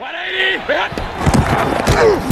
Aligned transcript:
180! 0.00 2.29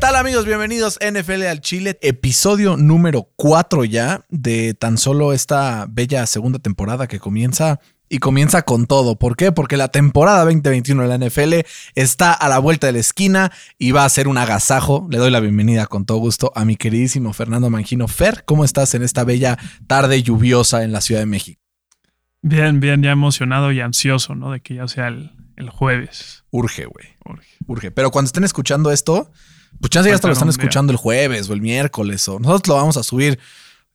Tal 0.00 0.16
amigos? 0.16 0.46
Bienvenidos 0.46 0.98
NFL 1.06 1.42
al 1.42 1.60
Chile, 1.60 1.98
episodio 2.00 2.78
número 2.78 3.28
4 3.36 3.84
ya 3.84 4.24
de 4.30 4.72
tan 4.72 4.96
solo 4.96 5.34
esta 5.34 5.86
bella 5.90 6.24
segunda 6.24 6.58
temporada 6.58 7.06
que 7.06 7.20
comienza 7.20 7.80
y 8.08 8.18
comienza 8.18 8.62
con 8.62 8.86
todo. 8.86 9.18
¿Por 9.18 9.36
qué? 9.36 9.52
Porque 9.52 9.76
la 9.76 9.88
temporada 9.88 10.44
2021 10.44 11.02
de 11.02 11.08
la 11.08 11.26
NFL 11.26 11.66
está 11.96 12.32
a 12.32 12.48
la 12.48 12.58
vuelta 12.58 12.86
de 12.86 12.94
la 12.94 12.98
esquina 12.98 13.52
y 13.78 13.90
va 13.90 14.06
a 14.06 14.08
ser 14.08 14.26
un 14.26 14.38
agasajo. 14.38 15.06
Le 15.10 15.18
doy 15.18 15.30
la 15.30 15.40
bienvenida 15.40 15.86
con 15.86 16.06
todo 16.06 16.16
gusto 16.16 16.50
a 16.54 16.64
mi 16.64 16.76
queridísimo 16.76 17.34
Fernando 17.34 17.68
Mangino. 17.68 18.08
Fer, 18.08 18.44
¿cómo 18.46 18.64
estás 18.64 18.94
en 18.94 19.02
esta 19.02 19.24
bella 19.24 19.58
tarde 19.86 20.22
lluviosa 20.22 20.82
en 20.82 20.92
la 20.92 21.02
Ciudad 21.02 21.20
de 21.20 21.26
México? 21.26 21.60
Bien, 22.40 22.80
bien, 22.80 23.02
ya 23.02 23.10
emocionado 23.10 23.70
y 23.70 23.80
ansioso, 23.80 24.34
¿no? 24.34 24.50
De 24.50 24.60
que 24.60 24.76
ya 24.76 24.88
sea 24.88 25.08
el, 25.08 25.30
el 25.56 25.68
jueves. 25.68 26.44
Urge, 26.50 26.86
güey. 26.86 27.06
Urge. 27.26 27.48
Urge. 27.66 27.90
Pero 27.90 28.10
cuando 28.10 28.28
estén 28.28 28.44
escuchando 28.44 28.90
esto, 28.92 29.30
pues 29.78 29.90
chance 29.90 30.08
ya 30.08 30.14
hasta 30.14 30.28
lo 30.28 30.32
están 30.32 30.48
escuchando 30.48 30.92
el 30.92 30.96
jueves 30.96 31.48
o 31.48 31.52
el 31.52 31.60
miércoles 31.60 32.26
o 32.28 32.38
nosotros 32.38 32.68
lo 32.68 32.74
vamos 32.74 32.96
a 32.96 33.02
subir. 33.02 33.38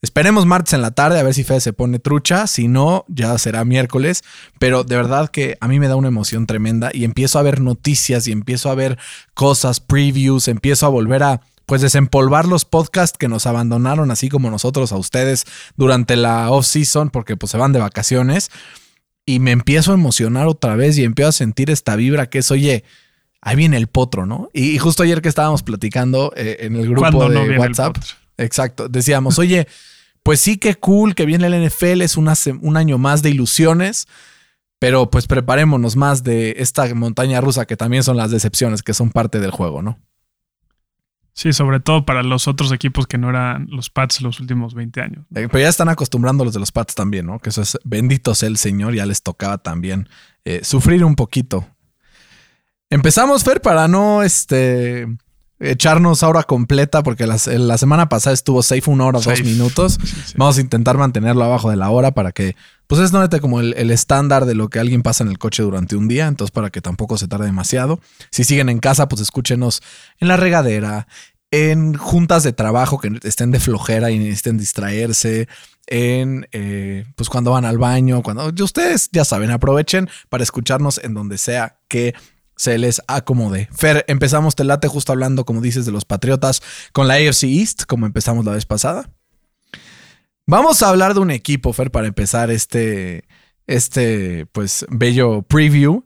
Esperemos 0.01 0.45
martes 0.45 0.73
en 0.73 0.83
la 0.83 0.91
tarde 0.91 1.19
a 1.19 1.23
ver 1.23 1.33
si 1.33 1.43
Fede 1.43 1.61
se 1.61 1.73
pone 1.73 1.97
trucha. 1.97 2.45
Si 2.45 2.67
no, 2.67 3.05
ya 3.07 3.35
será 3.39 3.65
miércoles. 3.65 4.23
Pero 4.59 4.83
de 4.83 4.95
verdad 4.95 5.29
que 5.29 5.57
a 5.61 5.67
mí 5.67 5.79
me 5.79 5.87
da 5.87 5.95
una 5.95 6.09
emoción 6.09 6.45
tremenda 6.45 6.91
y 6.93 7.05
empiezo 7.05 7.39
a 7.39 7.41
ver 7.41 7.59
noticias 7.59 8.27
y 8.27 8.31
empiezo 8.31 8.69
a 8.69 8.75
ver 8.75 8.99
cosas, 9.33 9.79
previews, 9.79 10.47
empiezo 10.47 10.85
a 10.85 10.89
volver 10.89 11.23
a 11.23 11.41
pues 11.65 11.81
desempolvar 11.81 12.45
los 12.45 12.65
podcasts 12.65 13.17
que 13.17 13.27
nos 13.27 13.47
abandonaron 13.47 14.11
así 14.11 14.29
como 14.29 14.51
nosotros 14.51 14.91
a 14.91 14.97
ustedes 14.97 15.45
durante 15.75 16.15
la 16.15 16.51
off 16.51 16.67
season 16.67 17.09
porque 17.09 17.35
pues 17.35 17.51
se 17.51 17.57
van 17.57 17.73
de 17.73 17.79
vacaciones 17.79 18.51
y 19.25 19.39
me 19.39 19.51
empiezo 19.51 19.91
a 19.91 19.95
emocionar 19.95 20.45
otra 20.45 20.75
vez 20.75 20.97
y 20.99 21.03
empiezo 21.03 21.29
a 21.29 21.31
sentir 21.31 21.71
esta 21.71 21.95
vibra 21.95 22.29
que 22.29 22.39
es, 22.39 22.51
oye, 22.51 22.83
ahí 23.45 23.55
viene 23.55 23.77
el 23.77 23.87
potro, 23.87 24.25
¿no? 24.25 24.49
Y, 24.51 24.71
y 24.71 24.77
justo 24.79 25.03
ayer 25.03 25.21
que 25.21 25.29
estábamos 25.29 25.63
platicando 25.63 26.33
eh, 26.35 26.57
en 26.61 26.75
el 26.75 26.89
grupo 26.89 27.01
¿Cuándo 27.01 27.29
de 27.29 27.55
no 27.55 27.61
WhatsApp, 27.61 27.95
exacto, 28.37 28.89
decíamos, 28.89 29.39
oye, 29.39 29.67
pues 30.23 30.41
sí 30.41 30.57
que 30.57 30.75
cool 30.75 31.13
que 31.13 31.27
viene 31.27 31.45
el 31.47 31.67
NFL, 31.67 32.01
es 32.01 32.17
una 32.17 32.33
un 32.61 32.75
año 32.75 32.97
más 32.97 33.21
de 33.21 33.29
ilusiones, 33.29 34.07
pero 34.79 35.11
pues 35.11 35.27
preparémonos 35.27 35.95
más 35.95 36.23
de 36.23 36.55
esta 36.57 36.93
montaña 36.95 37.39
rusa 37.39 37.65
que 37.65 37.77
también 37.77 38.03
son 38.03 38.17
las 38.17 38.31
decepciones, 38.31 38.81
que 38.81 38.95
son 38.95 39.11
parte 39.11 39.39
del 39.39 39.51
juego, 39.51 39.83
¿no? 39.83 39.99
Sí, 41.33 41.53
sobre 41.53 41.81
todo 41.81 42.05
para 42.05 42.23
los 42.23 42.47
otros 42.47 42.71
equipos 42.71 43.07
que 43.07 43.17
no 43.17 43.29
eran 43.29 43.67
los 43.69 43.89
Pats 43.89 44.21
los 44.21 44.39
últimos 44.39 44.73
20 44.73 45.01
años. 45.01 45.25
Eh, 45.35 45.47
Pero 45.51 45.59
ya 45.59 45.67
están 45.67 45.89
acostumbrando 45.89 46.45
los 46.45 46.53
de 46.53 46.61
los 46.61 46.71
Pats 46.71 46.95
también, 46.95 47.25
¿no? 47.25 47.39
Que 47.39 47.49
eso 47.49 47.61
es 47.61 47.77
bendito 47.83 48.33
sea 48.33 48.47
el 48.47 48.57
Señor, 48.57 48.95
ya 48.95 49.05
les 49.05 49.21
tocaba 49.21 49.57
también 49.57 50.07
eh, 50.45 50.61
sufrir 50.63 51.03
un 51.03 51.15
poquito. 51.15 51.67
Empezamos, 52.89 53.43
Fer, 53.43 53.61
para 53.61 53.87
no 53.87 54.23
este, 54.23 55.07
echarnos 55.59 56.23
ahora 56.23 56.43
completa, 56.43 57.03
porque 57.03 57.25
la, 57.25 57.37
la 57.45 57.77
semana 57.77 58.09
pasada 58.09 58.33
estuvo 58.33 58.61
safe 58.61 58.89
una 58.89 59.05
hora, 59.05 59.19
Safe. 59.19 59.41
dos 59.41 59.45
minutos. 59.45 59.97
Sí, 60.03 60.07
sí. 60.27 60.33
Vamos 60.37 60.57
a 60.57 60.61
intentar 60.61 60.97
mantenerlo 60.97 61.43
abajo 61.43 61.69
de 61.69 61.77
la 61.77 61.89
hora 61.89 62.11
para 62.11 62.31
que, 62.31 62.55
pues 62.87 63.01
es 63.01 63.11
neta 63.11 63.39
como 63.39 63.59
el, 63.59 63.73
el 63.77 63.91
estándar 63.91 64.45
de 64.45 64.55
lo 64.55 64.69
que 64.69 64.79
alguien 64.79 65.01
pasa 65.01 65.23
en 65.23 65.29
el 65.29 65.39
coche 65.39 65.63
durante 65.63 65.95
un 65.95 66.07
día, 66.07 66.27
entonces 66.27 66.51
para 66.51 66.69
que 66.69 66.81
tampoco 66.81 67.17
se 67.17 67.27
tarde 67.27 67.45
demasiado. 67.45 67.99
Si 68.31 68.43
siguen 68.43 68.69
en 68.69 68.79
casa, 68.79 69.07
pues 69.07 69.21
escúchenos 69.21 69.81
en 70.19 70.27
la 70.27 70.37
regadera, 70.37 71.07
en 71.51 71.95
juntas 71.95 72.43
de 72.43 72.53
trabajo 72.53 72.99
que 72.99 73.19
estén 73.23 73.51
de 73.51 73.59
flojera 73.59 74.11
y 74.11 74.19
necesiten 74.19 74.57
distraerse, 74.57 75.47
en 75.87 76.47
eh, 76.51 77.05
pues 77.15 77.29
cuando 77.29 77.51
van 77.51 77.65
al 77.65 77.77
baño, 77.77 78.23
cuando 78.23 78.51
ustedes 78.63 79.09
ya 79.11 79.23
saben, 79.23 79.51
aprovechen 79.51 80.09
para 80.29 80.43
escucharnos 80.43 80.99
en 81.03 81.13
donde 81.13 81.37
sea 81.37 81.77
que 81.87 82.13
se 82.55 82.77
les 82.77 83.01
acomode. 83.07 83.69
Fer, 83.71 84.05
empezamos 84.07 84.55
te 84.55 84.63
late 84.63 84.87
justo 84.87 85.11
hablando, 85.11 85.45
como 85.45 85.61
dices, 85.61 85.85
de 85.85 85.91
los 85.91 86.05
Patriotas 86.05 86.61
con 86.93 87.07
la 87.07 87.15
AFC 87.15 87.43
East, 87.43 87.83
como 87.85 88.05
empezamos 88.05 88.45
la 88.45 88.51
vez 88.51 88.65
pasada. 88.65 89.09
Vamos 90.47 90.83
a 90.83 90.89
hablar 90.89 91.13
de 91.13 91.21
un 91.21 91.31
equipo, 91.31 91.73
Fer, 91.73 91.91
para 91.91 92.07
empezar 92.07 92.51
este, 92.51 93.25
este, 93.67 94.45
pues, 94.47 94.85
bello 94.89 95.41
preview. 95.41 96.05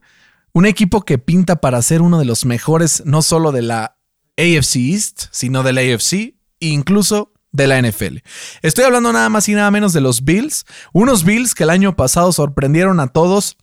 Un 0.54 0.66
equipo 0.66 1.02
que 1.02 1.18
pinta 1.18 1.58
para 1.58 1.82
ser 1.82 2.02
uno 2.02 2.20
de 2.20 2.26
los 2.26 2.46
mejores, 2.46 3.04
no 3.06 3.22
solo 3.22 3.52
de 3.52 3.62
la 3.62 3.98
AFC 4.38 4.78
East, 4.78 5.26
sino 5.32 5.64
de 5.64 5.74
la 5.74 5.82
AFC 5.82 6.36
incluso 6.60 7.34
de 7.52 7.68
la 7.68 7.82
NFL. 7.82 8.18
Estoy 8.62 8.86
hablando 8.86 9.12
nada 9.12 9.30
más 9.30 9.50
y 9.50 9.54
nada 9.54 9.72
menos 9.72 9.94
de 9.94 10.02
los 10.02 10.24
Bills. 10.24 10.66
Unos 10.94 11.24
Bills 11.24 11.56
que 11.56 11.64
el 11.64 11.70
año 11.70 11.96
pasado 11.96 12.32
sorprendieron 12.32 13.00
a 13.00 13.08
todos 13.08 13.58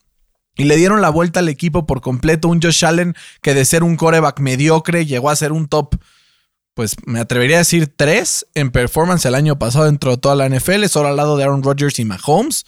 y 0.56 0.64
le 0.64 0.76
dieron 0.76 1.02
la 1.02 1.10
vuelta 1.10 1.40
al 1.40 1.48
equipo 1.48 1.86
por 1.86 2.00
completo. 2.00 2.48
Un 2.48 2.60
Josh 2.60 2.84
Allen 2.84 3.14
que 3.42 3.54
de 3.54 3.64
ser 3.64 3.82
un 3.82 3.96
coreback 3.96 4.40
mediocre 4.40 5.06
llegó 5.06 5.30
a 5.30 5.36
ser 5.36 5.52
un 5.52 5.68
top, 5.68 5.96
pues 6.74 6.96
me 7.04 7.20
atrevería 7.20 7.56
a 7.56 7.60
decir 7.60 7.92
tres 7.94 8.46
en 8.54 8.70
performance 8.70 9.24
el 9.26 9.34
año 9.34 9.58
pasado 9.58 9.84
dentro 9.84 10.12
de 10.12 10.16
toda 10.16 10.34
la 10.34 10.48
NFL, 10.48 10.86
solo 10.86 11.08
al 11.08 11.16
lado 11.16 11.36
de 11.36 11.44
Aaron 11.44 11.62
Rodgers 11.62 11.98
y 11.98 12.04
Mahomes. 12.04 12.64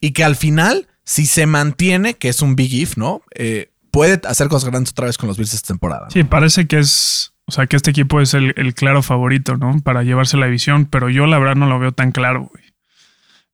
Y 0.00 0.12
que 0.12 0.24
al 0.24 0.36
final, 0.36 0.88
si 1.04 1.26
se 1.26 1.46
mantiene, 1.46 2.14
que 2.14 2.28
es 2.28 2.42
un 2.42 2.56
big 2.56 2.72
if, 2.74 2.96
¿no? 2.96 3.22
Eh, 3.34 3.70
puede 3.90 4.20
hacer 4.26 4.48
cosas 4.48 4.68
grandes 4.68 4.90
otra 4.90 5.06
vez 5.06 5.16
con 5.16 5.28
los 5.28 5.38
Bills 5.38 5.54
esta 5.54 5.68
temporada. 5.68 6.08
Sí, 6.10 6.24
parece 6.24 6.66
que 6.66 6.78
es. 6.78 7.32
O 7.46 7.52
sea, 7.52 7.66
que 7.66 7.76
este 7.76 7.90
equipo 7.90 8.22
es 8.22 8.32
el, 8.32 8.54
el 8.56 8.74
claro 8.74 9.02
favorito, 9.02 9.58
¿no? 9.58 9.78
Para 9.82 10.02
llevarse 10.02 10.38
la 10.38 10.46
división, 10.46 10.86
pero 10.86 11.10
yo 11.10 11.26
la 11.26 11.38
verdad 11.38 11.56
no 11.56 11.66
lo 11.66 11.78
veo 11.78 11.92
tan 11.92 12.10
claro, 12.10 12.48
güey. 12.50 12.63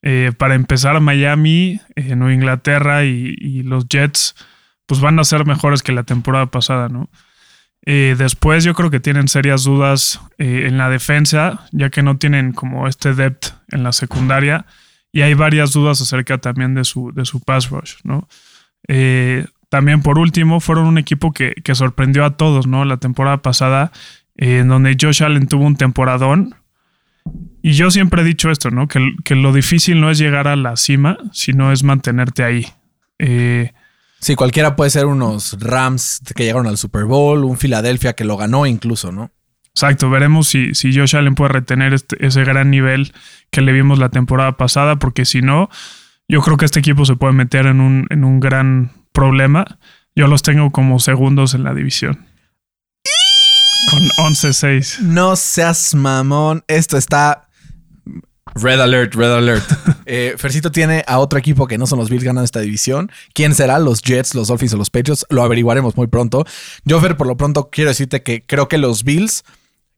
Eh, 0.03 0.33
para 0.37 0.55
empezar, 0.55 0.99
Miami, 1.01 1.81
eh, 1.95 2.17
Nueva 2.17 2.35
Inglaterra 2.35 3.05
y, 3.05 3.63
los 3.63 3.87
Jets, 3.89 4.35
pues 4.87 5.01
van 5.01 5.19
a 5.19 5.25
ser 5.25 5.47
mejores 5.47 5.83
que 5.83 5.93
la 5.93 6.05
temporada 6.05 6.47
pasada, 6.47 6.89
¿no? 6.89 7.11
Eh, 7.87 8.15
después 8.19 8.65
yo 8.65 8.75
creo 8.75 8.91
que 8.91 9.01
tienen 9.01 9.29
serias 9.29 9.65
dudas 9.65 10.21
eh, 10.39 10.65
en 10.67 10.77
la 10.77 10.91
defensa, 10.91 11.67
ya 11.73 11.89
que 11.91 12.03
no 12.03 12.19
tienen 12.19 12.53
como 12.53 12.89
este 12.89 13.15
depth 13.15 13.55
en 13.69 13.83
la 13.83 13.93
secundaria. 13.93 14.67
Y 15.13 15.23
hay 15.23 15.35
varias 15.35 15.73
dudas 15.73 16.01
acerca 16.01 16.39
también 16.39 16.75
de 16.75 16.85
su, 16.85 17.13
de 17.13 17.25
su 17.25 17.41
pass 17.41 17.71
rush, 17.71 17.95
¿no? 18.05 18.29
También 19.69 20.03
por 20.03 20.19
último, 20.19 20.61
fueron 20.61 20.87
un 20.87 20.99
equipo 20.99 21.33
que, 21.33 21.55
que 21.65 21.75
sorprendió 21.75 22.25
a 22.25 22.37
todos, 22.37 22.67
¿no? 22.67 22.85
La 22.85 22.99
temporada 22.99 23.39
pasada, 23.39 23.93
en 24.37 24.69
donde 24.69 24.97
Josh 25.01 25.23
Allen 25.23 25.47
tuvo 25.47 25.65
un 25.65 25.77
temporadón. 25.77 26.55
Y 27.63 27.73
yo 27.73 27.91
siempre 27.91 28.23
he 28.23 28.25
dicho 28.25 28.51
esto, 28.51 28.71
¿no? 28.71 28.89
Que, 28.89 29.15
que 29.25 29.35
lo 29.35 29.53
difícil 29.53 30.01
no 30.01 30.11
es 30.11 30.19
llegar 30.19 30.49
a 30.49 30.57
la 30.57 30.77
cima, 30.77 31.19
sino 31.33 31.73
es 31.73 31.83
mantenerte 31.85 32.43
ahí. 32.45 32.67
Eh, 33.19 33.73
Sí, 34.23 34.35
cualquiera 34.35 34.77
puede 34.77 34.91
ser 34.91 35.07
unos 35.07 35.57
Rams 35.61 36.21
que 36.37 36.43
llegaron 36.45 36.67
al 36.67 36.77
Super 36.77 37.05
Bowl, 37.07 37.43
un 37.45 37.57
Philadelphia 37.57 38.13
que 38.13 38.25
lo 38.27 38.37
ganó 38.37 38.67
incluso, 38.67 39.13
¿no? 39.13 39.31
Exacto, 39.69 40.11
veremos 40.11 40.47
si, 40.47 40.75
si 40.75 40.95
Josh 40.95 41.17
Allen 41.17 41.35
puede 41.35 41.53
retener 41.55 41.95
este- 41.95 42.27
ese 42.27 42.45
gran 42.45 42.71
nivel 42.71 43.15
que 43.51 43.63
le 43.63 43.73
vimos 43.73 43.99
la 43.99 44.11
temporada 44.11 44.59
pasada, 44.59 44.97
porque 44.97 45.25
si 45.25 45.41
no, 45.41 45.71
yo 46.29 46.43
creo 46.43 46.59
que 46.59 46.67
este 46.67 46.81
equipo 46.81 47.07
se 47.07 47.17
puede 47.17 47.33
meter 47.33 47.65
en 47.65 47.81
un, 47.81 48.07
en 48.11 48.25
un 48.25 48.41
gran 48.41 48.93
problema. 49.13 49.79
Yo 50.15 50.27
los 50.27 50.43
tengo 50.43 50.71
como 50.71 50.99
segundos 50.99 51.55
en 51.55 51.63
la 51.65 51.73
división. 51.73 52.27
Con 53.91 54.01
11-6. 54.27 55.01
No 55.01 55.35
seas 55.37 55.95
mamón. 55.95 56.63
Esto 56.69 56.99
está. 56.99 57.49
Red 58.55 58.81
alert, 58.81 59.15
red 59.15 59.33
alert. 59.33 59.65
Eh, 60.13 60.35
Fercito 60.39 60.73
tiene 60.73 61.05
a 61.07 61.21
otro 61.21 61.39
equipo 61.39 61.69
que 61.69 61.79
no 61.79 61.87
son 61.87 62.01
los 62.01 62.11
Bills 62.11 62.25
ganando 62.25 62.45
esta 62.45 62.59
división. 62.59 63.13
¿Quién 63.33 63.55
será? 63.55 63.79
¿Los 63.79 64.03
Jets, 64.03 64.35
los 64.35 64.49
Dolphins 64.49 64.75
o 64.75 64.77
los 64.77 64.91
Patriots? 64.91 65.25
Lo 65.29 65.45
averiguaremos 65.45 65.97
muy 65.97 66.09
pronto. 66.09 66.45
Yo, 66.85 67.01
Fer, 67.01 67.17
por 67.17 67.29
lo 67.29 67.37
pronto 67.37 67.71
quiero 67.71 67.91
decirte 67.91 68.25
que 68.25 68.45
creo 68.45 68.67
que 68.67 68.77
los 68.77 69.05
Bills 69.05 69.45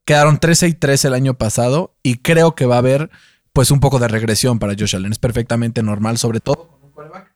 quedaron 0.05 0.37
13 0.39 0.69
y 0.69 0.75
3 0.75 1.07
el 1.07 1.15
año 1.15 1.33
pasado 1.33 1.95
y 2.03 2.17
creo 2.17 2.55
que 2.55 2.67
va 2.67 2.75
a 2.75 2.79
haber 2.79 3.09
pues 3.55 3.71
un 3.71 3.81
poco 3.81 3.99
de 3.99 4.09
regresión 4.09 4.59
para 4.59 4.75
Josh 4.79 4.97
Allen. 4.97 5.13
Es 5.13 5.19
perfectamente 5.19 5.83
normal, 5.83 6.19
sobre 6.19 6.41
todo 6.41 6.69
con 6.69 6.83
un 6.83 6.91
coreback 6.91 7.33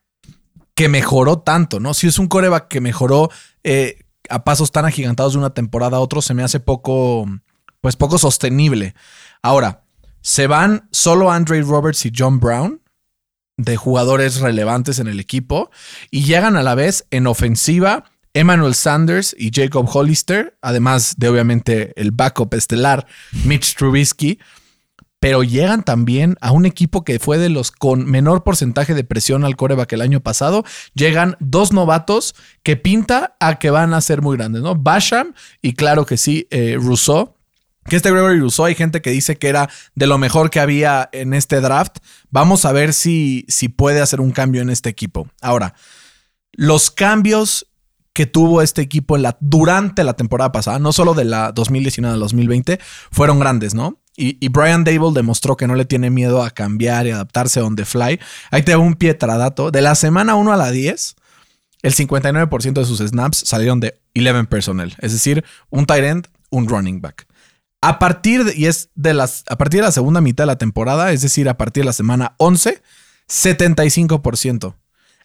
que 0.75 0.89
mejoró 0.89 1.39
tanto, 1.39 1.79
¿no? 1.79 1.95
Si 1.95 2.05
es 2.05 2.19
un 2.19 2.27
coreback 2.27 2.67
que 2.67 2.81
mejoró 2.81 3.31
eh, 3.63 4.03
a 4.29 4.43
pasos 4.43 4.71
tan 4.71 4.85
agigantados 4.85 5.33
de 5.33 5.39
una 5.39 5.49
temporada 5.49 5.97
a 5.97 5.99
otro, 5.99 6.21
se 6.21 6.35
me 6.35 6.43
hace 6.43 6.59
poco, 6.59 7.25
pues 7.81 7.95
poco 7.95 8.19
sostenible. 8.19 8.93
Ahora, 9.41 9.86
se 10.27 10.45
van 10.45 10.89
solo 10.91 11.31
Andre 11.31 11.61
Roberts 11.61 12.05
y 12.05 12.11
John 12.13 12.41
Brown 12.41 12.81
de 13.55 13.77
jugadores 13.77 14.41
relevantes 14.41 14.99
en 14.99 15.07
el 15.07 15.21
equipo 15.21 15.71
y 16.11 16.25
llegan 16.25 16.57
a 16.57 16.63
la 16.63 16.75
vez 16.75 17.07
en 17.11 17.27
ofensiva 17.27 18.03
Emmanuel 18.33 18.75
Sanders 18.75 19.33
y 19.39 19.51
Jacob 19.53 19.87
Hollister, 19.89 20.57
además 20.61 21.15
de 21.17 21.29
obviamente 21.29 21.93
el 21.95 22.11
backup 22.11 22.53
estelar 22.55 23.07
Mitch 23.45 23.75
Trubisky. 23.75 24.37
pero 25.21 25.43
llegan 25.43 25.83
también 25.83 26.35
a 26.41 26.51
un 26.51 26.65
equipo 26.65 27.05
que 27.05 27.19
fue 27.19 27.37
de 27.37 27.47
los 27.47 27.71
con 27.71 28.05
menor 28.05 28.43
porcentaje 28.43 28.93
de 28.93 29.05
presión 29.05 29.45
al 29.45 29.55
coreback 29.55 29.93
el 29.93 30.01
año 30.01 30.19
pasado. 30.19 30.65
Llegan 30.93 31.37
dos 31.39 31.71
novatos 31.71 32.35
que 32.63 32.75
pinta 32.75 33.37
a 33.39 33.59
que 33.59 33.69
van 33.69 33.93
a 33.93 34.01
ser 34.01 34.21
muy 34.21 34.35
grandes, 34.35 34.61
¿no? 34.61 34.75
Basham 34.75 35.33
y 35.61 35.71
claro 35.73 36.05
que 36.05 36.17
sí, 36.17 36.47
eh, 36.51 36.75
Rousseau. 36.77 37.36
Que 37.87 37.95
este 37.95 38.11
Gregory 38.11 38.39
Rousseau 38.39 38.65
hay 38.65 38.75
gente 38.75 39.01
que 39.01 39.11
dice 39.11 39.37
que 39.37 39.47
era 39.47 39.69
de 39.95 40.07
lo 40.07 40.17
mejor 40.17 40.49
que 40.49 40.59
había 40.59 41.09
en 41.13 41.33
este 41.33 41.61
draft. 41.61 41.99
Vamos 42.29 42.65
a 42.65 42.71
ver 42.73 42.93
si, 42.93 43.45
si 43.47 43.69
puede 43.69 44.01
hacer 44.01 44.19
un 44.19 44.31
cambio 44.31 44.61
en 44.61 44.69
este 44.69 44.89
equipo. 44.89 45.27
Ahora, 45.41 45.73
los 46.51 46.91
cambios 46.91 47.67
que 48.11 48.25
tuvo 48.25 48.63
este 48.63 48.81
equipo 48.81 49.15
durante 49.39 50.03
la 50.03 50.13
temporada 50.13 50.51
pasada, 50.51 50.79
no 50.79 50.91
solo 50.91 51.13
de 51.13 51.23
la 51.23 51.51
2019 51.51 52.15
a 52.15 52.17
2020, 52.17 52.79
fueron 53.11 53.39
grandes, 53.39 53.75
¿no? 53.75 53.99
Y, 54.19 54.49
Brian 54.49 54.83
Dable 54.83 55.11
demostró 55.13 55.55
que 55.55 55.67
no 55.67 55.75
le 55.75 55.85
tiene 55.85 56.09
miedo 56.09 56.41
a 56.41 56.49
cambiar 56.49 57.05
y 57.05 57.11
adaptarse 57.11 57.61
on 57.61 57.75
the 57.75 57.85
fly. 57.85 58.19
Ahí 58.49 58.63
te 58.63 58.75
un 58.75 58.95
pietradato. 58.95 59.69
De 59.69 59.81
la 59.81 59.93
semana 59.93 60.33
1 60.33 60.51
a 60.51 60.57
la 60.57 60.71
10, 60.71 61.15
el 61.83 61.93
59% 61.93 62.73
de 62.73 62.85
sus 62.85 62.97
snaps 62.97 63.43
salieron 63.45 63.79
de 63.79 63.99
11 64.17 64.45
personnel, 64.45 64.95
es 64.97 65.11
decir, 65.11 65.45
un 65.69 65.85
tight 65.85 66.03
end, 66.03 66.27
un 66.49 66.67
running 66.67 66.99
back. 66.99 67.26
A 67.87 67.99
partir 67.99 68.43
de, 68.43 68.53
y 68.53 68.65
es 68.65 68.89
de 68.95 69.13
las, 69.13 69.45
a 69.47 69.57
partir 69.57 69.79
de 69.79 69.85
la 69.85 69.93
segunda 69.93 70.19
mitad 70.19 70.43
de 70.43 70.47
la 70.47 70.57
temporada, 70.57 71.13
es 71.13 71.21
decir, 71.21 71.47
a 71.47 71.55
partir 71.55 71.83
de 71.83 71.85
la 71.85 71.93
semana 71.93 72.35
11, 72.37 72.81
75%. 73.29 74.75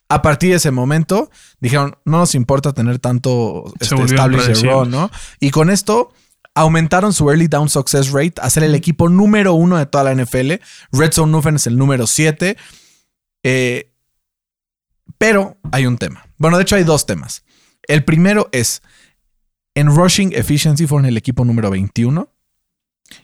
A 0.09 0.23
partir 0.23 0.50
de 0.50 0.56
ese 0.56 0.70
momento 0.70 1.29
dijeron, 1.59 1.97
no 2.05 2.19
nos 2.19 2.37
importa 2.37 2.73
tener 2.73 3.00
tanto 3.00 3.64
este, 3.81 4.00
establish 4.03 4.62
¿no? 4.62 5.11
Y 5.41 5.50
con 5.50 5.70
esto 5.70 6.12
aumentaron 6.55 7.12
su 7.12 7.29
early 7.31 7.49
down 7.49 7.69
success 7.69 8.12
rate 8.12 8.35
a 8.41 8.49
ser 8.49 8.62
el 8.62 8.76
equipo 8.76 9.09
número 9.09 9.55
uno 9.55 9.76
de 9.76 9.87
toda 9.87 10.05
la 10.05 10.14
NFL. 10.14 10.53
Red 10.93 11.12
Zone 11.14 11.32
Nuffen 11.32 11.56
es 11.56 11.67
el 11.67 11.76
número 11.76 12.06
siete. 12.06 12.56
Eh, 13.43 13.93
pero 15.19 15.56
hay 15.73 15.87
un 15.87 15.99
tema. 15.99 16.29
Bueno, 16.38 16.59
de 16.59 16.62
hecho 16.62 16.76
hay 16.76 16.85
dos 16.85 17.06
temas. 17.06 17.43
El 17.88 18.05
primero 18.05 18.49
es, 18.53 18.82
en 19.75 19.88
rushing 19.88 20.32
efficiency 20.32 20.87
fueron 20.87 21.06
el 21.06 21.17
equipo 21.17 21.44
número 21.44 21.69
21. 21.69 22.31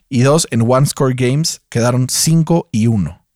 Y 0.08 0.20
dos, 0.20 0.46
en 0.50 0.62
one 0.62 0.86
score 0.86 1.14
games 1.14 1.62
quedaron 1.68 2.06
5 2.08 2.68
y 2.72 2.86
1. 2.86 3.26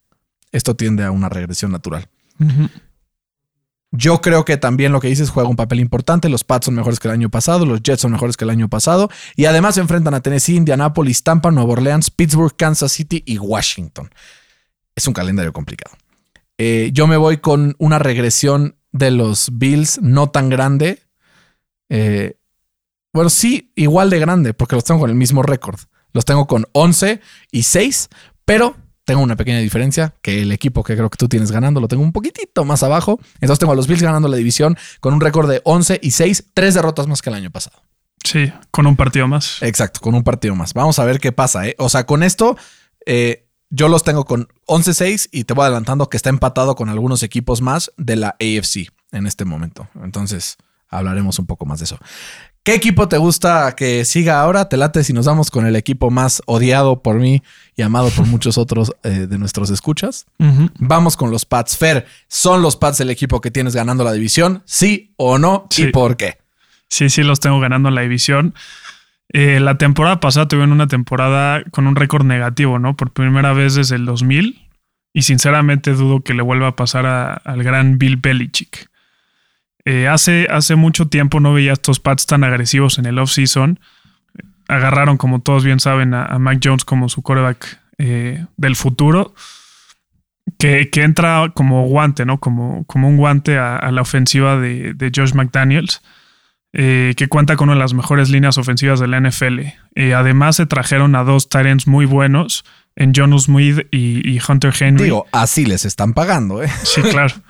Esto 0.53 0.77
tiende 0.77 1.05
a 1.05 1.11
una 1.11 1.29
regresión 1.29 1.73
natural. 1.73 2.09
Yo 3.91 4.23
creo 4.23 4.45
que 4.45 4.57
también 4.57 4.91
lo 4.91 5.01
que 5.01 5.09
dices 5.09 5.31
juega 5.31 5.49
un 5.49 5.57
papel 5.57 5.81
importante. 5.81 6.31
Los 6.31 6.45
Pats 6.45 6.67
son 6.67 6.75
mejores 6.75 6.99
que 6.99 7.09
el 7.09 7.15
año 7.15 7.31
pasado, 7.31 7.67
los 7.67 7.83
Jets 7.83 8.01
son 8.01 8.13
mejores 8.13 8.37
que 8.37 8.45
el 8.45 8.51
año 8.51 8.69
pasado. 8.69 9.11
Y 9.37 9.45
además 9.45 9.75
se 9.75 9.83
enfrentan 9.83 10.15
a 10.15 10.21
Tennessee, 10.21 10.57
Indianapolis, 10.57 11.23
Tampa, 11.23 11.51
Nueva 11.51 11.73
Orleans, 11.73 12.11
Pittsburgh, 12.11 12.57
Kansas 12.57 12.93
City 12.93 13.23
y 13.27 13.39
Washington. 13.39 14.11
Es 14.95 15.07
un 15.07 15.13
calendario 15.13 15.53
complicado. 15.53 15.95
Eh, 16.57 16.91
yo 16.95 17.07
me 17.07 17.19
voy 17.19 17.39
con 17.39 17.77
una 17.79 17.99
regresión 17.99 18.77
de 18.93 19.11
los 19.11 19.59
Bills 19.59 20.01
no 20.01 20.31
tan 20.31 20.49
grande. 20.49 21.03
Eh, 21.91 22.37
bueno, 23.13 23.29
sí, 23.29 23.73
igual 23.75 24.09
de 24.09 24.19
grande, 24.19 24.55
porque 24.55 24.75
los 24.75 24.85
tengo 24.85 25.01
con 25.01 25.11
el 25.11 25.17
mismo 25.17 25.43
récord. 25.43 25.79
Los 26.13 26.25
tengo 26.25 26.47
con 26.47 26.67
11 26.73 27.21
y 27.51 27.63
6, 27.63 28.09
pero 28.45 28.77
tengo 29.05 29.23
una 29.23 29.37
pequeña 29.37 29.59
diferencia, 29.59 30.15
que 30.23 30.43
el 30.43 30.53
equipo 30.53 30.85
que 30.85 30.95
creo 30.95 31.11
que 31.11 31.17
tú 31.17 31.29
tienes 31.29 31.51
ganando 31.51 31.81
lo 31.81 31.89
tengo 31.89 32.03
un 32.03 32.13
poquitito 32.13 32.65
más 32.65 32.83
abajo. 32.83 33.19
Entonces 33.35 33.59
tengo 33.59 33.73
a 33.73 33.77
los 33.77 33.87
Bills 33.87 34.03
ganando 34.03 34.29
la 34.29 34.37
división 34.37 34.77
con 35.01 35.15
un 35.15 35.21
récord 35.21 35.51
de 35.51 35.61
11 35.65 36.01
y 36.03 36.13
6, 36.13 36.51
tres 36.55 36.75
derrotas 36.75 37.07
más 37.07 37.23
que 37.23 37.31
el 37.31 37.37
año 37.37 37.51
pasado. 37.51 37.83
Sí, 38.25 38.53
con 38.71 38.87
un 38.87 38.97
partido 38.97 39.27
más. 39.27 39.63
Exacto, 39.63 40.01
con 40.01 40.15
un 40.15 40.23
partido 40.23 40.55
más. 40.55 40.75
Vamos 40.75 40.99
a 40.99 41.05
ver 41.05 41.19
qué 41.19 41.33
pasa. 41.33 41.67
¿eh? 41.67 41.75
O 41.79 41.89
sea, 41.89 42.07
con 42.07 42.23
esto 42.23 42.57
eh, 43.05 43.49
yo 43.71 43.89
los 43.89 44.05
tengo 44.05 44.25
con 44.25 44.49
11-6 44.67 45.31
y 45.33 45.45
te 45.45 45.55
voy 45.55 45.65
adelantando 45.65 46.09
que 46.09 46.17
está 46.17 46.31
empatado 46.31 46.77
con 46.77 46.89
algunos 46.89 47.23
equipos 47.23 47.61
más 47.63 47.91
de 47.97 48.17
la 48.17 48.37
AFC 48.39 48.93
en 49.11 49.27
este 49.27 49.45
momento. 49.45 49.89
Entonces 50.03 50.57
hablaremos 50.89 51.39
un 51.39 51.47
poco 51.47 51.67
más 51.67 51.81
de 51.81 51.87
eso. 51.87 51.99
¿Qué 52.65 52.75
equipo 52.75 53.09
te 53.09 53.19
gusta 53.19 53.75
que 53.75 54.05
siga 54.05 54.41
ahora? 54.41 54.69
Te 54.69 54.77
late 54.77 55.03
si 55.03 55.13
nos 55.13 55.27
vamos 55.27 55.51
con 55.51 55.67
el 55.67 55.75
equipo 55.75 56.13
más 56.13 56.43
odiado 56.47 57.03
por 57.03 57.17
mí 57.17 57.43
y 57.75 57.83
amado 57.83 58.11
por 58.11 58.27
muchos 58.29 58.57
otros 58.57 58.93
eh, 59.03 59.27
de 59.29 59.37
nuestros 59.37 59.71
escuchas. 59.71 60.27
Vamos 60.79 61.17
con 61.17 61.33
los 61.33 61.45
Pats. 61.45 61.77
Fer, 61.77 62.07
¿son 62.29 62.63
los 62.63 62.77
Pats 62.77 63.01
el 63.01 63.11
equipo 63.11 63.41
que 63.41 63.51
tienes 63.51 63.75
ganando 63.75 64.05
la 64.05 64.13
división? 64.13 64.63
¿Sí 64.65 65.13
o 65.17 65.39
no? 65.39 65.67
¿Y 65.77 65.87
por 65.87 66.17
qué? 66.17 66.39
Sí, 66.89 67.11
sí, 67.11 67.25
los 67.25 67.41
tengo 67.41 67.59
ganando 67.59 67.91
la 67.91 68.03
división. 68.03 68.55
Eh, 69.31 69.59
la 69.59 69.77
temporada 69.77 70.21
pasada 70.21 70.47
tuvieron 70.47 70.71
una 70.71 70.87
temporada 70.87 71.65
con 71.73 71.89
un 71.89 71.97
récord 71.97 72.25
negativo, 72.25 72.79
¿no? 72.79 72.95
Por 72.95 73.11
primera 73.11 73.53
vez 73.55 73.75
desde 73.75 73.97
el 73.97 74.05
2000. 74.05 74.69
Y 75.13 75.23
sinceramente 75.23 75.95
dudo 75.95 76.21
que 76.21 76.33
le 76.33 76.43
vuelva 76.43 76.69
a 76.69 76.77
pasar 76.77 77.07
al 77.45 77.63
gran 77.65 77.99
Bill 77.99 78.19
Belichick. 78.19 78.89
Eh, 79.85 80.07
hace, 80.07 80.47
hace 80.51 80.77
mucho 80.77 81.09
tiempo 81.09 81.41
no 81.41 81.53
veía 81.53 81.73
estos 81.73 81.99
Pats 81.99 82.27
tan 82.27 82.45
agresivos 82.45 82.99
en 82.99 83.07
el 83.07 83.19
off-season. 83.19 83.81
Agarraron, 84.69 85.17
como 85.17 85.41
todos 85.41 85.65
bien 85.65 85.81
saben, 85.81 86.15
a, 86.15 86.39
Mac 86.39 86.61
Jones 86.63 86.85
como 86.85 87.09
su 87.09 87.23
quarterback 87.23 87.81
eh, 87.99 88.47
del 88.57 88.77
futuro. 88.77 89.35
Que, 90.59 90.89
entra 90.95 91.51
como 91.55 91.87
guante, 91.87 92.25
¿no? 92.25 92.39
Como, 92.39 92.85
como 92.85 93.09
un 93.09 93.17
guante 93.17 93.59
a, 93.59 93.91
la 93.91 94.03
ofensiva 94.03 94.59
de, 94.59 95.13
Josh 95.15 95.35
McDaniels. 95.35 96.03
Eh, 96.75 97.13
que 97.19 97.29
cuenta 97.29 97.57
con 97.57 97.69
una 97.69 97.75
de 97.75 97.81
las 97.81 97.93
mejores 97.93 98.31
líneas 98.31 98.57
ofensivas 98.57 98.99
de 98.99 99.07
la 99.07 99.21
NFL. 99.21 99.61
además, 100.15 100.57
se 100.57 100.65
trajeron 100.65 101.15
a 101.17 101.25
dos 101.25 101.51
Tyrants 101.51 101.87
muy 101.87 102.07
buenos 102.07 102.65
en 102.97 103.13
John 103.15 103.39
Smith 103.39 103.87
y, 103.91 104.39
Hunter 104.47 104.73
Henry. 104.79 105.05
Digo, 105.05 105.27
así 105.33 105.65
les 105.65 105.85
están 105.85 106.13
pagando, 106.13 106.63
¿eh? 106.63 106.69
Sí, 106.85 107.03
claro. 107.03 107.35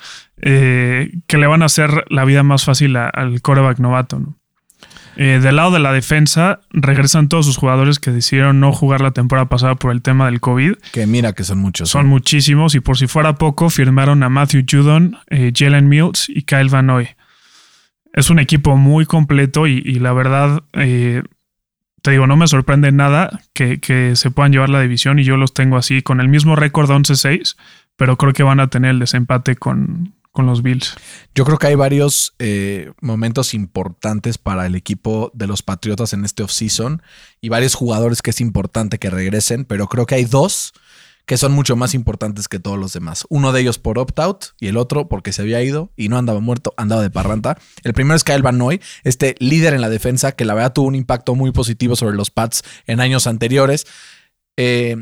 Eh, 0.44 1.18
que 1.28 1.38
le 1.38 1.46
van 1.46 1.62
a 1.62 1.66
hacer 1.66 2.04
la 2.08 2.24
vida 2.24 2.42
más 2.42 2.64
fácil 2.64 2.96
al 2.96 3.40
coreback 3.42 3.78
novato. 3.78 4.18
¿no? 4.18 4.40
Eh, 5.16 5.40
del 5.42 5.56
lado 5.56 5.70
de 5.70 5.78
la 5.78 5.92
defensa, 5.92 6.60
regresan 6.70 7.28
todos 7.28 7.46
sus 7.46 7.56
jugadores 7.56 7.98
que 7.98 8.10
decidieron 8.10 8.58
no 8.58 8.72
jugar 8.72 9.02
la 9.02 9.10
temporada 9.10 9.48
pasada 9.48 9.74
por 9.74 9.92
el 9.92 10.00
tema 10.00 10.26
del 10.26 10.40
COVID. 10.40 10.74
Que 10.92 11.06
mira 11.06 11.32
que 11.32 11.44
son 11.44 11.58
muchos. 11.58 11.90
Son 11.90 12.06
muchísimos 12.06 12.74
y 12.74 12.80
por 12.80 12.96
si 12.96 13.06
fuera 13.06 13.34
poco, 13.36 13.68
firmaron 13.68 14.22
a 14.22 14.28
Matthew 14.28 14.64
Judon, 14.68 15.18
eh, 15.28 15.52
Jalen 15.54 15.88
Mills 15.88 16.28
y 16.28 16.42
Kyle 16.42 16.70
Van 16.70 16.86
Noy. 16.86 17.08
Es 18.14 18.30
un 18.30 18.38
equipo 18.38 18.76
muy 18.76 19.06
completo 19.06 19.66
y, 19.66 19.80
la 19.94 20.12
verdad, 20.12 20.62
te 22.02 22.10
digo, 22.10 22.26
no 22.26 22.36
me 22.36 22.48
sorprende 22.48 22.92
nada 22.92 23.40
que, 23.54 23.80
que, 23.80 24.16
se 24.16 24.30
puedan 24.30 24.52
llevar 24.52 24.68
la 24.68 24.80
división 24.80 25.18
y 25.18 25.24
yo 25.24 25.36
los 25.36 25.54
tengo 25.54 25.76
así 25.76 26.02
con 26.02 26.20
el 26.20 26.28
mismo 26.28 26.56
récord 26.56 26.90
11-6, 26.90 27.56
pero 27.96 28.18
creo 28.18 28.32
que 28.32 28.42
van 28.42 28.60
a 28.60 28.68
tener 28.68 28.90
el 28.90 28.98
desempate 28.98 29.56
con, 29.56 30.14
con 30.32 30.46
los 30.46 30.62
Bills. 30.62 30.96
Yo 31.34 31.44
creo 31.44 31.58
que 31.58 31.68
hay 31.68 31.74
varios 31.74 32.34
eh, 32.38 32.90
momentos 33.00 33.54
importantes 33.54 34.38
para 34.38 34.66
el 34.66 34.74
equipo 34.74 35.30
de 35.34 35.46
los 35.46 35.62
Patriotas 35.62 36.12
en 36.12 36.24
este 36.24 36.42
offseason 36.42 37.02
y 37.40 37.50
varios 37.50 37.74
jugadores 37.74 38.22
que 38.22 38.30
es 38.30 38.40
importante 38.40 38.98
que 38.98 39.10
regresen, 39.10 39.64
pero 39.64 39.86
creo 39.86 40.06
que 40.06 40.16
hay 40.16 40.24
dos 40.24 40.72
que 41.26 41.36
son 41.36 41.52
mucho 41.52 41.76
más 41.76 41.94
importantes 41.94 42.48
que 42.48 42.58
todos 42.58 42.78
los 42.78 42.92
demás. 42.92 43.24
Uno 43.28 43.52
de 43.52 43.60
ellos 43.60 43.78
por 43.78 43.98
opt-out 43.98 44.46
y 44.58 44.68
el 44.68 44.76
otro 44.76 45.08
porque 45.08 45.32
se 45.32 45.42
había 45.42 45.62
ido 45.62 45.92
y 45.96 46.08
no 46.08 46.18
andaba 46.18 46.40
muerto, 46.40 46.74
andaba 46.76 47.02
de 47.02 47.10
parranta. 47.10 47.58
El 47.84 47.94
primero 47.94 48.16
es 48.16 48.24
Kyle 48.24 48.42
Van 48.42 48.58
Noy, 48.58 48.80
este 49.04 49.34
líder 49.38 49.74
en 49.74 49.80
la 49.80 49.88
defensa 49.88 50.32
que 50.32 50.44
la 50.44 50.54
verdad 50.54 50.72
tuvo 50.72 50.88
un 50.88 50.94
impacto 50.94 51.34
muy 51.34 51.52
positivo 51.52 51.96
sobre 51.96 52.16
los 52.16 52.30
Pats 52.30 52.62
en 52.86 53.00
años 53.00 53.26
anteriores. 53.26 53.86
Eh, 54.56 54.96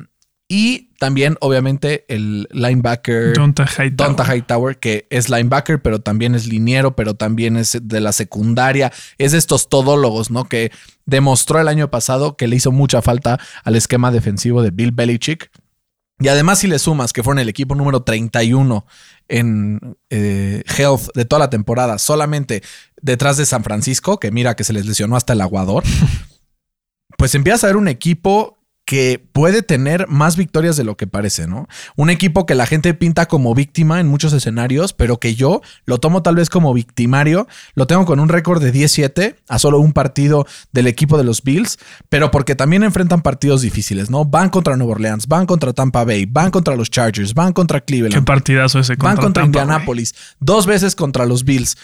y 0.52 0.90
también, 0.98 1.36
obviamente, 1.40 2.04
el 2.08 2.48
linebacker 2.50 3.34
Donta 3.34 3.66
Hightower. 3.66 4.26
Hightower, 4.26 4.78
que 4.78 5.06
es 5.08 5.30
linebacker, 5.30 5.80
pero 5.80 6.00
también 6.00 6.34
es 6.34 6.48
liniero, 6.48 6.96
pero 6.96 7.14
también 7.14 7.56
es 7.56 7.78
de 7.80 8.00
la 8.00 8.10
secundaria. 8.10 8.92
Es 9.16 9.30
de 9.30 9.38
estos 9.38 9.68
todólogos, 9.68 10.32
¿no? 10.32 10.46
Que 10.46 10.72
demostró 11.06 11.60
el 11.60 11.68
año 11.68 11.88
pasado 11.88 12.36
que 12.36 12.48
le 12.48 12.56
hizo 12.56 12.72
mucha 12.72 13.00
falta 13.00 13.38
al 13.62 13.76
esquema 13.76 14.10
defensivo 14.10 14.60
de 14.60 14.72
Bill 14.72 14.90
Belichick. 14.90 15.52
Y 16.20 16.28
además, 16.28 16.58
si 16.58 16.66
le 16.66 16.78
sumas 16.78 17.12
que 17.12 17.22
fueron 17.22 17.38
el 17.38 17.48
equipo 17.48 17.74
número 17.74 18.02
31 18.02 18.86
en 19.28 19.96
eh, 20.10 20.62
health 20.76 21.08
de 21.14 21.24
toda 21.24 21.40
la 21.40 21.50
temporada, 21.50 21.98
solamente 21.98 22.62
detrás 23.00 23.38
de 23.38 23.46
San 23.46 23.64
Francisco, 23.64 24.20
que 24.20 24.30
mira 24.30 24.54
que 24.54 24.64
se 24.64 24.74
les 24.74 24.84
lesionó 24.84 25.16
hasta 25.16 25.32
el 25.32 25.40
aguador, 25.40 25.82
pues 27.16 27.34
empieza 27.34 27.66
a 27.66 27.70
ver 27.70 27.76
un 27.76 27.88
equipo 27.88 28.59
que 28.90 29.24
puede 29.32 29.62
tener 29.62 30.08
más 30.08 30.36
victorias 30.36 30.76
de 30.76 30.82
lo 30.82 30.96
que 30.96 31.06
parece, 31.06 31.46
¿no? 31.46 31.68
Un 31.94 32.10
equipo 32.10 32.44
que 32.44 32.56
la 32.56 32.66
gente 32.66 32.92
pinta 32.92 33.26
como 33.26 33.54
víctima 33.54 34.00
en 34.00 34.08
muchos 34.08 34.32
escenarios, 34.32 34.94
pero 34.94 35.20
que 35.20 35.36
yo 35.36 35.62
lo 35.84 35.98
tomo 35.98 36.24
tal 36.24 36.34
vez 36.34 36.50
como 36.50 36.74
victimario. 36.74 37.46
Lo 37.74 37.86
tengo 37.86 38.04
con 38.04 38.18
un 38.18 38.28
récord 38.28 38.60
de 38.60 38.72
17 38.72 39.36
a 39.48 39.58
solo 39.60 39.78
un 39.78 39.92
partido 39.92 40.44
del 40.72 40.88
equipo 40.88 41.16
de 41.18 41.22
los 41.22 41.44
Bills, 41.44 41.78
pero 42.08 42.32
porque 42.32 42.56
también 42.56 42.82
enfrentan 42.82 43.22
partidos 43.22 43.62
difíciles, 43.62 44.10
¿no? 44.10 44.24
Van 44.24 44.48
contra 44.48 44.76
Nueva 44.76 44.94
Orleans, 44.94 45.28
van 45.28 45.46
contra 45.46 45.72
Tampa 45.72 46.02
Bay, 46.04 46.26
van 46.26 46.50
contra 46.50 46.74
los 46.74 46.90
Chargers, 46.90 47.32
van 47.32 47.52
contra 47.52 47.80
Cleveland. 47.82 48.16
Qué 48.16 48.22
partidazo 48.22 48.80
ese 48.80 48.96
contra 48.96 49.14
Van 49.14 49.22
contra 49.22 49.44
Indianapolis, 49.44 50.16
dos 50.40 50.66
veces 50.66 50.96
contra 50.96 51.26
los 51.26 51.44
Bills. 51.44 51.76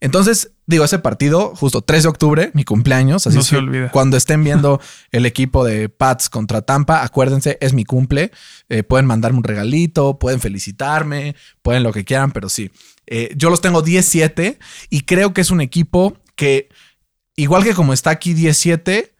Entonces, 0.00 0.50
digo, 0.66 0.84
ese 0.84 0.98
partido, 0.98 1.54
justo 1.54 1.82
3 1.82 2.02
de 2.04 2.08
octubre, 2.08 2.50
mi 2.54 2.64
cumpleaños. 2.64 3.26
Así 3.26 3.36
No 3.36 3.42
se 3.42 3.50
que 3.50 3.56
olvida. 3.56 3.90
Cuando 3.90 4.16
estén 4.16 4.42
viendo 4.44 4.80
el 5.12 5.26
equipo 5.26 5.64
de 5.64 5.88
Pats 5.88 6.28
contra 6.28 6.62
Tampa, 6.62 7.02
acuérdense, 7.02 7.58
es 7.60 7.72
mi 7.72 7.84
cumple. 7.84 8.30
Eh, 8.68 8.82
pueden 8.82 9.06
mandarme 9.06 9.38
un 9.38 9.44
regalito, 9.44 10.18
pueden 10.18 10.40
felicitarme, 10.40 11.36
pueden 11.62 11.82
lo 11.82 11.92
que 11.92 12.04
quieran, 12.04 12.32
pero 12.32 12.48
sí. 12.48 12.70
Eh, 13.06 13.34
yo 13.36 13.50
los 13.50 13.60
tengo 13.60 13.82
17 13.82 14.58
y 14.90 15.00
creo 15.02 15.34
que 15.34 15.42
es 15.42 15.50
un 15.50 15.60
equipo 15.60 16.16
que, 16.36 16.68
igual 17.36 17.64
que 17.64 17.74
como 17.74 17.92
está 17.92 18.10
aquí 18.10 18.32
17, 18.32 19.14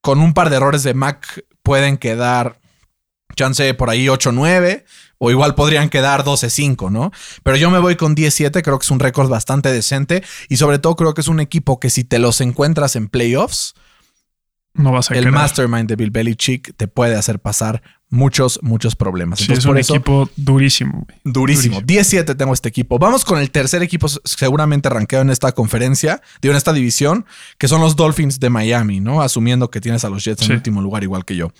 con 0.00 0.18
un 0.18 0.34
par 0.34 0.50
de 0.50 0.56
errores 0.56 0.82
de 0.82 0.94
Mac 0.94 1.44
pueden 1.62 1.96
quedar, 1.96 2.58
chance 3.36 3.72
por 3.74 3.88
ahí 3.88 4.06
8-9 4.06 4.84
o 5.24 5.30
igual 5.30 5.54
podrían 5.54 5.88
quedar 5.88 6.24
12-5, 6.24 6.90
¿no? 6.90 7.12
Pero 7.44 7.56
yo 7.56 7.70
me 7.70 7.78
voy 7.78 7.94
con 7.94 8.16
17, 8.16 8.60
creo 8.60 8.76
que 8.80 8.84
es 8.84 8.90
un 8.90 8.98
récord 8.98 9.28
bastante 9.28 9.70
decente 9.72 10.24
y 10.48 10.56
sobre 10.56 10.80
todo 10.80 10.96
creo 10.96 11.14
que 11.14 11.20
es 11.20 11.28
un 11.28 11.38
equipo 11.38 11.78
que 11.78 11.90
si 11.90 12.02
te 12.02 12.18
los 12.18 12.40
encuentras 12.40 12.96
en 12.96 13.06
playoffs, 13.08 13.74
No 14.74 14.90
vas 14.90 15.10
a 15.12 15.14
el 15.14 15.30
mastermind 15.30 15.88
de 15.88 15.94
Bill 15.94 16.10
Belichick 16.10 16.74
te 16.76 16.88
puede 16.88 17.14
hacer 17.14 17.38
pasar 17.38 17.82
muchos, 18.08 18.58
muchos 18.62 18.96
problemas. 18.96 19.38
Sí, 19.38 19.44
Entonces, 19.44 19.62
es 19.62 19.66
un 19.66 19.70
por 19.70 19.78
eso, 19.78 19.94
equipo 19.94 20.30
durísimo. 20.34 21.04
güey. 21.06 21.20
durísimo. 21.22 21.80
17 21.82 22.34
tengo 22.34 22.52
este 22.52 22.70
equipo. 22.70 22.98
Vamos 22.98 23.24
con 23.24 23.38
el 23.38 23.52
tercer 23.52 23.82
equipo 23.84 24.08
seguramente 24.24 24.88
rankeado 24.88 25.22
en 25.22 25.30
esta 25.30 25.52
conferencia, 25.52 26.20
digo, 26.40 26.50
en 26.52 26.56
esta 26.58 26.72
división, 26.72 27.26
que 27.58 27.68
son 27.68 27.80
los 27.80 27.94
Dolphins 27.94 28.40
de 28.40 28.50
Miami, 28.50 28.98
¿no? 28.98 29.22
Asumiendo 29.22 29.70
que 29.70 29.80
tienes 29.80 30.04
a 30.04 30.08
los 30.10 30.24
Jets 30.24 30.42
en 30.42 30.48
Sí. 30.48 30.52
último 30.54 30.82
lugar 30.82 31.04
igual 31.04 31.24
que 31.24 31.36
yo. 31.36 31.52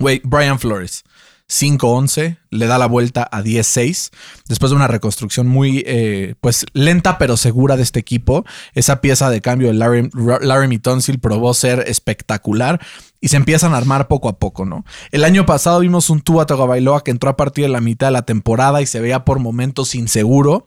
Güey, 0.00 0.20
Brian 0.24 0.58
Flores. 0.58 1.04
5-11, 1.50 2.38
le 2.50 2.66
da 2.66 2.78
la 2.78 2.86
vuelta 2.86 3.28
a 3.30 3.42
10-6, 3.42 4.10
después 4.46 4.70
de 4.70 4.76
una 4.76 4.86
reconstrucción 4.86 5.48
muy, 5.48 5.82
eh, 5.84 6.36
pues, 6.40 6.64
lenta 6.74 7.18
pero 7.18 7.36
segura 7.36 7.76
de 7.76 7.82
este 7.82 7.98
equipo. 7.98 8.44
Esa 8.72 9.00
pieza 9.00 9.28
de 9.30 9.40
cambio 9.40 9.68
de 9.68 9.74
Larry, 9.74 10.10
Larry 10.40 10.78
Tonsil 10.78 11.18
probó 11.18 11.52
ser 11.52 11.84
espectacular 11.88 12.80
y 13.20 13.28
se 13.28 13.36
empiezan 13.36 13.74
a 13.74 13.78
armar 13.78 14.06
poco 14.06 14.28
a 14.28 14.38
poco, 14.38 14.64
¿no? 14.64 14.84
El 15.10 15.24
año 15.24 15.44
pasado 15.44 15.80
vimos 15.80 16.08
un 16.08 16.20
Tua 16.20 16.46
Tagovailoa 16.46 17.02
que 17.02 17.10
entró 17.10 17.28
a 17.28 17.36
partir 17.36 17.64
de 17.64 17.70
la 17.70 17.80
mitad 17.80 18.06
de 18.06 18.12
la 18.12 18.22
temporada 18.22 18.80
y 18.80 18.86
se 18.86 19.00
veía 19.00 19.24
por 19.24 19.40
momentos 19.40 19.96
inseguro. 19.96 20.66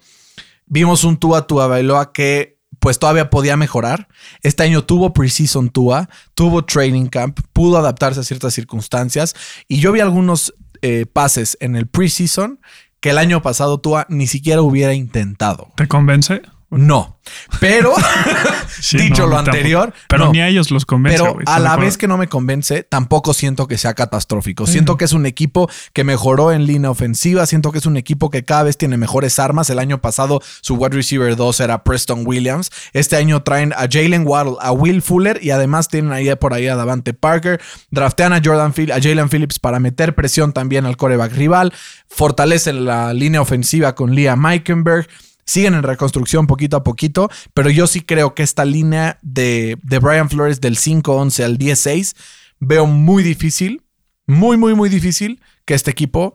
Vimos 0.65 1.05
un 1.05 1.15
Tua 1.15 1.47
Tagovailoa 1.47 2.11
que 2.11 2.59
pues 2.79 2.99
todavía 2.99 3.29
podía 3.29 3.55
mejorar. 3.55 4.09
Este 4.41 4.63
año 4.63 4.83
tuvo 4.83 5.13
preseason 5.13 5.69
Tua, 5.69 6.09
tuvo 6.33 6.65
training 6.65 7.05
camp, 7.05 7.39
pudo 7.53 7.77
adaptarse 7.77 8.19
a 8.19 8.23
ciertas 8.23 8.53
circunstancias 8.53 9.33
y 9.69 9.79
yo 9.79 9.93
vi 9.93 10.01
algunos 10.01 10.53
eh, 10.83 11.05
pases 11.05 11.57
en 11.61 11.75
el 11.75 11.87
preseason 11.87 12.59
que 12.99 13.09
el 13.09 13.17
año 13.17 13.41
pasado 13.41 13.79
Tua 13.79 14.05
ni 14.09 14.27
siquiera 14.27 14.61
hubiera 14.61 14.93
intentado. 14.93 15.69
¿Te 15.75 15.87
convence? 15.87 16.41
No, 16.77 17.19
pero 17.59 17.93
Sí, 18.81 18.97
dicho 18.97 19.23
no, 19.23 19.29
lo 19.29 19.35
tampoco. 19.37 19.55
anterior, 19.57 19.93
Pero 20.09 20.25
no. 20.25 20.31
ni 20.33 20.41
a 20.41 20.47
ellos 20.49 20.69
los 20.71 20.85
convence. 20.85 21.17
Pero 21.19 21.35
a 21.37 21.39
¿estás 21.39 21.55
de 21.57 21.63
la 21.63 21.75
vez 21.77 21.97
que 21.97 22.07
no 22.07 22.17
me 22.17 22.27
convence, 22.27 22.83
tampoco 22.83 23.33
siento 23.33 23.67
que 23.67 23.77
sea 23.77 23.93
catastrófico. 23.93 24.67
Siento 24.67 24.97
que 24.97 25.05
es 25.05 25.13
un 25.13 25.25
equipo 25.25 25.69
que 25.93 26.03
mejoró 26.03 26.51
en 26.51 26.65
línea 26.65 26.89
ofensiva. 26.89 27.45
Siento 27.45 27.71
que 27.71 27.77
es 27.77 27.85
un 27.85 27.95
equipo 27.97 28.29
que 28.29 28.43
cada 28.43 28.63
vez 28.63 28.77
tiene 28.77 28.97
mejores 28.97 29.39
armas. 29.39 29.69
El 29.69 29.79
año 29.79 30.01
pasado 30.01 30.41
su 30.61 30.75
wide 30.75 30.95
receiver 30.95 31.35
2 31.35 31.59
era 31.61 31.83
Preston 31.83 32.23
Williams. 32.25 32.71
Este 32.91 33.15
año 33.15 33.41
traen 33.43 33.71
a 33.73 33.87
Jalen 33.89 34.27
Waddle, 34.27 34.55
a 34.59 34.71
Will 34.71 35.01
Fuller 35.01 35.39
y 35.41 35.51
además 35.51 35.87
tienen 35.87 36.11
ahí 36.11 36.33
por 36.35 36.53
ahí 36.53 36.67
a 36.67 36.75
Davante 36.75 37.13
Parker. 37.13 37.61
Draftean 37.91 38.33
a 38.33 38.41
Jordan 38.43 38.73
Phil- 38.73 38.91
a 38.91 38.99
Jalen 39.01 39.29
Phillips 39.29 39.59
para 39.59 39.79
meter 39.79 40.13
presión 40.15 40.51
también 40.51 40.85
al 40.85 40.97
coreback 40.97 41.31
rival. 41.33 41.71
Fortalecen 42.09 42.85
la 42.85 43.13
línea 43.13 43.41
ofensiva 43.41 43.95
con 43.95 44.13
Liam 44.13 44.39
Meikenberg. 44.41 45.07
Siguen 45.45 45.73
en 45.73 45.83
reconstrucción 45.83 46.47
poquito 46.47 46.77
a 46.77 46.83
poquito, 46.83 47.29
pero 47.53 47.69
yo 47.69 47.87
sí 47.87 48.01
creo 48.01 48.33
que 48.33 48.43
esta 48.43 48.65
línea 48.65 49.19
de, 49.21 49.77
de 49.83 49.99
Brian 49.99 50.29
Flores 50.29 50.61
del 50.61 50.77
5-11 50.77 51.43
al 51.43 51.57
10-6 51.57 52.15
veo 52.59 52.85
muy 52.85 53.23
difícil, 53.23 53.81
muy, 54.25 54.55
muy, 54.57 54.73
muy 54.75 54.89
difícil 54.89 55.41
que 55.65 55.73
este 55.73 55.91
equipo 55.91 56.33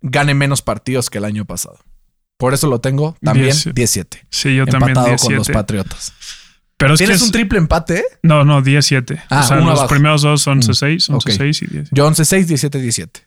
gane 0.00 0.34
menos 0.34 0.62
partidos 0.62 1.10
que 1.10 1.18
el 1.18 1.24
año 1.24 1.44
pasado. 1.44 1.78
Por 2.38 2.54
eso 2.54 2.66
lo 2.66 2.80
tengo 2.80 3.16
también 3.22 3.46
17. 3.46 3.74
17. 3.74 4.26
Sí, 4.30 4.54
yo 4.56 4.66
también 4.66 4.90
empatado 4.90 5.08
17. 5.08 5.26
con 5.26 5.36
los 5.38 5.48
Patriotas. 5.48 6.12
Pero 6.78 6.92
es 6.94 6.98
que 7.00 7.04
¿Tienes 7.06 7.22
es- 7.22 7.26
un 7.26 7.32
triple 7.32 7.58
empate? 7.58 8.04
No, 8.22 8.44
no, 8.44 8.60
17. 8.60 9.22
Ah, 9.30 9.40
o 9.40 9.42
sea, 9.48 9.56
los 9.56 9.68
abajo. 9.70 9.88
primeros 9.88 10.20
dos 10.22 10.42
son 10.42 10.58
Mm, 10.58 10.62
11-6, 10.62 11.08
11-6 11.08 11.62
y 11.62 11.66
10. 11.66 11.88
Yo 11.92 12.06
11-6, 12.06 12.46
17-17. 12.46 13.22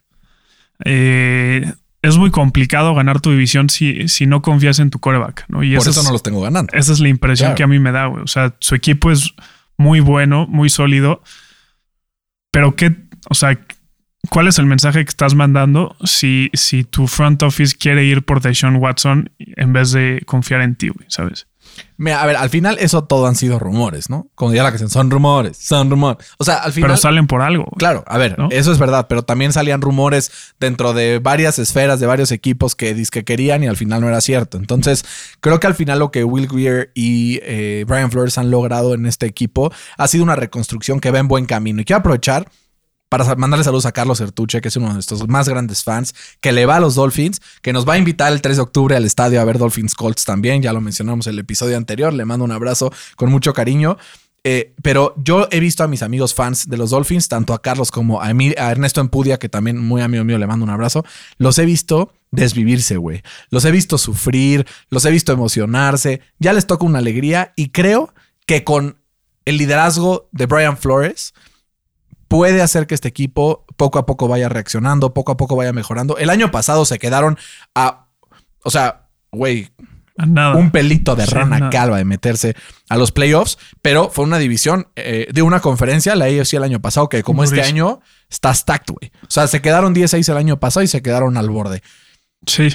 Eh, 0.85 1.73
es 2.01 2.17
muy 2.17 2.31
complicado 2.31 2.93
ganar 2.95 3.19
tu 3.21 3.31
división 3.31 3.69
si, 3.69 4.07
si 4.07 4.25
no 4.25 4.41
confías 4.41 4.79
en 4.79 4.89
tu 4.89 4.99
coreback, 4.99 5.45
¿no? 5.49 5.63
Y 5.63 5.75
Por 5.75 5.87
eso 5.87 5.99
es, 5.99 6.03
no 6.05 6.11
los 6.11 6.23
tengo 6.23 6.41
ganando. 6.41 6.71
esa 6.73 6.93
es 6.93 6.99
la 6.99 7.09
impresión 7.09 7.47
Claro. 7.49 7.55
que 7.57 7.63
a 7.63 7.67
mí 7.67 7.79
me 7.79 7.91
da, 7.91 8.05
güey. 8.05 8.23
O 8.23 8.27
sea, 8.27 8.55
su 8.59 8.75
equipo 8.75 9.11
es 9.11 9.33
muy 9.77 9.99
bueno, 9.99 10.47
muy 10.47 10.69
sólido. 10.69 11.21
Pero 12.51 12.75
qué, 12.75 12.95
o 13.29 13.33
sea, 13.35 13.59
¿cuál 14.29 14.47
es 14.47 14.57
el 14.59 14.65
mensaje 14.65 15.03
que 15.03 15.09
estás 15.09 15.35
mandando 15.35 15.95
si, 16.03 16.49
si 16.53 16.83
tu 16.83 17.07
front 17.07 17.43
office 17.43 17.75
quiere 17.77 18.05
ir 18.05 18.23
por 18.23 18.41
Deshaun 18.41 18.77
Watson 18.77 19.31
en 19.37 19.73
vez 19.73 19.91
de 19.91 20.21
confiar 20.25 20.61
en 20.61 20.75
ti, 20.75 20.89
güey? 20.89 21.05
¿Sabes? 21.09 21.47
Mira, 21.97 22.21
a 22.21 22.25
ver, 22.25 22.37
al 22.37 22.49
final 22.49 22.77
eso 22.79 23.03
todo 23.03 23.27
han 23.27 23.35
sido 23.35 23.59
rumores, 23.59 24.09
¿no? 24.09 24.27
Como 24.35 24.53
ya 24.53 24.63
la 24.63 24.71
que 24.71 24.77
son 24.77 25.11
rumores, 25.11 25.57
son 25.57 25.89
rumores. 25.89 26.25
O 26.37 26.45
sea, 26.45 26.55
al 26.55 26.71
final... 26.71 26.91
Pero 26.91 26.97
salen 26.97 27.27
por 27.27 27.41
algo. 27.41 27.65
Claro, 27.77 28.03
a 28.07 28.17
ver, 28.17 28.39
¿No? 28.39 28.47
eso 28.51 28.71
es 28.71 28.79
verdad, 28.79 29.07
pero 29.09 29.23
también 29.23 29.51
salían 29.51 29.81
rumores 29.81 30.31
dentro 30.59 30.93
de 30.93 31.19
varias 31.19 31.59
esferas 31.59 31.99
de 31.99 32.07
varios 32.07 32.31
equipos 32.31 32.75
que 32.75 32.89
que 33.09 33.23
querían 33.23 33.63
y 33.63 33.67
al 33.67 33.77
final 33.77 34.01
no 34.01 34.07
era 34.07 34.21
cierto. 34.21 34.57
Entonces, 34.57 35.05
creo 35.39 35.59
que 35.59 35.67
al 35.67 35.75
final 35.75 35.99
lo 35.99 36.11
que 36.11 36.23
Will 36.23 36.47
Greer 36.47 36.91
y 36.93 37.39
eh, 37.43 37.85
Brian 37.87 38.11
Flores 38.11 38.37
han 38.37 38.51
logrado 38.51 38.93
en 38.93 39.05
este 39.05 39.25
equipo 39.25 39.71
ha 39.97 40.07
sido 40.07 40.23
una 40.23 40.35
reconstrucción 40.35 40.99
que 40.99 41.11
va 41.11 41.19
en 41.19 41.27
buen 41.27 41.45
camino. 41.45 41.81
Y 41.81 41.85
quiero 41.85 41.99
aprovechar 41.99 42.49
para 43.09 43.35
mandarle 43.35 43.63
saludos 43.63 43.87
a 43.87 43.91
Carlos 43.91 44.21
Ertuche, 44.21 44.61
que 44.61 44.67
es 44.67 44.75
uno 44.75 44.87
de 44.87 44.93
nuestros 44.93 45.27
más 45.27 45.49
grandes 45.49 45.83
fans, 45.83 46.13
que 46.39 46.51
le 46.51 46.65
va 46.65 46.77
a 46.77 46.79
los 46.79 46.95
Dolphins, 46.95 47.41
que 47.61 47.73
nos 47.73 47.87
va 47.87 47.93
a 47.93 47.97
invitar 47.97 48.31
el 48.31 48.41
3 48.41 48.57
de 48.57 48.61
octubre 48.61 48.95
al 48.95 49.03
estadio 49.03 49.41
a 49.41 49.43
ver 49.43 49.57
Dolphins 49.57 49.95
Colts 49.95 50.25
también. 50.25 50.61
Ya 50.61 50.71
lo 50.73 50.79
mencionamos 50.79 51.25
en 51.27 51.33
el 51.33 51.39
episodio 51.39 51.75
anterior. 51.75 52.13
Le 52.13 52.23
mando 52.25 52.45
un 52.45 52.51
abrazo 52.51 52.93
con 53.15 53.31
mucho 53.31 53.53
cariño. 53.53 53.97
Eh, 54.43 54.73
pero 54.81 55.13
yo 55.17 55.47
he 55.51 55.59
visto 55.59 55.83
a 55.83 55.87
mis 55.87 56.01
amigos 56.01 56.33
fans 56.33 56.69
de 56.69 56.77
los 56.77 56.91
Dolphins, 56.91 57.27
tanto 57.27 57.53
a 57.53 57.61
Carlos 57.61 57.91
como 57.91 58.21
a, 58.21 58.27
a 58.27 58.71
Ernesto 58.71 59.01
Empudia, 59.01 59.37
que 59.37 59.49
también 59.49 59.77
muy 59.77 60.01
amigo 60.01 60.23
mío, 60.23 60.37
le 60.37 60.47
mando 60.47 60.63
un 60.63 60.69
abrazo. 60.69 61.03
Los 61.37 61.57
he 61.57 61.65
visto 61.65 62.13
desvivirse, 62.31 62.97
güey. 62.97 63.23
Los 63.49 63.65
he 63.65 63.71
visto 63.71 63.97
sufrir, 63.97 64.65
los 64.89 65.03
he 65.05 65.11
visto 65.11 65.33
emocionarse. 65.33 66.21
Ya 66.37 66.53
les 66.53 66.67
toca 66.67 66.85
una 66.85 66.99
alegría 66.99 67.53
y 67.55 67.69
creo 67.69 68.13
que 68.45 68.63
con 68.63 68.99
el 69.45 69.57
liderazgo 69.57 70.29
de 70.31 70.45
Brian 70.45 70.77
Flores 70.77 71.33
puede 72.29 72.61
hacer 72.61 72.87
que 72.87 72.95
este 72.95 73.09
equipo 73.09 73.65
poco 73.75 73.99
a 73.99 74.05
poco 74.05 74.29
vaya 74.29 74.47
reaccionando, 74.47 75.13
poco 75.13 75.33
a 75.33 75.37
poco 75.37 75.57
vaya 75.57 75.73
mejorando. 75.73 76.17
El 76.17 76.29
año 76.29 76.51
pasado 76.51 76.85
se 76.85 76.97
quedaron 76.99 77.37
a, 77.75 78.07
o 78.63 78.69
sea, 78.71 79.09
güey, 79.33 79.69
Nada. 80.15 80.55
un 80.55 80.71
pelito 80.71 81.15
de 81.15 81.25
Sí, 81.25 81.31
rana 81.33 81.59
nada. 81.59 81.69
calva 81.71 81.97
de 81.97 82.05
meterse 82.05 82.55
a 82.89 82.97
los 82.97 83.11
playoffs, 83.11 83.57
pero 83.81 84.09
fue 84.09 84.25
una 84.25 84.37
división 84.37 84.87
eh, 84.95 85.27
de 85.33 85.41
una 85.41 85.59
conferencia, 85.59 86.15
la 86.15 86.25
AFC 86.25 86.53
el 86.55 86.63
año 86.63 86.81
pasado, 86.81 87.09
que 87.09 87.23
como 87.23 87.43
este 87.43 87.61
año 87.61 88.01
está 88.29 88.53
stacked, 88.53 88.93
güey. 88.93 89.11
O 89.23 89.29
sea, 89.31 89.47
se 89.47 89.61
quedaron 89.61 89.93
16 89.93 90.27
el 90.29 90.37
año 90.37 90.59
pasado 90.59 90.83
y 90.83 90.87
se 90.87 91.01
quedaron 91.01 91.35
al 91.37 91.49
borde, 91.49 91.81
Sí. 92.45 92.69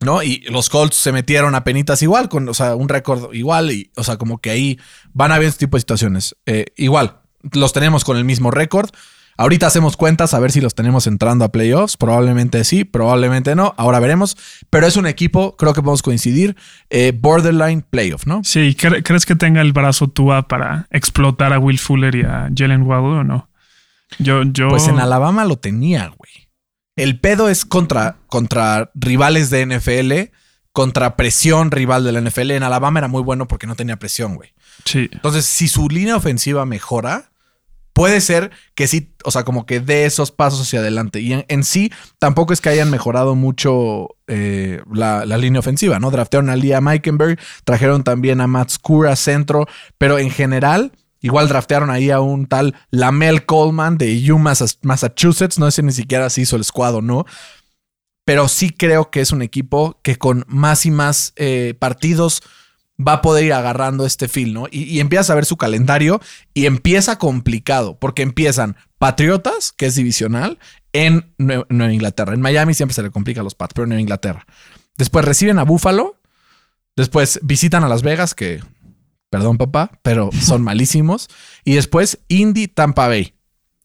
¿no? 0.00 0.22
Y 0.22 0.40
los 0.50 0.68
Colts 0.70 0.96
se 0.96 1.12
metieron 1.12 1.54
a 1.54 1.62
penitas 1.64 2.00
igual, 2.02 2.28
con, 2.28 2.48
o 2.48 2.54
sea, 2.54 2.74
un 2.74 2.88
récord 2.88 3.32
igual, 3.34 3.70
y, 3.72 3.92
o 3.96 4.02
sea, 4.04 4.16
como 4.16 4.38
que 4.40 4.50
ahí 4.50 4.78
van 5.12 5.30
a 5.32 5.36
haber 5.36 5.48
este 5.48 5.66
tipo 5.66 5.76
de 5.76 5.80
situaciones. 5.82 6.36
Eh, 6.46 6.66
igual, 6.76 7.21
los 7.52 7.72
tenemos 7.72 8.04
con 8.04 8.16
el 8.16 8.24
mismo 8.24 8.50
récord. 8.50 8.90
Ahorita 9.38 9.66
hacemos 9.66 9.96
cuentas 9.96 10.34
a 10.34 10.38
ver 10.40 10.52
si 10.52 10.60
los 10.60 10.74
tenemos 10.74 11.06
entrando 11.06 11.44
a 11.46 11.50
playoffs. 11.52 11.96
Probablemente 11.96 12.64
sí, 12.64 12.84
probablemente 12.84 13.54
no. 13.54 13.74
Ahora 13.78 13.98
veremos. 13.98 14.36
Pero 14.68 14.86
es 14.86 14.96
un 14.96 15.06
equipo, 15.06 15.56
creo 15.56 15.72
que 15.72 15.80
podemos 15.80 16.02
coincidir, 16.02 16.54
eh, 16.90 17.12
borderline 17.18 17.82
playoff, 17.82 18.26
¿no? 18.26 18.42
Sí, 18.44 18.76
¿cre- 18.78 19.02
¿crees 19.02 19.24
que 19.24 19.34
tenga 19.34 19.62
el 19.62 19.72
brazo 19.72 20.08
Tua 20.08 20.48
para 20.48 20.86
explotar 20.90 21.52
a 21.54 21.58
Will 21.58 21.78
Fuller 21.78 22.14
y 22.14 22.22
a 22.22 22.50
Jalen 22.54 22.82
Waddle 22.82 23.20
o 23.20 23.24
no? 23.24 23.48
Yo, 24.18 24.42
yo. 24.44 24.68
Pues 24.68 24.86
en 24.88 24.98
Alabama 25.00 25.46
lo 25.46 25.56
tenía, 25.58 26.08
güey. 26.08 26.48
El 26.94 27.18
pedo 27.18 27.48
es 27.48 27.64
contra, 27.64 28.16
contra 28.26 28.90
rivales 28.94 29.48
de 29.48 29.64
NFL, 29.64 30.30
contra 30.72 31.16
presión 31.16 31.70
rival 31.70 32.04
de 32.04 32.12
la 32.12 32.20
NFL. 32.20 32.50
En 32.50 32.62
Alabama 32.64 33.00
era 33.00 33.08
muy 33.08 33.22
bueno 33.22 33.48
porque 33.48 33.66
no 33.66 33.76
tenía 33.76 33.96
presión, 33.98 34.34
güey. 34.34 34.52
Sí. 34.84 35.08
Entonces, 35.10 35.46
si 35.46 35.68
su 35.68 35.88
línea 35.88 36.16
ofensiva 36.16 36.66
mejora, 36.66 37.31
puede 37.92 38.20
ser 38.20 38.50
que 38.74 38.86
sí, 38.86 39.14
o 39.24 39.30
sea, 39.30 39.44
como 39.44 39.66
que 39.66 39.80
dé 39.80 40.04
esos 40.04 40.30
pasos 40.30 40.62
hacia 40.62 40.80
adelante. 40.80 41.20
Y 41.20 41.44
en, 41.46 41.64
sí, 41.64 41.92
tampoco 42.18 42.52
es 42.52 42.60
que 42.60 42.70
hayan 42.70 42.90
mejorado 42.90 43.34
mucho 43.34 44.16
eh, 44.26 44.82
la, 44.92 45.24
línea 45.24 45.60
ofensiva, 45.60 45.98
¿no? 45.98 46.10
Draftearon 46.10 46.50
a 46.50 46.56
Liam 46.56 46.84
Meikenberg, 46.84 47.38
trajeron 47.64 48.04
también 48.04 48.40
a 48.40 48.46
Matt 48.46 48.70
Skura 48.70 49.16
centro, 49.16 49.66
pero 49.98 50.18
en 50.18 50.30
general, 50.30 50.92
igual 51.20 51.48
draftearon 51.48 51.90
ahí 51.90 52.10
a 52.10 52.20
un 52.20 52.46
tal 52.46 52.74
Lamel 52.90 53.44
Coleman 53.44 53.98
de 53.98 54.32
UMass 54.32 54.78
Massachusetts, 54.82 55.58
no 55.58 55.70
sé 55.70 55.82
ni 55.82 55.92
siquiera 55.92 56.30
si 56.30 56.42
hizo 56.42 56.56
el 56.56 56.64
squad 56.64 56.96
o 56.96 57.02
no. 57.02 57.26
Pero 58.24 58.46
sí 58.48 58.70
creo 58.70 59.10
que 59.10 59.20
es 59.20 59.32
un 59.32 59.42
equipo 59.42 60.00
que 60.02 60.16
con 60.16 60.44
más 60.46 60.86
y 60.86 60.92
más 60.92 61.32
eh, 61.36 61.74
partidos 61.78 62.42
va 63.00 63.14
a 63.14 63.22
poder 63.22 63.44
ir 63.44 63.52
agarrando 63.52 64.04
este 64.06 64.28
feel, 64.28 64.52
¿no? 64.54 64.66
Y, 64.70 64.82
y 64.84 65.00
empiezas 65.00 65.30
a 65.30 65.34
ver 65.34 65.44
su 65.44 65.56
calendario 65.56 66.20
y 66.54 66.66
empieza 66.66 67.18
complicado, 67.18 67.98
porque 67.98 68.22
empiezan 68.22 68.76
Patriotas, 68.98 69.72
que 69.72 69.86
es 69.86 69.94
divisional, 69.96 70.58
en 70.92 71.34
Nue- 71.38 71.66
Nueva 71.68 71.92
Inglaterra. 71.92 72.34
En 72.34 72.40
Miami 72.40 72.74
siempre 72.74 72.94
se 72.94 73.02
le 73.02 73.10
complica 73.10 73.40
a 73.40 73.44
los 73.44 73.54
Pats, 73.54 73.72
pero 73.74 73.84
en 73.84 73.88
Nueva 73.90 74.02
Inglaterra. 74.02 74.46
Después 74.98 75.24
reciben 75.24 75.58
a 75.58 75.64
Buffalo, 75.64 76.20
después 76.96 77.40
visitan 77.42 77.82
a 77.84 77.88
Las 77.88 78.02
Vegas, 78.02 78.34
que, 78.34 78.60
perdón 79.30 79.58
papá, 79.58 79.90
pero 80.02 80.30
son 80.40 80.62
malísimos. 80.64 81.28
Y 81.64 81.74
después 81.74 82.20
Indy, 82.28 82.68
Tampa 82.68 83.08
Bay. 83.08 83.34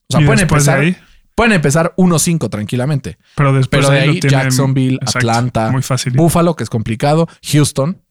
O 0.10 0.18
sea, 0.18 0.26
pueden 0.26 0.42
empezar, 0.42 0.80
ahí, 0.80 0.96
pueden 1.36 1.54
empezar 1.54 1.94
1-5 1.98 2.50
tranquilamente. 2.50 3.18
pero 3.36 3.54
después 3.54 3.86
Pero 3.86 3.94
de 3.94 4.00
ahí 4.02 4.20
tienen- 4.20 4.40
Jacksonville, 4.42 4.96
Exacto, 5.02 5.18
Atlanta, 5.20 5.72
Muy 5.72 5.82
fácil. 5.82 6.14
Buffalo, 6.14 6.56
que 6.56 6.64
es 6.64 6.70
complicado, 6.70 7.28
Houston, 7.52 8.02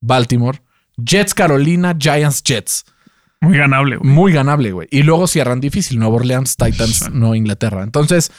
Baltimore, 0.00 0.62
Jets, 0.96 1.34
Carolina, 1.34 1.96
Giants, 1.98 2.42
Jets. 2.42 2.84
Muy 3.40 3.56
ganable, 3.56 3.96
güey. 3.96 4.10
Muy 4.10 4.32
ganable, 4.32 4.72
güey. 4.72 4.88
Y 4.90 5.02
luego 5.02 5.26
cierran 5.26 5.60
difícil. 5.60 5.98
Nueva 5.98 6.16
Orleans, 6.16 6.56
Titans, 6.56 7.10
no 7.10 7.34
Inglaterra. 7.34 7.82
Entonces, 7.82 8.30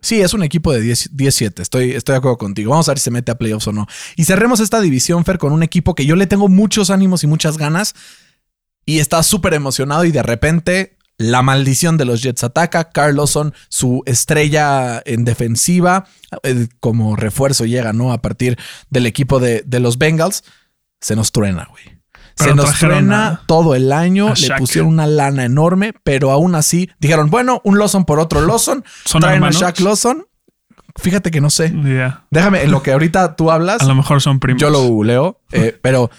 sí, 0.00 0.20
es 0.20 0.34
un 0.34 0.42
equipo 0.42 0.72
de 0.72 0.80
10 0.80 1.16
17. 1.16 1.62
Estoy, 1.62 1.92
estoy 1.92 2.14
de 2.14 2.18
acuerdo 2.18 2.38
contigo. 2.38 2.70
Vamos 2.70 2.88
a 2.88 2.92
ver 2.92 2.98
si 2.98 3.04
se 3.04 3.10
mete 3.12 3.30
a 3.30 3.38
playoffs 3.38 3.68
o 3.68 3.72
no. 3.72 3.86
Y 4.16 4.24
cerremos 4.24 4.58
esta 4.58 4.80
división, 4.80 5.24
Fer, 5.24 5.38
con 5.38 5.52
un 5.52 5.62
equipo 5.62 5.94
que 5.94 6.04
yo 6.04 6.16
le 6.16 6.26
tengo 6.26 6.48
muchos 6.48 6.90
ánimos 6.90 7.22
y 7.22 7.28
muchas 7.28 7.58
ganas. 7.58 7.94
Y 8.86 8.98
está 8.98 9.22
súper 9.22 9.54
emocionado 9.54 10.04
y 10.04 10.10
de 10.10 10.22
repente 10.22 10.96
la 11.20 11.42
maldición 11.42 11.98
de 11.98 12.06
los 12.06 12.22
Jets 12.22 12.44
ataca. 12.44 12.90
Carl 12.90 13.14
Lawson, 13.16 13.52
su 13.68 14.02
estrella 14.06 15.02
en 15.04 15.24
defensiva, 15.26 16.06
eh, 16.42 16.66
como 16.80 17.14
refuerzo 17.14 17.66
llega, 17.66 17.92
¿no? 17.92 18.12
A 18.12 18.22
partir 18.22 18.58
del 18.88 19.04
equipo 19.04 19.38
de, 19.38 19.62
de 19.66 19.80
los 19.80 19.98
Bengals, 19.98 20.44
se 20.98 21.14
nos 21.16 21.30
truena, 21.30 21.68
güey. 21.70 22.00
Se 22.36 22.54
nos 22.54 22.72
truena 22.78 23.42
todo 23.46 23.74
el 23.74 23.92
año, 23.92 24.32
le 24.34 24.56
pusieron 24.56 24.88
una 24.88 25.06
lana 25.06 25.44
enorme, 25.44 25.92
pero 26.04 26.30
aún 26.30 26.54
así 26.54 26.88
dijeron, 26.98 27.28
bueno, 27.28 27.60
un 27.64 27.78
Lawson 27.78 28.06
por 28.06 28.18
otro 28.18 28.40
Lawson, 28.46 28.82
¿Son 29.04 29.20
traen 29.20 29.34
hermanos? 29.34 29.56
a 29.56 29.66
Shaq 29.66 29.80
Lawson. 29.80 30.26
Fíjate 30.96 31.30
que 31.30 31.42
no 31.42 31.50
sé. 31.50 31.70
Déjame, 32.30 32.62
en 32.62 32.70
lo 32.70 32.82
que 32.82 32.92
ahorita 32.92 33.36
tú 33.36 33.50
hablas, 33.50 33.82
A 33.82 33.84
lo 33.84 33.94
mejor 33.94 34.22
son 34.22 34.40
primos. 34.40 34.58
yo 34.58 34.70
lo 34.70 34.80
googleo, 34.88 35.38
eh, 35.52 35.78
pero, 35.82 36.10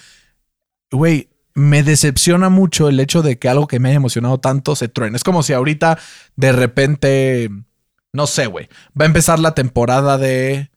güey, 0.91 1.30
me 1.53 1.83
decepciona 1.83 2.49
mucho 2.49 2.87
el 2.89 2.99
hecho 2.99 3.21
de 3.21 3.37
que 3.39 3.49
algo 3.49 3.67
que 3.67 3.79
me 3.79 3.89
haya 3.89 3.97
emocionado 3.97 4.39
tanto 4.39 4.75
se 4.75 4.87
truene. 4.87 5.17
Es 5.17 5.23
como 5.23 5.43
si 5.43 5.53
ahorita 5.53 5.97
de 6.35 6.51
repente, 6.51 7.49
no 8.13 8.27
sé, 8.27 8.47
güey, 8.47 8.69
va 8.99 9.05
a 9.05 9.07
empezar 9.07 9.39
la 9.39 9.53
temporada 9.53 10.17
de... 10.17 10.69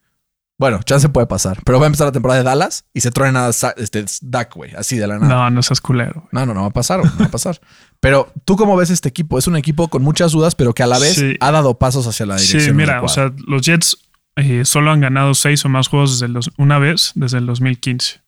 Bueno, 0.57 0.81
chance 0.85 1.09
puede 1.09 1.27
pasar, 1.27 1.59
pero 1.65 1.81
va 1.81 1.87
a 1.87 1.89
empezar 1.89 2.07
la 2.07 2.13
temporada 2.13 2.39
de 2.39 2.45
Dallas 2.45 2.85
y 2.95 3.01
se 3.01 3.11
truena 3.11 3.49
este, 3.49 4.05
Dak, 4.23 4.55
güey, 4.55 4.73
así 4.77 4.97
de 4.97 5.09
la 5.09 5.19
nada. 5.19 5.35
No, 5.35 5.51
no 5.51 5.63
seas 5.65 5.81
culero. 5.81 6.29
No, 6.31 6.47
no, 6.47 6.55
no 6.55 6.61
va 6.63 6.69
a 6.69 6.71
pasar, 6.71 7.05
no 7.05 7.11
va 7.21 7.27
a 7.27 7.31
pasar. 7.31 7.61
Pero 7.99 8.33
tú 8.45 8.57
cómo 8.57 8.77
ves 8.77 8.91
este 8.91 9.09
equipo? 9.09 9.37
Es 9.37 9.49
un 9.49 9.57
equipo 9.57 9.89
con 9.89 10.03
muchas 10.03 10.31
dudas, 10.31 10.55
pero 10.55 10.73
que 10.73 10.85
a 10.85 10.87
la 10.87 11.01
vez 11.01 11.17
Sí. 11.17 11.35
ha 11.41 11.51
dado 11.51 11.77
pasos 11.79 12.07
hacia 12.07 12.25
la 12.27 12.37
dirección. 12.37 12.63
Sí, 12.63 12.73
mira, 12.73 13.03
o 13.03 13.09
sea, 13.09 13.33
los 13.49 13.63
Jets 13.67 13.99
eh, 14.37 14.65
solo 14.65 14.93
han 14.93 15.01
ganado 15.01 15.35
seis 15.35 15.65
o 15.65 15.69
más 15.69 15.89
juegos 15.89 16.21
desde 16.21 16.33
los, 16.33 16.51
una 16.57 16.79
vez 16.79 17.11
desde 17.17 17.39
el 17.39 17.47
2015. 17.47 18.21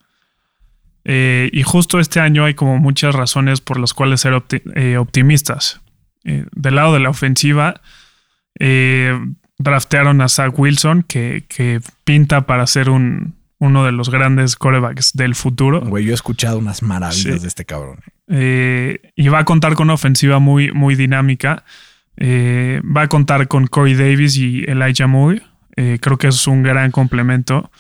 Eh, 1.09 1.51
y 1.53 1.63
justo 1.63 2.01
este 2.01 2.19
año 2.19 2.45
hay 2.45 2.55
como 2.55 2.79
muchas 2.79 3.15
razones 3.15 3.61
por 3.61 3.79
las 3.79 3.95
cuales 3.95 4.21
ser 4.23 4.33
opti- 4.33 4.63
eh, 4.75 4.97
optimistas. 4.97 5.81
Eh, 6.25 6.45
del 6.51 6.75
lado 6.75 6.95
de 6.95 6.99
la 7.01 7.11
ofensiva, 7.11 7.81
draftearon 9.59 10.21
a 10.21 10.29
Zach 10.29 10.53
Wilson, 10.59 11.03
que, 11.03 11.45
que 11.49 11.81
pinta 12.05 12.47
para 12.47 12.67
ser 12.67 12.91
un, 12.91 13.35
uno 13.59 13.85
de 13.85 13.93
los 13.93 14.11
grandes 14.11 14.57
corebacks 14.57 15.13
del 15.15 15.35
futuro. 15.35 15.81
Güey, 15.81 16.05
yo 16.05 16.11
he 16.11 16.15
escuchado 16.15 16.59
unas 16.59 16.83
maravillas 16.83 17.23
Sí. 17.37 17.39
de 17.39 17.49
este 17.49 17.65
cabrón. 17.65 18.01
Y 18.29 19.29
va 19.29 19.39
a 19.41 19.45
contar 19.45 19.75
con 19.75 19.87
una 19.87 19.95
ofensiva 19.95 20.39
muy, 20.41 20.73
muy 20.73 20.95
dinámica. 20.97 21.65
Va 22.21 23.03
a 23.03 23.09
contar 23.09 23.47
con 23.47 23.67
Corey 23.69 23.95
Davis 23.95 24.37
y 24.37 24.65
Elijah 24.67 25.07
Moore. 25.07 25.43
Creo 26.01 26.19
que 26.19 26.29
es 26.29 26.47
un 26.47 26.63
gran 26.63 26.91
complemento. 26.91 27.71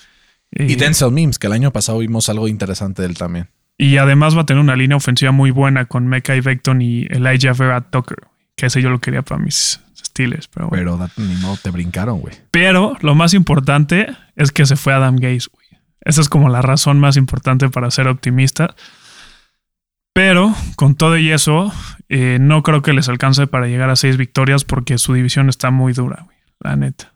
Eh, 0.52 0.66
Y 0.70 0.76
Denzel 0.76 1.10
Mims, 1.12 1.38
que 1.38 1.46
el 1.46 1.52
año 1.52 1.72
pasado 1.72 1.98
vimos 1.98 2.28
algo 2.28 2.48
interesante 2.48 3.02
de 3.02 3.08
él 3.08 3.16
también. 3.18 3.48
y 3.78 3.96
además 3.98 4.36
va 4.36 4.42
a 4.42 4.46
tener 4.46 4.62
una 4.62 4.76
línea 4.76 4.96
ofensiva 4.96 5.32
muy 5.32 5.50
buena 5.50 5.84
con 5.86 6.06
Mecca 6.06 6.34
y 6.36 6.40
Beckton 6.40 6.80
y 6.82 7.06
Elijah 7.10 7.52
Vera 7.52 7.80
Tucker. 7.90 8.18
Que 8.56 8.66
ese 8.66 8.80
yo 8.80 8.88
lo 8.88 9.00
quería 9.00 9.20
para 9.22 9.38
mis 9.42 9.80
Steelers. 10.02 10.48
Pero, 10.48 10.68
bueno. 10.68 10.80
Pero 10.80 10.96
da- 10.96 11.10
ni 11.18 11.34
modo, 11.42 11.58
te 11.62 11.70
brincaron, 11.70 12.20
güey. 12.20 12.34
Pero 12.50 12.96
lo 13.02 13.14
más 13.14 13.34
importante 13.34 14.06
es 14.34 14.50
que 14.50 14.64
se 14.64 14.76
fue 14.76 14.94
Adam 14.94 15.16
Gaze. 15.16 15.48
güey. 15.52 15.66
Esa 16.00 16.20
es 16.22 16.28
como 16.30 16.48
la 16.48 16.62
razón 16.62 16.98
más 17.00 17.16
importante 17.18 17.68
para 17.68 17.90
ser 17.90 18.08
optimista. 18.08 18.74
Pero 20.14 20.54
con 20.76 20.94
todo 20.94 21.18
y 21.18 21.30
eso, 21.30 21.70
eh, 22.08 22.38
no 22.40 22.62
creo 22.62 22.80
que 22.80 22.94
les 22.94 23.08
alcance 23.10 23.46
para 23.46 23.66
llegar 23.66 23.90
a 23.90 23.96
seis 23.96 24.16
victorias 24.16 24.64
porque 24.64 24.96
su 24.96 25.12
división 25.12 25.50
está 25.50 25.70
muy 25.70 25.92
dura, 25.92 26.22
güey. 26.24 26.36
La 26.60 26.76
neta. 26.76 27.12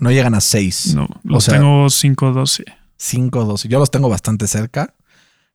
No 0.00 0.10
llegan 0.10 0.34
a 0.34 0.40
6. 0.40 0.94
No, 0.94 1.08
los 1.24 1.44
sea- 1.44 1.54
tengo 1.54 1.86
5-12. 1.86 2.64
5, 2.96 3.44
12. 3.44 3.68
Yo 3.68 3.78
los 3.78 3.90
tengo 3.90 4.08
bastante 4.08 4.46
cerca, 4.46 4.94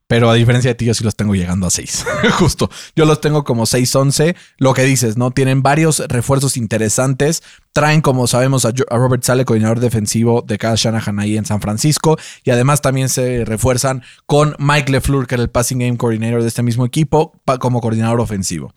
pero 0.07 0.29
a 0.29 0.33
diferencia 0.33 0.69
de 0.71 0.75
ti, 0.75 0.85
yo 0.85 0.93
sí 0.93 1.03
los 1.03 1.15
tengo 1.15 1.33
llegando 1.33 1.65
a 1.65 1.69
6. 1.69 2.05
Justo. 2.37 2.69
Yo 2.95 3.05
los 3.05 3.19
tengo 3.21 3.43
como 3.43 3.65
6, 3.65 3.95
11. 3.95 4.35
Lo 4.57 4.73
que 4.73 4.83
dices, 4.83 5.17
¿no? 5.17 5.31
Tienen 5.31 5.61
varios 5.61 5.99
refuerzos 6.07 6.57
interesantes. 6.57 7.41
Traen, 7.71 8.01
como 8.01 8.27
sabemos, 8.27 8.65
a, 8.65 8.73
Robert 8.91 9.23
Sale, 9.23 9.45
coordinador 9.45 9.79
defensivo 9.79 10.41
de 10.45 10.57
Kyle 10.57 10.75
Shanahan 10.75 11.19
ahí 11.19 11.37
en 11.37 11.45
San 11.45 11.61
Francisco. 11.61 12.17
Y 12.43 12.51
además 12.51 12.81
también 12.81 13.09
se 13.09 13.43
refuerzan 13.45 14.03
con 14.25 14.55
Mike 14.59 14.91
LeFleur, 14.91 15.25
que 15.25 15.35
era 15.35 15.43
el 15.43 15.49
passing 15.49 15.79
game 15.79 15.97
coordinator 15.97 16.41
de 16.41 16.47
este 16.47 16.63
mismo 16.63 16.85
equipo, 16.85 17.41
como 17.59 17.81
coordinador 17.81 18.19
ofensivo. 18.19 18.73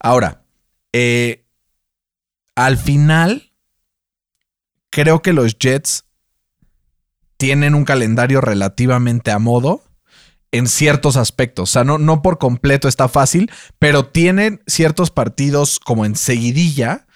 Ahora, 0.00 0.42
eh, 0.92 1.46
al 2.54 2.76
final, 2.76 3.51
creo 4.92 5.22
que 5.22 5.32
los 5.32 5.58
Jets 5.58 6.04
tienen 7.38 7.74
un 7.74 7.84
calendario 7.84 8.40
relativamente 8.40 9.32
a 9.32 9.40
modo 9.40 9.82
en 10.52 10.68
ciertos 10.68 11.16
aspectos. 11.16 11.70
O 11.70 11.72
sea, 11.72 11.82
no, 11.82 11.98
no 11.98 12.22
por 12.22 12.38
completo 12.38 12.86
está 12.86 13.08
fácil, 13.08 13.50
pero 13.80 14.06
tienen 14.06 14.62
ciertos 14.66 15.10
partidos 15.10 15.80
como 15.80 16.04
en 16.04 16.14
seguidilla 16.14 17.06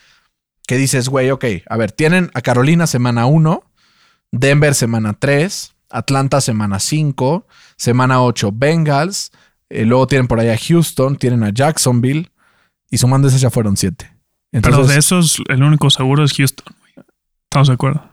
que 0.67 0.77
dices, 0.77 1.09
güey, 1.09 1.31
ok, 1.31 1.45
a 1.69 1.77
ver, 1.77 1.93
tienen 1.93 2.31
a 2.35 2.41
Carolina 2.41 2.89
semana 2.89 3.27
1, 3.27 3.63
Denver 4.33 4.75
semana 4.75 5.13
3, 5.13 5.75
Atlanta 5.91 6.41
semana 6.41 6.81
5, 6.81 7.47
semana 7.77 8.23
8 8.23 8.51
Bengals, 8.53 9.31
eh, 9.69 9.85
luego 9.85 10.09
tienen 10.09 10.27
por 10.27 10.41
ahí 10.41 10.49
a 10.49 10.59
Houston, 10.59 11.17
tienen 11.17 11.45
a 11.45 11.51
Jacksonville 11.51 12.33
y 12.91 12.99
sumando 12.99 13.29
esas 13.29 13.43
ya 13.43 13.51
fueron 13.51 13.77
7. 13.77 14.13
Pero 14.51 14.87
de 14.87 14.99
esos, 14.99 15.41
el 15.49 15.63
único 15.63 15.91
seguro 15.91 16.25
es 16.25 16.33
Houston. 16.33 16.75
¿Estamos 17.51 17.69
de 17.69 17.75
acuerdo? 17.75 18.11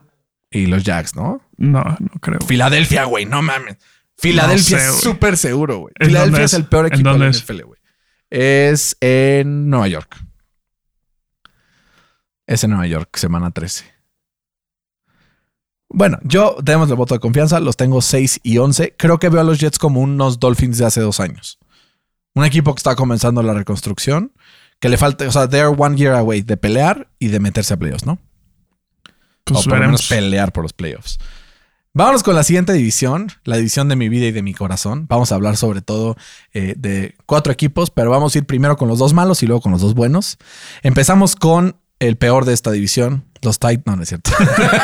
Y 0.51 0.67
los 0.67 0.83
Jacks, 0.83 1.15
¿no? 1.15 1.41
No, 1.57 1.83
no 1.83 2.09
creo. 2.21 2.39
Filadelfia, 2.41 3.05
güey, 3.05 3.25
no 3.25 3.41
mames. 3.41 3.77
Filadelfia 4.17 4.77
No 4.77 4.83
sé, 4.83 4.89
es 4.89 5.01
súper 5.01 5.37
seguro, 5.37 5.79
güey. 5.79 5.93
¿En 5.99 6.07
Filadelfia 6.07 6.43
es 6.45 6.53
es? 6.53 6.59
el 6.59 6.65
peor 6.65 6.85
¿En 6.85 6.93
equipo 6.93 7.11
de 7.13 7.19
la? 7.19 7.29
NFL, 7.29 7.61
güey. 7.63 7.79
Es 8.29 8.95
en 9.01 9.69
Nueva 9.69 9.87
York. 9.87 10.15
Es 12.45 12.63
en 12.63 12.71
Nueva 12.71 12.87
York, 12.87 13.15
semana 13.17 13.51
13. 13.51 13.85
Bueno, 15.89 16.19
yo 16.23 16.55
tenemos 16.63 16.89
el 16.89 16.95
voto 16.95 17.13
de 17.13 17.19
confianza, 17.19 17.59
los 17.59 17.77
tengo 17.77 18.01
6 18.01 18.39
y 18.43 18.57
11. 18.57 18.95
Creo 18.97 19.19
que 19.19 19.29
veo 19.29 19.41
a 19.41 19.43
los 19.43 19.59
Jets 19.59 19.77
como 19.77 20.01
unos 20.01 20.39
Dolphins 20.39 20.77
de 20.79 20.85
hace 20.85 21.01
dos 21.01 21.19
años. 21.19 21.59
Un 22.33 22.45
equipo 22.45 22.73
que 22.73 22.79
está 22.79 22.95
comenzando 22.95 23.43
la 23.43 23.53
reconstrucción, 23.53 24.33
que 24.79 24.89
le 24.89 24.97
falta, 24.97 25.27
o 25.27 25.31
sea, 25.31 25.47
they're 25.47 25.75
one 25.77 25.95
year 25.95 26.13
away 26.15 26.41
de 26.41 26.57
pelear 26.57 27.09
y 27.19 27.27
de 27.27 27.39
meterse 27.39 27.75
a 27.75 27.77
playoffs, 27.77 28.05
¿no? 28.05 28.17
Pues 29.43 29.59
o 29.59 29.63
por 29.69 29.79
lo 29.79 29.85
menos 29.85 30.07
pelear 30.07 30.51
por 30.53 30.63
los 30.63 30.73
playoffs. 30.73 31.17
Vámonos 31.95 32.23
con 32.23 32.33
la 32.33 32.43
siguiente 32.43 32.73
división, 32.73 33.27
la 33.43 33.57
división 33.57 33.87
de 33.87 33.95
mi 33.95 34.09
vida 34.09 34.25
y 34.25 34.31
de 34.31 34.41
mi 34.41 34.53
corazón. 34.55 35.05
Vamos 35.07 35.31
a 35.31 35.35
hablar 35.35 35.57
sobre 35.57 35.81
todo 35.81 36.15
eh, 36.53 36.73
de 36.75 37.15
cuatro 37.27 37.53
equipos, 37.53 37.91
pero 37.91 38.09
vamos 38.09 38.33
a 38.33 38.39
ir 38.39 38.45
primero 38.45 38.77
con 38.77 38.87
los 38.87 38.97
dos 38.97 39.13
malos 39.13 39.43
y 39.43 39.47
luego 39.47 39.61
con 39.61 39.71
los 39.71 39.81
dos 39.81 39.93
buenos. 39.93 40.37
Empezamos 40.81 41.35
con 41.35 41.75
el 41.99 42.15
peor 42.17 42.45
de 42.45 42.53
esta 42.53 42.71
división, 42.71 43.25
los 43.43 43.59
Titans. 43.59 43.85
No, 43.85 43.95
no 43.97 44.01
es 44.03 44.09
cierto. 44.09 44.31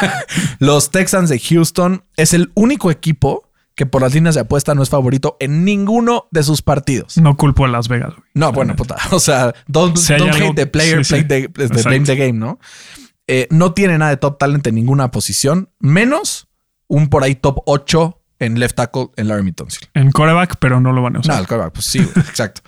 los 0.60 0.92
Texans 0.92 1.30
de 1.30 1.40
Houston 1.40 2.04
es 2.16 2.34
el 2.34 2.52
único 2.54 2.92
equipo 2.92 3.50
que 3.76 3.86
por 3.86 4.02
las 4.02 4.14
líneas 4.14 4.36
de 4.36 4.42
apuesta 4.42 4.76
no 4.76 4.84
es 4.84 4.90
favorito 4.90 5.38
en 5.40 5.64
ninguno 5.66 6.28
de 6.32 6.44
sus 6.44 6.62
partidos. 6.62 7.18
No 7.18 7.38
culpo 7.38 7.66
a 7.66 7.70
Las 7.70 7.88
Vegas. 7.88 8.10
güey. 8.14 8.28
No, 8.34 8.52
bueno, 8.52 8.76
puta. 8.76 8.98
O 9.12 9.20
sea, 9.20 9.54
don't, 9.68 9.98
Si 9.98 10.14
don't 10.14 10.34
algo- 10.34 10.48
hate 10.50 10.56
the 10.56 10.68
player, 10.68 11.04
sí, 11.06 11.24
play 11.24 11.44
sí. 11.44 11.48
the, 11.50 11.68
blame 11.84 12.06
the 12.06 12.16
game, 12.16 12.34
¿no? 12.34 12.60
Eh, 13.32 13.48
no 13.52 13.74
tiene 13.74 13.98
nada 14.00 14.10
de 14.10 14.18
top 14.18 14.40
talent 14.40 14.66
en 14.66 14.74
ninguna 14.74 15.12
posición, 15.12 15.70
menos 15.80 16.48
un 16.88 17.10
por 17.10 17.24
ahí 17.24 17.36
top 17.36 17.60
8 17.68 18.20
en 18.40 18.60
left 18.60 18.76
tackle 18.76 19.10
en 19.18 19.28
Larry 19.28 19.52
Tunsil. 19.52 19.88
En 19.94 20.12
coreback, 20.12 20.56
pero 20.60 20.80
no 20.80 20.92
lo 20.94 21.04
van 21.04 21.14
a 21.16 21.20
No, 21.20 21.22
usar. 21.22 21.40
el 21.42 21.46
quarterback, 21.48 21.74
pues 21.74 21.86
sí, 21.86 22.00
exacto. 22.16 22.62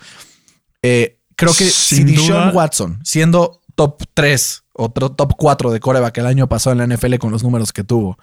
Eh, 0.82 1.18
creo 1.34 1.50
que 1.52 1.64
si 1.64 1.96
Sin 1.96 2.06
Deshaun 2.06 2.26
duda. 2.28 2.52
Watson, 2.52 3.00
siendo 3.02 3.60
top 3.74 4.02
3 4.14 4.64
o 4.74 4.90
top 4.92 5.34
4 5.36 5.72
de 5.72 5.80
coreback 5.80 6.18
el 6.18 6.26
año 6.26 6.48
pasado 6.48 6.78
en 6.80 6.88
la 6.88 6.94
NFL 6.96 7.16
con 7.16 7.32
los 7.32 7.42
números 7.42 7.72
que 7.72 7.82
tuvo, 7.82 8.16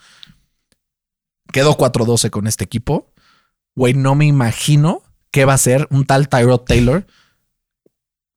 quedó 1.52 1.76
4-12 1.78 2.30
con 2.30 2.48
este 2.48 2.64
equipo, 2.64 3.12
güey, 3.76 3.94
no 3.96 4.16
me 4.16 4.26
imagino 4.26 5.04
qué 5.32 5.44
va 5.46 5.54
a 5.56 5.58
ser 5.58 5.88
un 5.92 6.06
tal 6.06 6.30
Tyrod 6.30 6.62
Taylor 6.62 7.06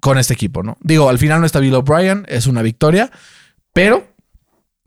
con 0.00 0.18
este 0.18 0.34
equipo, 0.34 0.62
¿no? 0.62 0.76
Digo, 0.80 1.08
al 1.08 1.18
final 1.18 1.40
no 1.40 1.46
está 1.46 1.60
Bill 1.60 1.74
O'Brien, 1.74 2.24
es 2.28 2.46
una 2.46 2.62
victoria, 2.62 3.10
pero, 3.72 4.06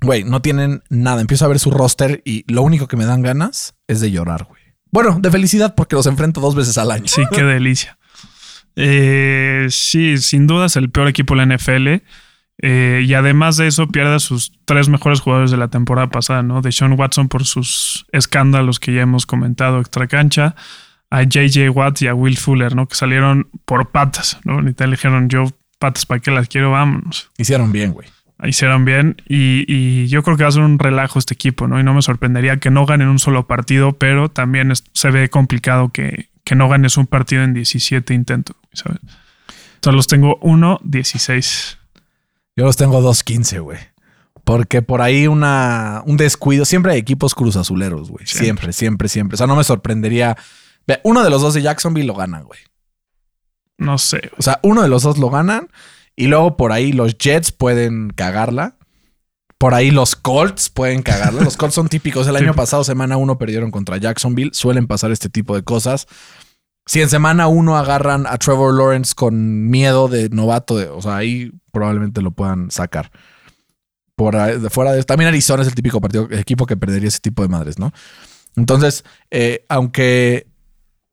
güey, 0.01 0.23
no 0.23 0.41
tienen 0.41 0.83
nada. 0.89 1.21
Empiezo 1.21 1.45
a 1.45 1.49
ver 1.49 1.59
su 1.59 1.71
roster 1.71 2.21
y 2.25 2.51
lo 2.51 2.61
único 2.61 2.87
que 2.87 2.97
me 2.97 3.05
dan 3.05 3.21
ganas 3.21 3.75
es 3.87 4.01
de 4.01 4.11
llorar, 4.11 4.45
güey. 4.45 4.61
Bueno, 4.91 5.17
de 5.19 5.29
felicidad 5.31 5.75
porque 5.75 5.95
los 5.95 6.05
enfrento 6.05 6.39
dos 6.39 6.55
veces 6.55 6.77
al 6.77 6.91
año. 6.91 7.07
Sí, 7.07 7.23
qué 7.31 7.43
delicia. 7.43 7.97
Eh, 8.75 9.67
sí, 9.69 10.17
sin 10.17 10.47
duda 10.47 10.67
es 10.67 10.75
el 10.75 10.89
peor 10.89 11.07
equipo 11.07 11.35
de 11.35 11.45
la 11.45 11.55
NFL. 11.55 12.01
Eh, 12.61 13.03
y 13.05 13.13
además 13.13 13.57
de 13.57 13.67
eso, 13.67 13.87
pierde 13.87 14.15
a 14.15 14.19
sus 14.19 14.53
tres 14.65 14.87
mejores 14.87 15.19
jugadores 15.19 15.51
de 15.51 15.57
la 15.57 15.67
temporada 15.67 16.09
pasada, 16.09 16.43
¿no? 16.43 16.61
De 16.61 16.71
Sean 16.71 16.97
Watson 16.97 17.27
por 17.27 17.45
sus 17.45 18.05
escándalos 18.11 18.79
que 18.79 18.93
ya 18.93 19.01
hemos 19.01 19.25
comentado 19.25 19.79
extra 19.79 20.07
cancha, 20.07 20.55
a 21.09 21.23
JJ 21.23 21.69
Watt 21.69 22.01
y 22.01 22.07
a 22.07 22.13
Will 22.13 22.37
Fuller, 22.37 22.75
¿no? 22.75 22.87
Que 22.87 22.95
salieron 22.95 23.49
por 23.65 23.91
patas, 23.91 24.39
¿no? 24.45 24.61
Ni 24.61 24.73
te 24.73 24.87
dijeron 24.87 25.29
yo, 25.29 25.45
patas, 25.79 26.05
¿para 26.05 26.21
qué 26.21 26.31
las 26.31 26.47
quiero? 26.47 26.71
Vámonos. 26.71 27.31
Hicieron 27.37 27.71
bien, 27.71 27.91
güey. 27.91 28.07
Hicieron 28.43 28.83
bien 28.83 29.15
y, 29.27 29.63
y, 29.67 30.07
yo 30.07 30.21
creo 30.21 30.35
que 30.35 30.43
va 30.43 30.49
a 30.49 30.51
ser 30.51 30.61
un 30.61 30.77
relajo 30.77 31.19
este 31.19 31.33
equipo, 31.33 31.67
¿no? 31.67 31.79
Y 31.79 31.83
no 31.83 31.93
me 31.93 32.01
sorprendería 32.01 32.57
que 32.57 32.69
no 32.69 32.85
ganen 32.85 33.07
un 33.07 33.17
solo 33.17 33.47
partido, 33.47 33.93
pero 33.93 34.29
también 34.29 34.71
es, 34.71 34.83
se 34.91 35.09
ve 35.09 35.29
complicado 35.29 35.89
que, 35.89 36.29
que 36.43 36.55
no 36.55 36.67
ganes 36.67 36.97
un 36.97 37.07
partido 37.07 37.43
en 37.43 37.53
17 37.53 38.13
intentos, 38.13 38.57
¿sabes? 38.73 38.99
Entonces 39.75 39.95
los 39.95 40.07
tengo 40.07 40.39
1-16. 40.41 41.77
Yo 42.55 42.65
los 42.65 42.75
tengo 42.75 43.01
2-15, 43.01 43.61
güey. 43.61 43.77
Porque 44.43 44.81
por 44.81 45.01
ahí 45.01 45.27
una, 45.27 46.03
un 46.05 46.17
descuido. 46.17 46.65
Siempre 46.65 46.93
hay 46.93 46.99
equipos 46.99 47.35
cruzazuleros, 47.35 48.09
güey. 48.09 48.25
Siempre. 48.25 48.45
siempre, 48.45 48.73
siempre, 48.73 49.09
siempre. 49.09 49.35
O 49.35 49.37
sea, 49.37 49.47
no 49.47 49.55
me 49.55 49.63
sorprendería. 49.63 50.37
Uno 51.03 51.23
de 51.23 51.29
los 51.29 51.41
dos 51.41 51.53
de 51.55 51.63
Jacksonville 51.63 52.07
lo 52.07 52.13
ganan, 52.13 52.43
güey. 52.43 52.59
No 53.77 53.97
sé. 53.97 54.31
O 54.37 54.41
sea, 54.41 54.59
uno 54.61 54.83
de 54.83 54.87
los 54.87 55.03
dos 55.03 55.17
lo 55.17 55.29
ganan. 55.29 55.67
Y 56.15 56.27
luego 56.27 56.57
por 56.57 56.71
ahí 56.71 56.91
los 56.91 57.17
Jets 57.17 57.51
pueden 57.51 58.09
cagarla. 58.09 58.77
Por 59.57 59.73
ahí 59.73 59.91
los 59.91 60.15
Colts 60.15 60.69
pueden 60.69 61.01
cagarla. 61.01 61.43
Los 61.43 61.57
Colts 61.57 61.75
son 61.75 61.87
típicos. 61.87 62.27
El 62.27 62.35
año 62.35 62.53
pasado, 62.53 62.83
semana 62.83 63.17
uno, 63.17 63.37
perdieron 63.37 63.71
contra 63.71 63.97
Jacksonville. 63.97 64.51
Suelen 64.53 64.87
pasar 64.87 65.11
este 65.11 65.29
tipo 65.29 65.55
de 65.55 65.63
cosas. 65.63 66.07
Si 66.85 67.01
en 67.01 67.09
semana 67.09 67.47
uno 67.47 67.77
agarran 67.77 68.27
a 68.27 68.37
Trevor 68.37 68.73
Lawrence 68.75 69.13
con 69.15 69.69
miedo 69.69 70.07
de 70.07 70.29
novato, 70.29 70.77
de, 70.77 70.87
o 70.87 71.01
sea, 71.01 71.17
ahí 71.17 71.51
probablemente 71.71 72.21
lo 72.21 72.31
puedan 72.31 72.69
sacar. 72.69 73.11
Por 74.15 74.35
de 74.35 74.69
fuera 74.69 74.93
de 74.93 75.03
también 75.03 75.27
Arizona 75.27 75.63
es 75.63 75.67
el 75.67 75.75
típico 75.75 75.99
partido, 75.99 76.27
equipo 76.31 76.65
que 76.65 76.77
perdería 76.77 77.07
ese 77.07 77.19
tipo 77.19 77.41
de 77.41 77.49
madres, 77.49 77.79
¿no? 77.79 77.91
Entonces, 78.55 79.03
eh, 79.31 79.65
aunque 79.67 80.47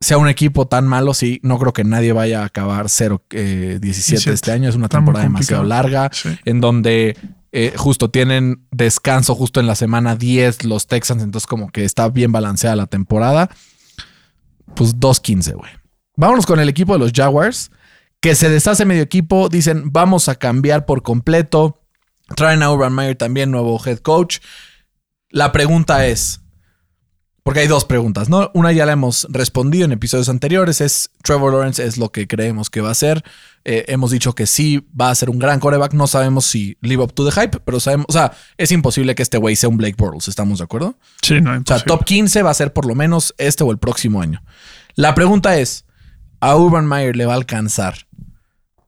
sea 0.02 0.18
un 0.18 0.28
equipo 0.28 0.66
tan 0.66 0.86
malo, 0.86 1.14
sí, 1.14 1.40
no 1.42 1.58
creo 1.58 1.72
que 1.72 1.84
nadie 1.84 2.12
vaya 2.12 2.42
a 2.42 2.46
acabar 2.46 2.86
0-17 2.86 3.30
eh, 3.30 4.32
este 4.32 4.52
año. 4.52 4.68
Es 4.68 4.74
una 4.74 4.88
temporada 4.88 5.24
demasiado 5.24 5.62
larga 5.62 6.10
en 6.44 6.60
donde 6.60 7.16
eh, 7.52 7.72
justo 7.76 8.10
tienen 8.10 8.66
descanso 8.72 9.34
justo 9.34 9.60
en 9.60 9.66
la 9.66 9.76
semana 9.76 10.16
10 10.16 10.64
los 10.64 10.88
Texans, 10.88 11.22
entonces 11.22 11.46
como 11.46 11.70
que 11.70 11.84
está 11.84 12.08
bien 12.08 12.32
balanceada 12.32 12.74
la 12.74 12.86
temporada. 12.86 13.48
Pues 14.74 14.96
2-15, 14.96 15.54
güey. 15.54 15.70
Vámonos 16.16 16.46
con 16.46 16.58
el 16.58 16.68
equipo 16.68 16.94
de 16.94 16.98
los 16.98 17.12
Jaguars, 17.12 17.70
que 18.20 18.34
se 18.34 18.48
deshace 18.48 18.84
medio 18.84 19.02
equipo, 19.02 19.48
dicen 19.48 19.92
vamos 19.92 20.28
a 20.28 20.34
cambiar 20.34 20.84
por 20.84 21.02
completo. 21.02 21.80
Traen 22.36 22.62
a 22.62 22.72
Urban 22.72 22.92
Meyer 22.92 23.16
también, 23.16 23.50
nuevo 23.50 23.80
head 23.84 23.98
coach. 23.98 24.38
La 25.30 25.52
pregunta 25.52 26.06
es, 26.06 26.41
porque 27.42 27.60
hay 27.60 27.66
dos 27.66 27.84
preguntas, 27.84 28.28
¿no? 28.28 28.50
Una 28.54 28.72
ya 28.72 28.86
la 28.86 28.92
hemos 28.92 29.26
respondido 29.30 29.84
en 29.84 29.92
episodios 29.92 30.28
anteriores, 30.28 30.80
es 30.80 31.10
Trevor 31.22 31.52
Lawrence 31.52 31.84
es 31.84 31.98
lo 31.98 32.12
que 32.12 32.28
creemos 32.28 32.70
que 32.70 32.80
va 32.80 32.90
a 32.90 32.94
ser. 32.94 33.24
Eh, 33.64 33.84
hemos 33.88 34.10
dicho 34.10 34.34
que 34.34 34.46
sí 34.46 34.86
va 34.98 35.10
a 35.10 35.14
ser 35.14 35.28
un 35.28 35.38
gran 35.38 35.58
coreback, 35.58 35.92
no 35.92 36.06
sabemos 36.06 36.46
si 36.46 36.76
live 36.80 37.02
up 37.02 37.12
to 37.12 37.28
the 37.28 37.32
hype, 37.32 37.58
pero 37.64 37.80
sabemos, 37.80 38.06
o 38.08 38.12
sea, 38.12 38.32
es 38.56 38.70
imposible 38.70 39.14
que 39.14 39.22
este 39.22 39.38
güey 39.38 39.56
sea 39.56 39.68
un 39.68 39.76
Blake 39.76 39.96
Bortles, 39.96 40.28
¿estamos 40.28 40.58
de 40.58 40.64
acuerdo? 40.64 40.96
Sí, 41.22 41.40
no, 41.40 41.52
O 41.52 41.62
sea, 41.66 41.80
top 41.80 42.04
15 42.04 42.42
va 42.42 42.50
a 42.50 42.54
ser 42.54 42.72
por 42.72 42.86
lo 42.86 42.94
menos 42.94 43.34
este 43.38 43.64
o 43.64 43.70
el 43.72 43.78
próximo 43.78 44.22
año. 44.22 44.42
La 44.94 45.14
pregunta 45.14 45.58
es, 45.58 45.84
¿a 46.40 46.56
Urban 46.56 46.86
Meyer 46.86 47.16
le 47.16 47.26
va 47.26 47.32
a 47.32 47.36
alcanzar 47.36 48.06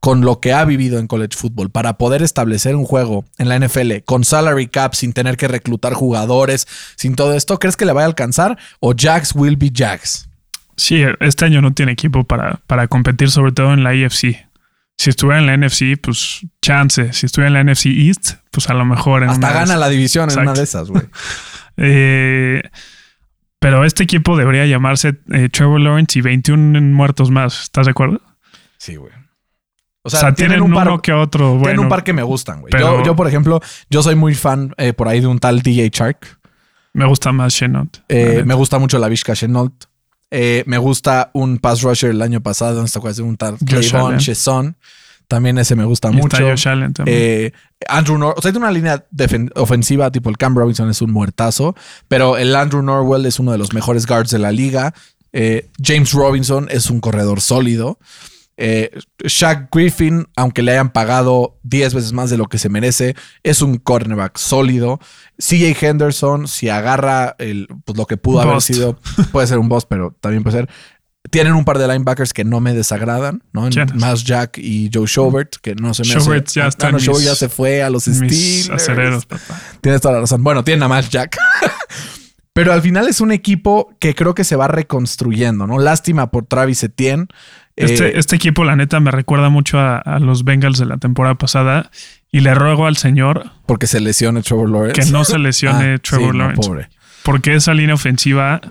con 0.05 0.21
lo 0.21 0.39
que 0.39 0.53
ha 0.53 0.63
vivido 0.65 0.99
en 0.99 1.07
college 1.07 1.35
football 1.35 1.71
para 1.71 1.97
poder 1.97 2.21
establecer 2.21 2.75
un 2.75 2.85
juego 2.85 3.25
en 3.39 3.49
la 3.49 3.57
NFL 3.57 4.03
con 4.05 4.23
salary 4.23 4.67
cap 4.67 4.93
sin 4.93 5.13
tener 5.13 5.35
que 5.35 5.47
reclutar 5.47 5.93
jugadores, 5.93 6.67
sin 6.95 7.15
todo 7.15 7.33
esto, 7.33 7.57
¿crees 7.57 7.75
que 7.75 7.85
le 7.85 7.91
va 7.91 8.03
a 8.03 8.05
alcanzar 8.05 8.55
o 8.79 8.93
Jags 8.95 9.33
will 9.33 9.57
be 9.57 9.71
Jags? 9.73 10.29
Sí, 10.77 11.03
este 11.21 11.45
año 11.45 11.59
no 11.63 11.73
tiene 11.73 11.93
equipo 11.93 12.23
para, 12.23 12.61
para 12.67 12.87
competir, 12.87 13.31
sobre 13.31 13.51
todo 13.51 13.73
en 13.73 13.83
la 13.83 13.95
IFC. 13.95 14.47
Si 14.95 15.09
estuviera 15.09 15.39
en 15.39 15.47
la 15.47 15.57
NFC, 15.57 15.99
pues 15.99 16.45
chance. 16.61 17.11
Si 17.11 17.25
estuviera 17.25 17.47
en 17.47 17.65
la 17.65 17.73
NFC 17.73 17.87
East, 17.87 18.33
pues 18.51 18.69
a 18.69 18.75
lo 18.75 18.85
mejor. 18.85 19.23
En 19.23 19.29
Hasta 19.29 19.53
gana 19.53 19.75
la 19.75 19.89
división 19.89 20.29
en 20.29 20.37
una 20.37 20.53
de 20.53 20.61
esas, 20.61 20.87
güey. 20.87 21.03
eh, 21.77 22.61
pero 23.57 23.83
este 23.83 24.03
equipo 24.03 24.37
debería 24.37 24.67
llamarse 24.67 25.15
eh, 25.33 25.49
Trevor 25.49 25.81
Lawrence 25.81 26.19
y 26.19 26.21
21 26.21 26.79
muertos 26.79 27.31
más. 27.31 27.63
¿Estás 27.63 27.87
de 27.87 27.91
acuerdo? 27.91 28.21
Sí, 28.77 28.97
güey. 28.97 29.24
O 30.05 30.09
sea, 30.11 30.35
tienen, 30.35 30.61
un 30.61 30.71
par, 30.71 31.01
que 31.01 31.11
otro. 31.11 31.53
Bueno, 31.53 31.63
tienen 31.63 31.79
un 31.79 31.89
par 31.89 32.03
que 32.03 32.13
me 32.13 32.21
gustan, 32.21 32.61
güey. 32.61 32.71
Yo, 33.03 33.15
por 33.15 33.27
ejemplo, 33.27 33.59
yo 33.89 34.03
soy 34.03 34.13
muy 34.13 34.35
fan 34.35 34.71
eh, 34.77 34.93
por 34.93 35.07
ahí 35.07 35.19
de 35.19 35.25
un 35.25 35.39
tal 35.39 35.63
DJ 35.63 35.89
Shark. 35.91 36.37
Me 36.93 37.07
gusta 37.07 37.31
más 37.31 37.55
Chenault. 37.55 37.97
Eh, 38.07 38.43
me 38.45 38.53
gusta 38.53 38.77
mucho 38.77 38.99
la 38.99 39.09
Vizca 39.09 39.33
Chenault. 39.33 39.85
Eh, 40.29 40.63
me 40.67 40.77
gusta 40.77 41.31
un 41.33 41.57
pass 41.57 41.81
rusher 41.81 42.11
el 42.11 42.21
año 42.21 42.39
pasado, 42.39 42.85
esta 42.85 42.99
de 42.99 43.23
un 43.23 43.35
tal 43.35 43.57
Clayvon 43.57 44.17
Chesson. 44.19 44.77
También 45.27 45.57
ese 45.57 45.75
me 45.75 45.85
gusta 45.85 46.11
mucho. 46.11 46.37
Allen 46.37 46.93
también. 46.93 47.51
Andrew 47.89 48.19
Norwell. 48.19 48.37
O 48.37 48.41
sea, 48.43 48.51
hay 48.51 48.57
una 48.57 48.69
línea 48.69 49.03
ofensiva, 49.55 50.11
tipo 50.11 50.29
el 50.29 50.37
Cam 50.37 50.55
Robinson 50.55 50.87
es 50.91 51.01
un 51.01 51.09
muertazo, 51.09 51.75
pero 52.07 52.37
el 52.37 52.55
Andrew 52.55 52.83
Norwell 52.83 53.25
es 53.25 53.39
uno 53.39 53.53
de 53.53 53.57
los 53.57 53.73
mejores 53.73 54.05
guards 54.05 54.29
de 54.29 54.37
la 54.37 54.51
liga. 54.51 54.93
James 55.81 56.13
Robinson 56.13 56.67
es 56.69 56.91
un 56.91 56.99
corredor 56.99 57.41
sólido. 57.41 57.97
Eh, 58.57 58.89
Shaq 59.23 59.69
Griffin, 59.73 60.27
aunque 60.35 60.61
le 60.61 60.71
hayan 60.71 60.91
pagado 60.91 61.59
10 61.63 61.93
veces 61.93 62.13
más 62.13 62.29
de 62.29 62.37
lo 62.37 62.45
que 62.45 62.57
se 62.57 62.69
merece, 62.69 63.15
es 63.43 63.61
un 63.61 63.77
cornerback 63.77 64.37
sólido. 64.37 64.99
CJ 65.37 65.75
Henderson, 65.81 66.47
si 66.47 66.69
agarra 66.69 67.35
el, 67.37 67.67
pues, 67.83 67.97
lo 67.97 68.05
que 68.05 68.17
pudo 68.17 68.41
haber 68.41 68.61
sido, 68.61 68.97
puede 69.31 69.47
ser 69.47 69.59
un 69.59 69.67
boss, 69.67 69.85
pero 69.85 70.15
también 70.21 70.43
puede 70.43 70.57
ser. 70.57 70.69
Tienen 71.31 71.53
un 71.53 71.65
par 71.65 71.79
de 71.79 71.87
linebackers 71.87 72.33
que 72.33 72.45
no 72.45 72.61
me 72.61 72.73
desagradan, 72.73 73.43
¿no? 73.51 73.67
Más 73.95 74.23
Jack 74.23 74.59
y 74.59 74.91
Joe 74.93 75.07
Schobert, 75.07 75.55
que 75.55 75.73
no 75.73 75.93
se 75.93 76.03
me 76.03 76.19
Schobert 76.19 76.47
ya 76.51 76.67
está. 76.67 76.89
Ah, 76.89 76.97
ya 76.97 77.35
se 77.35 77.49
fue 77.49 77.81
a 77.81 77.89
los 77.89 78.03
Steelers. 78.05 78.69
Tienes 79.81 80.01
toda 80.01 80.13
la 80.13 80.19
razón. 80.21 80.43
Bueno, 80.43 80.63
tienen 80.63 80.83
a 80.83 80.87
más 80.87 81.09
Jack. 81.09 81.35
Pero 82.55 82.71
al 82.71 82.81
final 82.81 83.09
es 83.09 83.19
un 83.19 83.33
equipo 83.33 83.93
que 83.99 84.15
creo 84.15 84.33
que 84.33 84.45
se 84.45 84.55
va 84.55 84.69
reconstruyendo, 84.69 85.67
¿no? 85.67 85.77
Lástima 85.77 86.31
por 86.31 86.45
Travis 86.45 86.83
Etienne. 86.83 87.27
Este, 87.75 88.07
eh, 88.07 88.13
este, 88.15 88.37
equipo, 88.37 88.63
la 88.63 88.75
neta, 88.75 88.99
me 88.99 89.11
recuerda 89.11 89.49
mucho 89.49 89.79
a, 89.79 90.19
los 90.19 90.43
Bengals 90.45 90.79
de 90.79 90.85
la 90.85 90.97
temporada 90.97 91.35
pasada 91.35 91.91
y 92.31 92.39
le 92.39 92.55
ruego 92.55 92.85
al 92.85 92.97
señor. 92.97 93.51
Porque 93.65 93.87
se 93.87 93.99
lesione 93.99 94.41
Trevor 94.41 94.69
Lawrence. 94.69 95.01
Que 95.01 95.11
no 95.11 95.25
se 95.25 95.37
lesione 95.37 95.95
ah, 95.95 95.99
Trevor 95.99 96.35
Lawrence. 96.35 96.67
pobre. 96.67 96.89
Porque 97.23 97.55
esa 97.55 97.73
línea 97.73 97.95
ofensiva 97.95 98.61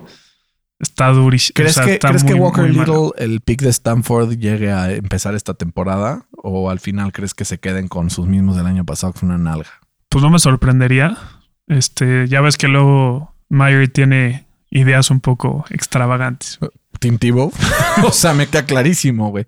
está 0.79 1.09
durísima. 1.09 1.55
¿Crees, 1.55 1.79
que, 1.79 1.99
¿crees 1.99 2.25
que 2.25 2.35
Walker 2.35 2.69
Little, 2.69 3.11
el 3.19 3.41
pick 3.41 3.63
de 3.63 3.71
Stanford, 3.71 4.39
llegue 4.39 4.73
a 4.73 4.93
empezar 4.93 5.35
esta 5.35 5.55
temporada? 5.55 6.27
¿O 6.37 6.71
al 6.71 6.81
final 6.81 7.13
crees 7.13 7.35
que 7.35 7.45
se 7.45 7.59
queden 7.59 7.89
con 7.89 8.11
sus 8.11 8.27
mismos 8.27 8.57
del 8.57 8.67
año 8.67 8.85
pasado, 8.85 9.13
con 9.13 9.31
una 9.31 9.39
nalga? 9.39 9.71
Pues 10.09 10.23
no 10.23 10.31
me 10.31 10.39
sorprendería. 10.39 11.19
Este, 11.67 12.29
ya 12.29 12.41
ves 12.41 12.57
que 12.57 12.69
luego 12.69 13.35
Meyer 13.49 13.89
tiene 13.89 14.47
ideas 14.71 15.11
un 15.11 15.21
poco 15.21 15.65
extravagantes. 15.71 16.59
Tim 16.99 17.19
o 18.05 18.13
sea, 18.13 18.35
me 18.35 18.47
queda 18.47 18.67
clarísimo, 18.67 19.31
güey. 19.31 19.45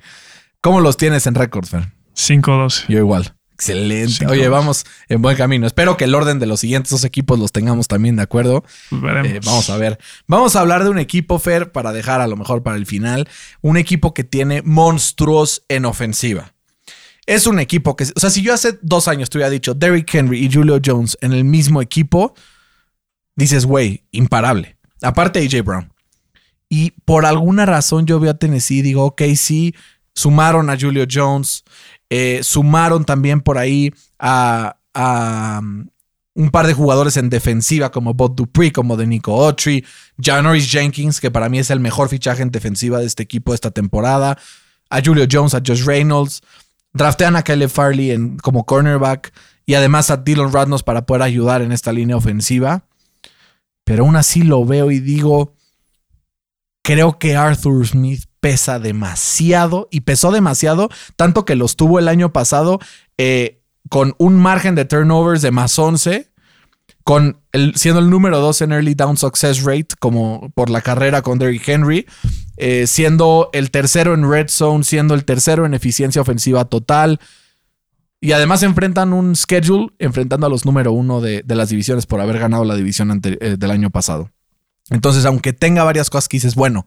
¿Cómo 0.61 0.81
los 0.81 0.97
tienes 0.97 1.27
en 1.27 1.35
récord, 1.35 1.67
Fer? 1.67 1.93
5-12. 2.15 2.87
Yo 2.89 2.99
igual. 2.99 3.37
Excelente. 3.57 4.27
Oye, 4.27 4.49
vamos 4.49 4.85
en 5.09 5.23
buen 5.23 5.35
camino. 5.35 5.67
Espero 5.67 5.97
que 5.97 6.05
el 6.05 6.15
orden 6.15 6.39
de 6.39 6.45
los 6.45 6.61
siguientes 6.61 6.91
dos 6.91 7.05
equipos 7.05 7.39
los 7.39 7.53
tengamos 7.53 7.89
también 7.89 8.17
de 8.17 8.23
acuerdo. 8.23 8.65
Pues 8.91 9.01
veremos. 9.01 9.33
Eh, 9.33 9.41
vamos 9.43 9.71
a 9.71 9.79
ver. 9.79 9.99
Vamos 10.27 10.57
a 10.57 10.61
hablar 10.61 10.85
de 10.85 10.91
un 10.91 10.99
equipo, 10.99 11.39
Fer, 11.39 11.73
para 11.73 11.93
dejar 11.93 12.21
a 12.21 12.27
lo 12.27 12.37
mejor 12.37 12.63
para 12.63 12.77
el 12.77 12.85
final. 12.85 13.27
Un 13.63 13.79
equipo 13.79 14.13
que 14.13 14.25
tiene 14.25 14.61
monstruos 14.61 15.63
en 15.69 15.87
ofensiva. 15.87 16.53
Es 17.25 17.47
un 17.47 17.59
equipo 17.59 17.97
que, 17.97 18.05
o 18.05 18.21
sea, 18.21 18.29
si 18.29 18.43
yo 18.43 18.53
hace 18.53 18.79
dos 18.83 19.09
años 19.09 19.31
te 19.31 19.39
hubiera 19.39 19.51
dicho 19.51 19.73
Derrick 19.73 20.15
Henry 20.15 20.45
y 20.45 20.53
Julio 20.53 20.79
Jones 20.85 21.17
en 21.23 21.33
el 21.33 21.45
mismo 21.45 21.81
equipo, 21.81 22.35
dices, 23.37 23.65
güey, 23.65 24.05
imparable. 24.11 24.77
Aparte 25.01 25.41
AJ 25.41 25.65
Brown. 25.65 25.93
Y 26.69 26.93
por 27.05 27.27
alguna 27.27 27.67
razón 27.67 28.07
yo 28.07 28.19
veo 28.19 28.33
a 28.33 28.39
Tennessee 28.39 28.79
y 28.79 28.83
digo, 28.83 29.05
ok, 29.05 29.23
sí, 29.37 29.75
sumaron 30.15 30.71
a 30.71 30.79
Julio 30.79 31.07
Jones, 31.11 31.65
eh, 32.11 32.41
sumaron 32.43 33.05
también 33.05 33.41
por 33.41 33.59
ahí 33.59 33.93
a, 34.19 34.77
un 36.35 36.51
par 36.51 36.67
de 36.67 36.75
jugadores 36.75 37.17
en 37.17 37.31
defensiva 37.31 37.91
como 37.91 38.15
Bob 38.15 38.35
Dupree, 38.35 38.73
como 38.73 38.97
de 38.97 39.07
Nico 39.07 39.45
Autry, 39.45 39.85
Janoris 40.19 40.71
Jenkins, 40.71 41.21
que 41.21 41.31
para 41.31 41.49
mí 41.49 41.59
es 41.59 41.71
el 41.71 41.81
mejor 41.81 42.09
fichaje 42.09 42.43
en 42.43 42.51
defensiva 42.51 42.99
de 42.99 43.07
este 43.07 43.23
equipo 43.23 43.55
esta 43.55 43.71
temporada, 43.71 44.39
a 44.91 45.03
Julio 45.03 45.27
Jones, 45.31 45.55
a 45.55 45.63
Josh 45.65 45.85
Reynolds, 45.85 46.43
draftean 46.93 47.37
a 47.37 47.43
Caleb 47.43 47.71
Farley 47.71 48.11
en, 48.11 48.39
como 48.39 48.65
cornerback 48.65 49.33
y 49.67 49.75
además 49.75 50.11
a 50.11 50.17
Dylan 50.17 50.53
Radnos 50.53 50.83
para 50.83 51.07
poder 51.07 51.23
ayudar 51.23 51.63
en 51.63 51.73
esta 51.73 51.93
línea 51.93 52.17
ofensiva. 52.17 52.85
Pero 53.85 54.05
aún 54.05 54.17
así 54.17 54.43
lo 54.43 54.65
veo 54.65 54.91
y 54.91 55.01
digo, 55.01 55.55
creo 56.87 57.19
que 57.19 57.35
Arthur 57.35 57.85
Smith 57.85 58.27
pesa 58.39 58.79
demasiado 58.79 59.89
y 59.91 60.03
pesó 60.03 60.31
demasiado, 60.31 60.89
tanto 61.17 61.45
que 61.45 61.57
los 61.57 61.75
tuvo 61.75 61.99
el 61.99 62.07
año 62.07 62.33
pasado 62.33 62.79
eh, 63.19 63.61
con 63.89 64.15
un 64.19 64.37
margen 64.37 64.77
de 64.77 64.85
turnovers 64.85 65.43
de 65.43 65.51
más 65.51 65.77
11, 65.77 66.31
con 67.03 67.41
siendo 67.75 67.99
el 67.99 68.09
número 68.09 68.39
2 68.39 68.63
en 68.63 68.73
early 68.73 68.95
down 68.95 69.17
success 69.17 69.65
rate, 69.65 69.89
como 69.99 70.53
por 70.55 70.71
la 70.71 70.81
carrera 70.81 71.23
con 71.23 71.41
Derrick 71.41 71.69
Henry, 71.69 72.07
eh, 72.57 72.87
siendo 72.87 73.51
el 73.53 73.73
tercero 73.73 74.15
en 74.15 74.31
red 74.31 74.47
zone, 74.49 74.85
siendo 74.85 75.15
el 75.15 75.25
tercero 75.25 75.67
en 75.67 75.75
eficiencia 75.75 76.23
ofensiva 76.23 76.67
total. 76.67 77.19
Y 78.21 78.31
además 78.31 78.63
enfrentan 78.63 79.13
un 79.13 79.35
schedule 79.35 79.89
enfrentando 79.99 80.47
a 80.47 80.51
los 80.51 80.65
número 80.65 80.93
uno 80.93 81.21
de, 81.21 81.43
las 81.49 81.69
divisiones 81.69 82.07
por 82.07 82.21
haber 82.21 82.39
ganado 82.39 82.65
la 82.65 82.77
división 82.77 83.21
eh, 83.25 83.57
del 83.59 83.71
año 83.73 83.91
pasado. 83.91 84.31
Entonces, 84.91 85.25
aunque 85.25 85.53
tenga 85.53 85.85
varias 85.85 86.11
cosas 86.11 86.29
que 86.29 86.37
dices, 86.37 86.55
bueno, 86.55 86.87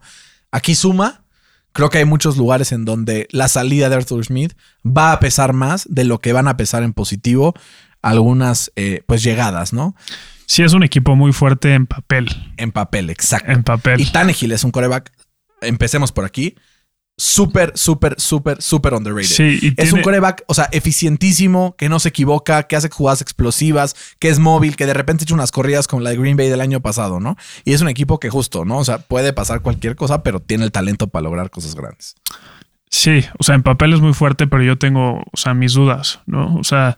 aquí 0.50 0.74
suma, 0.74 1.24
creo 1.72 1.90
que 1.90 1.98
hay 1.98 2.04
muchos 2.04 2.36
lugares 2.36 2.72
en 2.72 2.84
donde 2.84 3.28
la 3.30 3.48
salida 3.48 3.88
de 3.88 3.96
Arthur 3.96 4.24
Smith 4.24 4.54
va 4.86 5.12
a 5.12 5.20
pesar 5.20 5.52
más 5.52 5.86
de 5.88 6.04
lo 6.04 6.20
que 6.20 6.32
van 6.32 6.48
a 6.48 6.56
pesar 6.56 6.82
en 6.82 6.92
positivo 6.92 7.54
algunas 8.02 8.72
eh, 8.76 9.02
pues 9.06 9.22
llegadas, 9.22 9.72
¿no? 9.72 9.94
Sí, 10.46 10.62
es 10.62 10.72
un 10.72 10.82
equipo 10.82 11.14
muy 11.14 11.32
fuerte 11.32 11.74
en 11.74 11.86
papel. 11.86 12.28
En 12.56 12.72
papel, 12.72 13.10
exacto. 13.10 13.52
En 13.52 13.62
papel. 13.62 14.00
Y 14.00 14.06
Tannehill 14.06 14.52
es 14.52 14.64
un 14.64 14.70
coreback 14.70 15.12
empecemos 15.60 16.12
por 16.12 16.24
aquí. 16.24 16.56
Súper, 17.20 17.72
súper, 17.74 18.14
súper, 18.16 18.62
súper 18.62 18.94
underrated. 18.94 19.26
Sí, 19.28 19.74
es 19.76 19.92
un 19.92 20.00
coreback, 20.00 20.42
o 20.46 20.54
sea, 20.54 20.70
eficientísimo, 20.72 21.76
que 21.76 21.90
no 21.90 22.00
se 22.00 22.08
equivoca, 22.08 22.62
que 22.62 22.76
hace 22.76 22.88
jugadas 22.88 23.20
explosivas, 23.20 23.94
que 24.18 24.30
es 24.30 24.38
móvil, 24.38 24.74
que 24.74 24.86
de 24.86 24.94
repente 24.94 25.24
echa 25.24 25.34
unas 25.34 25.52
corridas 25.52 25.86
como 25.86 26.00
la 26.00 26.08
de 26.08 26.16
Green 26.16 26.38
Bay 26.38 26.48
del 26.48 26.62
año 26.62 26.80
pasado, 26.80 27.20
¿no? 27.20 27.36
Y 27.66 27.74
es 27.74 27.82
un 27.82 27.90
equipo 27.90 28.18
que 28.18 28.30
justo, 28.30 28.64
¿no? 28.64 28.78
O 28.78 28.84
sea, 28.86 29.00
puede 29.00 29.34
pasar 29.34 29.60
cualquier 29.60 29.96
cosa, 29.96 30.22
pero 30.22 30.40
tiene 30.40 30.64
el 30.64 30.72
talento 30.72 31.08
para 31.08 31.24
lograr 31.24 31.50
cosas 31.50 31.74
grandes. 31.74 32.16
Sí, 32.88 33.22
o 33.38 33.42
sea, 33.42 33.54
en 33.54 33.64
papel 33.64 33.92
es 33.92 34.00
muy 34.00 34.14
fuerte, 34.14 34.46
pero 34.46 34.62
yo 34.62 34.78
tengo, 34.78 35.18
o 35.30 35.36
sea, 35.36 35.52
mis 35.52 35.74
dudas, 35.74 36.20
¿no? 36.24 36.56
O 36.56 36.64
sea, 36.64 36.96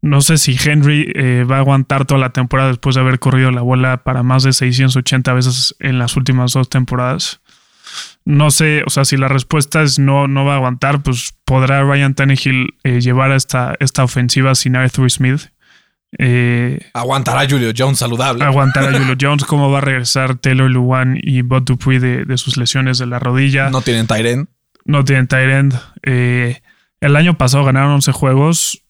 no 0.00 0.22
sé 0.22 0.38
si 0.38 0.56
Henry 0.58 1.12
eh, 1.14 1.44
va 1.44 1.56
a 1.56 1.60
aguantar 1.60 2.06
toda 2.06 2.18
la 2.18 2.30
temporada 2.30 2.70
después 2.70 2.94
de 2.94 3.02
haber 3.02 3.18
corrido 3.18 3.50
la 3.50 3.60
bola 3.60 4.02
para 4.02 4.22
más 4.22 4.44
de 4.44 4.54
680 4.54 5.30
veces 5.34 5.76
en 5.78 5.98
las 5.98 6.16
últimas 6.16 6.54
dos 6.54 6.70
temporadas. 6.70 7.41
No 8.24 8.50
sé, 8.50 8.82
o 8.86 8.90
sea, 8.90 9.04
si 9.04 9.16
la 9.16 9.28
respuesta 9.28 9.82
es 9.82 9.98
no, 9.98 10.28
no 10.28 10.44
va 10.44 10.54
a 10.54 10.56
aguantar, 10.56 11.02
pues 11.02 11.34
podrá 11.44 11.82
Ryan 11.82 12.14
Tannehill 12.14 12.74
eh, 12.84 13.00
llevar 13.00 13.32
a 13.32 13.36
esta, 13.36 13.74
esta 13.80 14.04
ofensiva 14.04 14.54
sin 14.54 14.76
Arthur 14.76 15.10
Smith. 15.10 15.48
Eh, 16.18 16.78
aguantará 16.92 17.46
Julio 17.48 17.72
Jones 17.76 17.98
saludable. 17.98 18.44
Aguantará 18.44 18.92
Julio 18.98 19.16
Jones. 19.20 19.44
¿Cómo 19.44 19.70
va 19.70 19.78
a 19.78 19.80
regresar 19.80 20.36
Taylor 20.36 20.70
Luwan 20.70 21.18
y 21.20 21.42
Bob 21.42 21.64
Dupuy 21.64 21.98
de, 21.98 22.36
sus 22.36 22.56
lesiones 22.56 22.98
de 22.98 23.06
la 23.06 23.18
rodilla? 23.18 23.70
No 23.70 23.80
tienen 23.80 24.06
Tyrend. 24.06 24.48
No 24.84 25.04
tienen 25.04 25.26
Tyrend. 25.26 25.74
Eh, 26.02 26.60
el 27.00 27.16
año 27.16 27.36
pasado 27.38 27.64
ganaron 27.64 27.92
11 27.92 28.12
juegos 28.12 28.81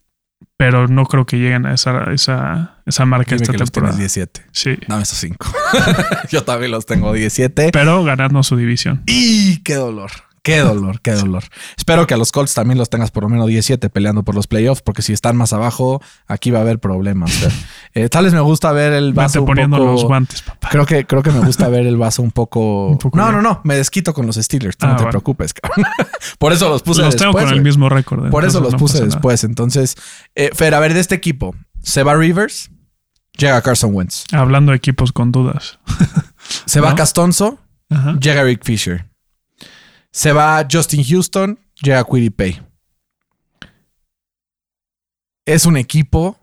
pero 0.62 0.87
no 0.87 1.07
creo 1.07 1.27
que 1.27 1.38
lleguen 1.38 1.66
a 1.66 1.75
esa, 1.75 2.05
esa, 2.12 2.77
esa 2.87 3.05
marca 3.05 3.35
esta 3.35 3.53
temporada. 3.53 3.96
17. 3.96 4.44
Sí. 4.53 4.79
Dame 4.87 5.03
esos 5.03 5.18
5. 5.18 5.53
Yo 6.31 6.44
también 6.44 6.70
los 6.70 6.87
tengo 6.87 7.12
17. 7.12 7.70
Pero 7.72 8.05
ganando 8.05 8.44
su 8.44 8.57
división. 8.57 9.03
¡Y 9.07 9.61
qué 9.64 9.75
dolor! 9.75 10.12
Qué 10.43 10.59
dolor, 10.59 11.01
qué 11.03 11.13
dolor. 11.13 11.45
Espero 11.77 12.05
que 12.09 12.15
a 12.15 12.17
los 12.17 12.33
Colts 12.33 12.53
también 12.53 12.77
los 12.77 12.91
tengas 12.91 13.13
por 13.13 13.23
lo 13.23 13.29
menos 13.29 13.47
17 13.47 13.89
peleando 13.91 14.25
por 14.25 14.35
los 14.35 14.49
playoffs, 14.49 14.83
porque 14.83 15.01
si 15.01 15.13
están 15.13 15.37
más 15.37 15.53
abajo, 15.53 16.03
aquí 16.27 16.51
va 16.51 16.59
a 16.59 16.63
haber 16.63 16.81
problemas. 16.81 17.31
eh, 17.95 18.09
tal 18.09 18.25
vez 18.25 18.35
me 18.35 18.41
gusta 18.41 18.73
ver 18.73 18.93
el 18.93 19.13
vaso. 19.13 19.45
poniendo 19.45 19.79
los 19.79 20.05
guantes, 20.05 20.43
papá. 20.43 20.69
Creo 20.71 20.85
que, 20.85 21.07
creo 21.07 21.23
que 21.23 21.31
me 21.31 21.39
gusta 21.39 21.69
ver 21.69 21.87
el 21.87 21.97
vaso 21.97 22.23
un 22.23 22.33
poco. 22.33 22.99
no, 23.13 23.31
no, 23.31 23.41
no. 23.41 23.61
Me 23.63 23.77
desquito 23.77 24.13
con 24.13 24.27
los 24.27 24.35
Steelers. 24.35 24.77
no 24.83 24.89
ah, 24.89 24.97
te 24.97 25.07
preocupes, 25.07 25.55
cabrón. 25.55 25.87
por 26.39 26.53
eso 26.53 26.69
los 26.69 26.83
puse 26.83 27.03
los 27.03 27.13
después. 27.13 27.27
Los 27.27 27.35
tengo 27.35 27.47
con 27.47 27.57
el 27.57 27.63
mismo 27.63 27.89
récord. 27.89 28.29
Por 28.29 28.45
eso 28.45 28.61
los 28.61 28.75
puse 28.75 29.05
después. 29.05 29.45
Entonces, 29.45 29.95
eh, 30.35 30.51
Fer, 30.55 30.75
a 30.75 30.81
ver, 30.81 30.93
de 30.93 31.01
este 31.01 31.15
equipo, 31.15 31.55
se 31.83 32.03
va 32.03 32.17
Rivers, 32.17 32.69
llega 33.39 33.63
Carson 33.63 33.95
Wentz. 33.95 34.25
Hablando 34.33 34.73
de 34.73 34.79
equipos 34.79 35.13
con 35.13 35.31
dudas. 35.31 35.79
se 36.67 36.81
va 36.81 36.97
Castonzo, 36.97 37.61
llega 38.19 38.43
Rick 38.43 38.65
Fisher. 38.65 39.12
Se 40.12 40.33
va 40.33 40.66
Justin 40.70 41.05
Houston, 41.05 41.59
llega 41.83 42.05
Pay. 42.05 42.61
Es 45.46 45.66
un 45.66 45.77
equipo 45.77 46.38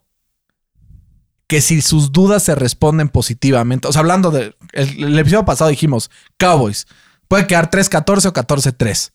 que 1.47 1.61
si 1.61 1.81
sus 1.81 2.11
dudas 2.11 2.43
se 2.43 2.55
responden 2.55 3.09
positivamente, 3.09 3.87
o 3.87 3.91
sea, 3.93 4.01
hablando 4.01 4.31
del 4.31 4.55
el, 4.73 5.17
episodio 5.17 5.45
pasado 5.45 5.69
dijimos, 5.69 6.11
Cowboys, 6.37 6.87
puede 7.27 7.47
quedar 7.47 7.71
3-14 7.71 8.25
o 8.25 8.33
14-3. 8.33 9.11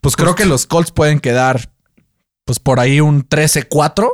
Pues 0.00 0.16
creo 0.16 0.34
que 0.34 0.46
los 0.46 0.66
Colts 0.66 0.90
pueden 0.90 1.20
quedar, 1.20 1.70
pues 2.44 2.58
por 2.58 2.80
ahí 2.80 3.00
un 3.00 3.28
13-4. 3.28 4.08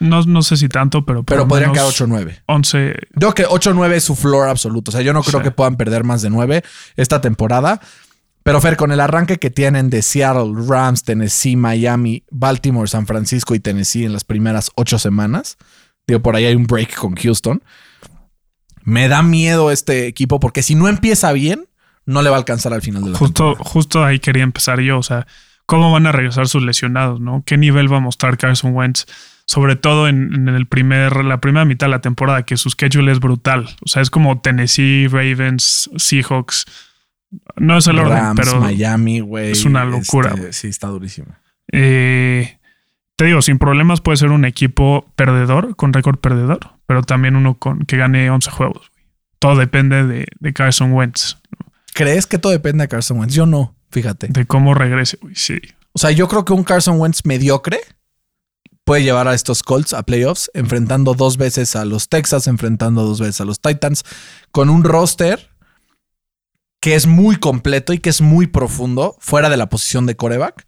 No, 0.00 0.22
no 0.22 0.42
sé 0.42 0.56
si 0.56 0.68
tanto, 0.68 1.04
pero. 1.04 1.22
Pero 1.24 1.46
podrían 1.46 1.72
quedar 1.72 1.86
8-9. 1.86 2.42
11. 2.46 2.94
Yo 3.16 3.34
creo 3.34 3.34
que 3.34 3.54
8-9 3.54 3.92
es 3.92 4.04
su 4.04 4.16
floor 4.16 4.48
absoluto. 4.48 4.90
O 4.90 4.92
sea, 4.92 5.02
yo 5.02 5.12
no 5.12 5.22
creo 5.22 5.42
que 5.42 5.50
puedan 5.50 5.76
perder 5.76 6.04
más 6.04 6.22
de 6.22 6.30
9 6.30 6.64
esta 6.96 7.20
temporada. 7.20 7.80
Pero 8.50 8.60
Fer, 8.60 8.76
con 8.76 8.90
el 8.90 8.98
arranque 8.98 9.38
que 9.38 9.48
tienen 9.48 9.90
de 9.90 10.02
Seattle, 10.02 10.52
Rams, 10.66 11.04
Tennessee, 11.04 11.54
Miami, 11.54 12.24
Baltimore, 12.32 12.88
San 12.88 13.06
Francisco 13.06 13.54
y 13.54 13.60
Tennessee 13.60 14.04
en 14.04 14.12
las 14.12 14.24
primeras 14.24 14.72
ocho 14.74 14.98
semanas, 14.98 15.56
digo, 16.04 16.18
por 16.18 16.34
ahí 16.34 16.46
hay 16.46 16.56
un 16.56 16.66
break 16.66 16.96
con 16.96 17.14
Houston. 17.14 17.62
Me 18.82 19.06
da 19.06 19.22
miedo 19.22 19.70
este 19.70 20.08
equipo 20.08 20.40
porque 20.40 20.64
si 20.64 20.74
no 20.74 20.88
empieza 20.88 21.30
bien, 21.30 21.68
no 22.06 22.22
le 22.22 22.30
va 22.30 22.34
a 22.34 22.38
alcanzar 22.40 22.72
al 22.72 22.82
final 22.82 23.04
de 23.04 23.10
la 23.10 23.18
justo, 23.18 23.50
temporada. 23.50 23.70
Justo 23.70 24.04
ahí 24.04 24.18
quería 24.18 24.42
empezar 24.42 24.80
yo. 24.80 24.98
O 24.98 25.04
sea, 25.04 25.28
¿cómo 25.66 25.92
van 25.92 26.08
a 26.08 26.10
regresar 26.10 26.48
sus 26.48 26.64
lesionados? 26.64 27.20
¿no? 27.20 27.44
¿Qué 27.46 27.56
nivel 27.56 27.92
va 27.92 27.98
a 27.98 28.00
mostrar 28.00 28.36
Carson 28.36 28.74
Wentz? 28.74 29.06
Sobre 29.44 29.76
todo 29.76 30.08
en, 30.08 30.48
el 30.48 30.66
primer, 30.66 31.24
la 31.24 31.40
primera 31.40 31.64
mitad 31.64 31.86
de 31.86 31.92
la 31.92 32.00
temporada, 32.00 32.42
que 32.42 32.56
su 32.56 32.68
schedule 32.68 33.12
es 33.12 33.20
brutal. 33.20 33.68
O 33.84 33.88
sea, 33.88 34.02
es 34.02 34.10
como 34.10 34.40
Tennessee, 34.40 35.06
Ravens, 35.06 35.88
Seahawks. 35.96 36.66
No 37.56 37.78
es 37.78 37.86
el 37.86 37.98
orden, 37.98 38.34
pero. 38.34 38.60
Miami, 38.60 39.20
güey. 39.20 39.52
Es 39.52 39.64
una 39.64 39.84
locura. 39.84 40.32
Este, 40.34 40.52
sí, 40.52 40.68
está 40.68 40.88
durísimo. 40.88 41.28
Eh, 41.72 42.58
te 43.20 43.26
digo, 43.26 43.42
sin 43.42 43.58
problemas 43.58 44.00
puede 44.00 44.16
ser 44.16 44.30
un 44.30 44.44
equipo 44.44 45.06
perdedor, 45.14 45.76
con 45.76 45.92
récord 45.92 46.18
perdedor, 46.18 46.70
pero 46.86 47.02
también 47.02 47.36
uno 47.36 47.58
con 47.58 47.84
que 47.84 47.96
gane 47.96 48.30
11 48.30 48.50
juegos. 48.50 48.90
Todo 49.38 49.56
depende 49.56 50.04
de, 50.04 50.52
Carson 50.52 50.92
Wentz. 50.92 51.36
¿Crees 51.92 52.26
que 52.26 52.38
todo 52.38 52.52
depende 52.52 52.84
de 52.84 52.88
Carson 52.88 53.18
Wentz? 53.18 53.34
Yo 53.34 53.46
no, 53.46 53.74
fíjate. 53.90 54.28
De 54.28 54.46
cómo 54.46 54.74
regrese, 54.74 55.18
güey, 55.20 55.34
sí. 55.34 55.60
O 55.92 55.98
sea, 55.98 56.10
yo 56.12 56.28
creo 56.28 56.44
que 56.44 56.52
un 56.52 56.64
Carson 56.64 56.98
Wentz 56.98 57.24
mediocre 57.24 57.80
puede 58.84 59.02
llevar 59.02 59.28
a 59.28 59.34
estos 59.34 59.62
Colts 59.62 59.92
a 59.92 60.02
playoffs, 60.02 60.50
enfrentando 60.54 61.12
dos 61.12 61.36
veces 61.36 61.76
a 61.76 61.84
los 61.84 62.08
Texas, 62.08 62.46
enfrentando 62.46 63.04
dos 63.04 63.20
veces 63.20 63.40
a 63.40 63.44
los 63.44 63.60
Titans, 63.60 64.04
con 64.50 64.70
un 64.70 64.82
roster 64.82 65.49
que 66.80 66.94
es 66.94 67.06
muy 67.06 67.36
completo 67.36 67.92
y 67.92 67.98
que 67.98 68.10
es 68.10 68.20
muy 68.20 68.46
profundo 68.46 69.16
fuera 69.20 69.50
de 69.50 69.56
la 69.56 69.68
posición 69.68 70.06
de 70.06 70.16
coreback. 70.16 70.66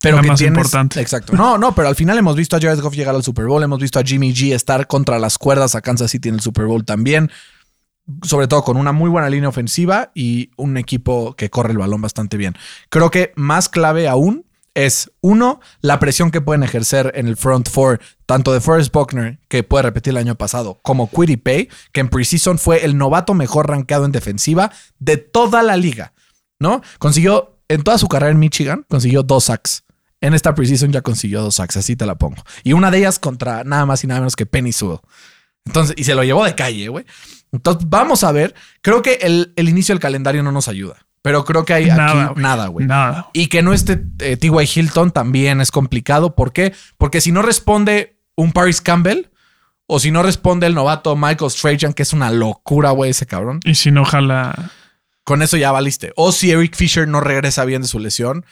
Pero 0.00 0.20
que 0.20 0.26
más 0.26 0.40
importante. 0.40 1.00
Exacto. 1.00 1.34
No, 1.36 1.58
no, 1.58 1.74
pero 1.74 1.86
al 1.86 1.94
final 1.94 2.18
hemos 2.18 2.34
visto 2.34 2.56
a 2.56 2.60
Jared 2.60 2.80
Goff 2.80 2.94
llegar 2.94 3.14
al 3.14 3.22
Super 3.22 3.46
Bowl, 3.46 3.62
hemos 3.62 3.78
visto 3.78 4.00
a 4.00 4.02
Jimmy 4.02 4.34
G 4.34 4.52
estar 4.52 4.88
contra 4.88 5.18
las 5.20 5.38
cuerdas 5.38 5.76
a 5.76 5.80
Kansas 5.80 6.10
City 6.10 6.28
en 6.28 6.36
el 6.36 6.40
Super 6.40 6.66
Bowl 6.66 6.84
también. 6.84 7.30
Sobre 8.22 8.48
todo 8.48 8.64
con 8.64 8.76
una 8.76 8.90
muy 8.90 9.08
buena 9.08 9.30
línea 9.30 9.48
ofensiva 9.48 10.10
y 10.12 10.50
un 10.56 10.76
equipo 10.76 11.36
que 11.36 11.50
corre 11.50 11.70
el 11.70 11.78
balón 11.78 12.00
bastante 12.00 12.36
bien. 12.36 12.56
Creo 12.88 13.12
que 13.12 13.32
más 13.36 13.68
clave 13.68 14.08
aún 14.08 14.44
es, 14.74 15.10
uno, 15.20 15.60
la 15.80 15.98
presión 15.98 16.30
que 16.30 16.40
pueden 16.40 16.62
ejercer 16.62 17.12
en 17.14 17.28
el 17.28 17.36
front 17.36 17.68
four, 17.68 18.00
tanto 18.26 18.52
de 18.52 18.60
Forrest 18.60 18.92
Buckner, 18.92 19.38
que 19.48 19.62
puede 19.62 19.82
repetir 19.82 20.12
el 20.12 20.16
año 20.16 20.36
pasado, 20.36 20.80
como 20.82 21.08
Pay, 21.08 21.68
que 21.92 22.00
en 22.00 22.08
preseason 22.08 22.58
fue 22.58 22.84
el 22.84 22.96
novato 22.96 23.34
mejor 23.34 23.68
rankeado 23.68 24.04
en 24.04 24.12
defensiva 24.12 24.72
de 24.98 25.16
toda 25.18 25.62
la 25.62 25.76
liga, 25.76 26.14
¿no? 26.58 26.82
Consiguió, 26.98 27.58
en 27.68 27.82
toda 27.82 27.98
su 27.98 28.08
carrera 28.08 28.32
en 28.32 28.38
Michigan, 28.38 28.86
consiguió 28.88 29.22
dos 29.22 29.44
sacks. 29.44 29.84
En 30.20 30.34
esta 30.34 30.54
preseason 30.54 30.92
ya 30.92 31.02
consiguió 31.02 31.42
dos 31.42 31.56
sacks, 31.56 31.76
así 31.76 31.96
te 31.96 32.06
la 32.06 32.14
pongo. 32.14 32.42
Y 32.62 32.72
una 32.72 32.90
de 32.90 32.98
ellas 32.98 33.18
contra 33.18 33.64
nada 33.64 33.86
más 33.86 34.04
y 34.04 34.06
nada 34.06 34.20
menos 34.20 34.36
que 34.36 34.46
Penny 34.46 34.72
Sewell. 34.72 35.00
Entonces, 35.64 35.94
y 35.98 36.04
se 36.04 36.14
lo 36.14 36.24
llevó 36.24 36.44
de 36.44 36.54
calle, 36.54 36.88
güey. 36.88 37.04
Entonces, 37.50 37.88
vamos 37.88 38.24
a 38.24 38.32
ver. 38.32 38.54
Creo 38.80 39.02
que 39.02 39.14
el, 39.22 39.52
el 39.56 39.68
inicio 39.68 39.94
del 39.94 40.00
calendario 40.00 40.42
no 40.42 40.52
nos 40.52 40.68
ayuda. 40.68 41.06
Pero 41.22 41.44
creo 41.44 41.64
que 41.64 41.72
hay 41.72 41.88
aquí 41.88 42.40
nada, 42.40 42.66
güey. 42.66 42.86
Nada. 42.86 43.30
Y 43.32 43.46
que 43.46 43.62
no 43.62 43.72
esté 43.72 44.02
eh, 44.18 44.36
T.Y. 44.36 44.68
Hilton 44.74 45.12
también 45.12 45.60
es 45.60 45.70
complicado. 45.70 46.34
¿Por 46.34 46.52
qué? 46.52 46.74
Porque 46.98 47.20
si 47.20 47.30
no 47.30 47.42
responde 47.42 48.18
un 48.34 48.52
Paris 48.52 48.80
Campbell 48.80 49.28
O 49.86 50.00
si 50.00 50.10
no 50.10 50.22
responde 50.22 50.66
el 50.66 50.74
novato 50.74 51.14
Michael 51.16 51.50
Strahan, 51.50 51.92
que 51.92 52.02
es 52.02 52.12
una 52.12 52.30
locura, 52.30 52.90
güey, 52.90 53.10
ese 53.10 53.26
cabrón. 53.26 53.60
Y 53.64 53.76
si 53.76 53.90
no 53.92 54.04
jala. 54.04 54.70
Con 55.24 55.42
eso 55.42 55.56
ya 55.56 55.70
valiste. 55.70 56.12
O 56.16 56.32
si 56.32 56.50
Eric 56.50 56.74
Fisher 56.74 57.06
no 57.06 57.20
regresa 57.20 57.64
bien 57.64 57.82
de 57.82 57.88
su 57.88 58.00
lesión, 58.00 58.44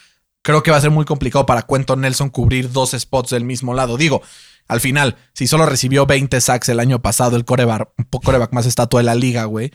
creo 0.42 0.62
que 0.62 0.70
va 0.70 0.76
a 0.76 0.80
ser 0.80 0.90
muy 0.90 1.04
complicado 1.04 1.46
para 1.46 1.62
Quentin 1.62 2.02
Nelson 2.02 2.30
cubrir 2.30 2.70
dos 2.70 2.92
spots 2.92 3.30
del 3.30 3.44
mismo 3.44 3.74
lado. 3.74 3.96
Digo, 3.96 4.22
al 4.68 4.80
final, 4.80 5.16
si 5.32 5.48
solo 5.48 5.66
recibió 5.66 6.06
20 6.06 6.40
sacks 6.40 6.68
el 6.68 6.78
año 6.78 7.02
pasado, 7.02 7.36
el 7.36 7.44
coreback, 7.44 7.88
coreback 8.24 8.52
más 8.52 8.66
estatua 8.66 9.00
de 9.00 9.04
la 9.04 9.16
liga, 9.16 9.44
güey. 9.44 9.72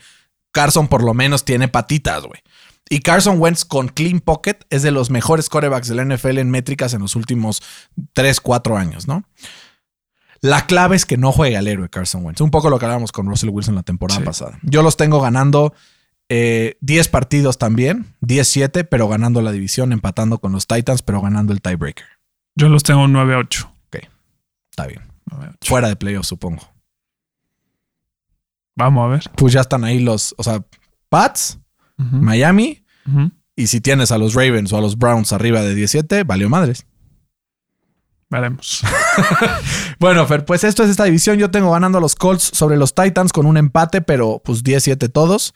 Carson 0.52 0.88
por 0.88 1.04
lo 1.04 1.12
menos 1.12 1.44
tiene 1.44 1.68
patitas, 1.68 2.22
güey. 2.22 2.40
Y 2.88 3.00
Carson 3.00 3.40
Wentz 3.40 3.64
con 3.64 3.88
clean 3.88 4.20
pocket 4.20 4.58
es 4.70 4.82
de 4.82 4.90
los 4.92 5.10
mejores 5.10 5.48
corebacks 5.48 5.88
de 5.88 5.94
la 5.96 6.04
NFL 6.04 6.38
en 6.38 6.50
métricas 6.50 6.94
en 6.94 7.00
los 7.02 7.16
últimos 7.16 7.62
3, 8.12 8.40
4 8.40 8.76
años, 8.76 9.08
¿no? 9.08 9.24
La 10.40 10.66
clave 10.66 10.94
es 10.96 11.04
que 11.06 11.16
no 11.16 11.32
juegue 11.32 11.56
al 11.56 11.66
héroe 11.66 11.88
Carson 11.88 12.24
Wentz. 12.24 12.40
Un 12.40 12.50
poco 12.50 12.70
lo 12.70 12.78
que 12.78 12.84
hablábamos 12.84 13.10
con 13.10 13.26
Russell 13.26 13.48
Wilson 13.48 13.74
la 13.74 13.82
temporada 13.82 14.20
Sí. 14.20 14.24
pasada. 14.24 14.58
Yo 14.62 14.82
los 14.82 14.96
tengo 14.96 15.20
ganando 15.20 15.74
eh, 16.28 16.76
10 16.80 17.08
partidos 17.08 17.56
también, 17.58 18.14
10-7, 18.20 18.86
pero 18.88 19.08
ganando 19.08 19.42
la 19.42 19.50
división, 19.52 19.92
empatando 19.92 20.38
con 20.38 20.52
los 20.52 20.66
Titans, 20.66 21.02
pero 21.02 21.20
ganando 21.20 21.52
el 21.52 21.60
tiebreaker. 21.62 22.06
Yo 22.54 22.68
los 22.68 22.82
tengo 22.82 23.06
9-8. 23.06 23.70
Está 24.70 24.86
bien. 24.86 25.00
9-8. 25.30 25.56
Fuera 25.62 25.88
de 25.88 25.96
playoffs, 25.96 26.28
supongo. 26.28 26.62
Vamos 28.76 29.04
a 29.04 29.08
ver. 29.08 29.30
Pues 29.36 29.52
ya 29.54 29.62
están 29.62 29.84
ahí 29.84 30.00
los, 30.00 30.34
o 30.36 30.42
sea, 30.42 30.62
Pats, 31.08 31.58
Miami, 31.96 32.84
y 33.54 33.66
si 33.68 33.80
tienes 33.80 34.12
a 34.12 34.18
los 34.18 34.34
Ravens 34.34 34.72
o 34.72 34.76
a 34.78 34.80
los 34.80 34.98
Browns 34.98 35.32
arriba 35.32 35.62
de 35.62 35.74
17, 35.74 36.24
valió 36.24 36.48
madres. 36.48 36.86
Veremos. 38.28 38.82
Bueno, 39.98 40.26
Fer, 40.26 40.44
pues 40.44 40.62
esto 40.62 40.82
es 40.84 40.90
esta 40.90 41.04
división. 41.04 41.38
Yo 41.38 41.50
tengo 41.50 41.70
ganando 41.70 41.96
a 41.96 42.00
los 42.02 42.14
Colts 42.16 42.50
sobre 42.52 42.76
los 42.76 42.94
Titans 42.94 43.32
con 43.32 43.46
un 43.46 43.56
empate, 43.56 44.02
pero 44.02 44.42
pues 44.44 44.62
10-7 44.62 45.10
todos. 45.10 45.54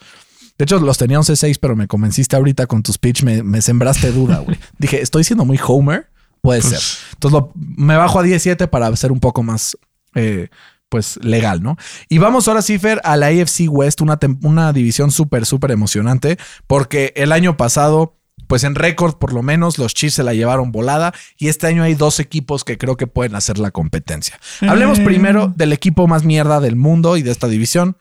De 0.56 0.64
hecho, 0.64 0.78
los 0.80 0.96
tenía 0.96 1.18
11-6, 1.18 1.58
pero 1.60 1.76
me 1.76 1.86
convenciste 1.86 2.36
ahorita 2.36 2.66
con 2.66 2.82
tu 2.82 2.90
speech. 2.90 3.22
Me, 3.22 3.42
me 3.42 3.60
sembraste 3.60 4.10
duda, 4.12 4.38
güey. 4.38 4.58
Dije, 4.78 5.02
¿estoy 5.02 5.24
siendo 5.24 5.44
muy 5.44 5.60
Homer? 5.62 6.08
Puede 6.40 6.62
Pues- 6.62 6.70
ser. 6.80 6.98
Entonces 7.14 7.38
lo- 7.38 7.52
me 7.54 7.96
bajo 7.96 8.18
a 8.18 8.22
17 8.22 8.66
para 8.68 8.94
ser 8.96 9.12
un 9.12 9.20
poco 9.20 9.42
más, 9.42 9.76
eh, 10.14 10.48
pues, 10.90 11.18
legal, 11.22 11.62
¿no? 11.62 11.78
Y 12.10 12.18
vamos 12.18 12.46
ahora 12.48 12.60
sí, 12.60 12.78
Fer, 12.78 13.00
a 13.04 13.16
la 13.16 13.28
AFC 13.28 13.68
West, 13.70 14.02
una, 14.02 14.18
una 14.42 14.74
división 14.74 15.10
súper, 15.10 15.46
súper 15.46 15.70
emocionante, 15.70 16.36
porque 16.66 17.14
el 17.16 17.32
año 17.32 17.56
pasado, 17.56 18.18
pues 18.46 18.64
en 18.64 18.74
récord 18.74 19.14
por 19.14 19.32
lo 19.32 19.42
menos, 19.42 19.78
los 19.78 19.94
Chiefs 19.94 20.16
se 20.16 20.24
la 20.24 20.34
llevaron 20.34 20.72
volada 20.72 21.14
y 21.38 21.48
este 21.48 21.68
año 21.68 21.84
hay 21.84 21.94
dos 21.94 22.18
equipos 22.20 22.64
que 22.64 22.76
creo 22.76 22.96
que 22.96 23.06
pueden 23.06 23.34
hacer 23.36 23.58
la 23.58 23.70
competencia. 23.70 24.38
Hablemos 24.60 24.98
Eh. 24.98 25.04
primero 25.04 25.52
del 25.56 25.72
equipo 25.72 26.06
más 26.08 26.24
mierda 26.24 26.60
del 26.60 26.74
mundo 26.76 27.16
y 27.16 27.22
de 27.22 27.30
esta 27.30 27.46
división. 27.46 27.96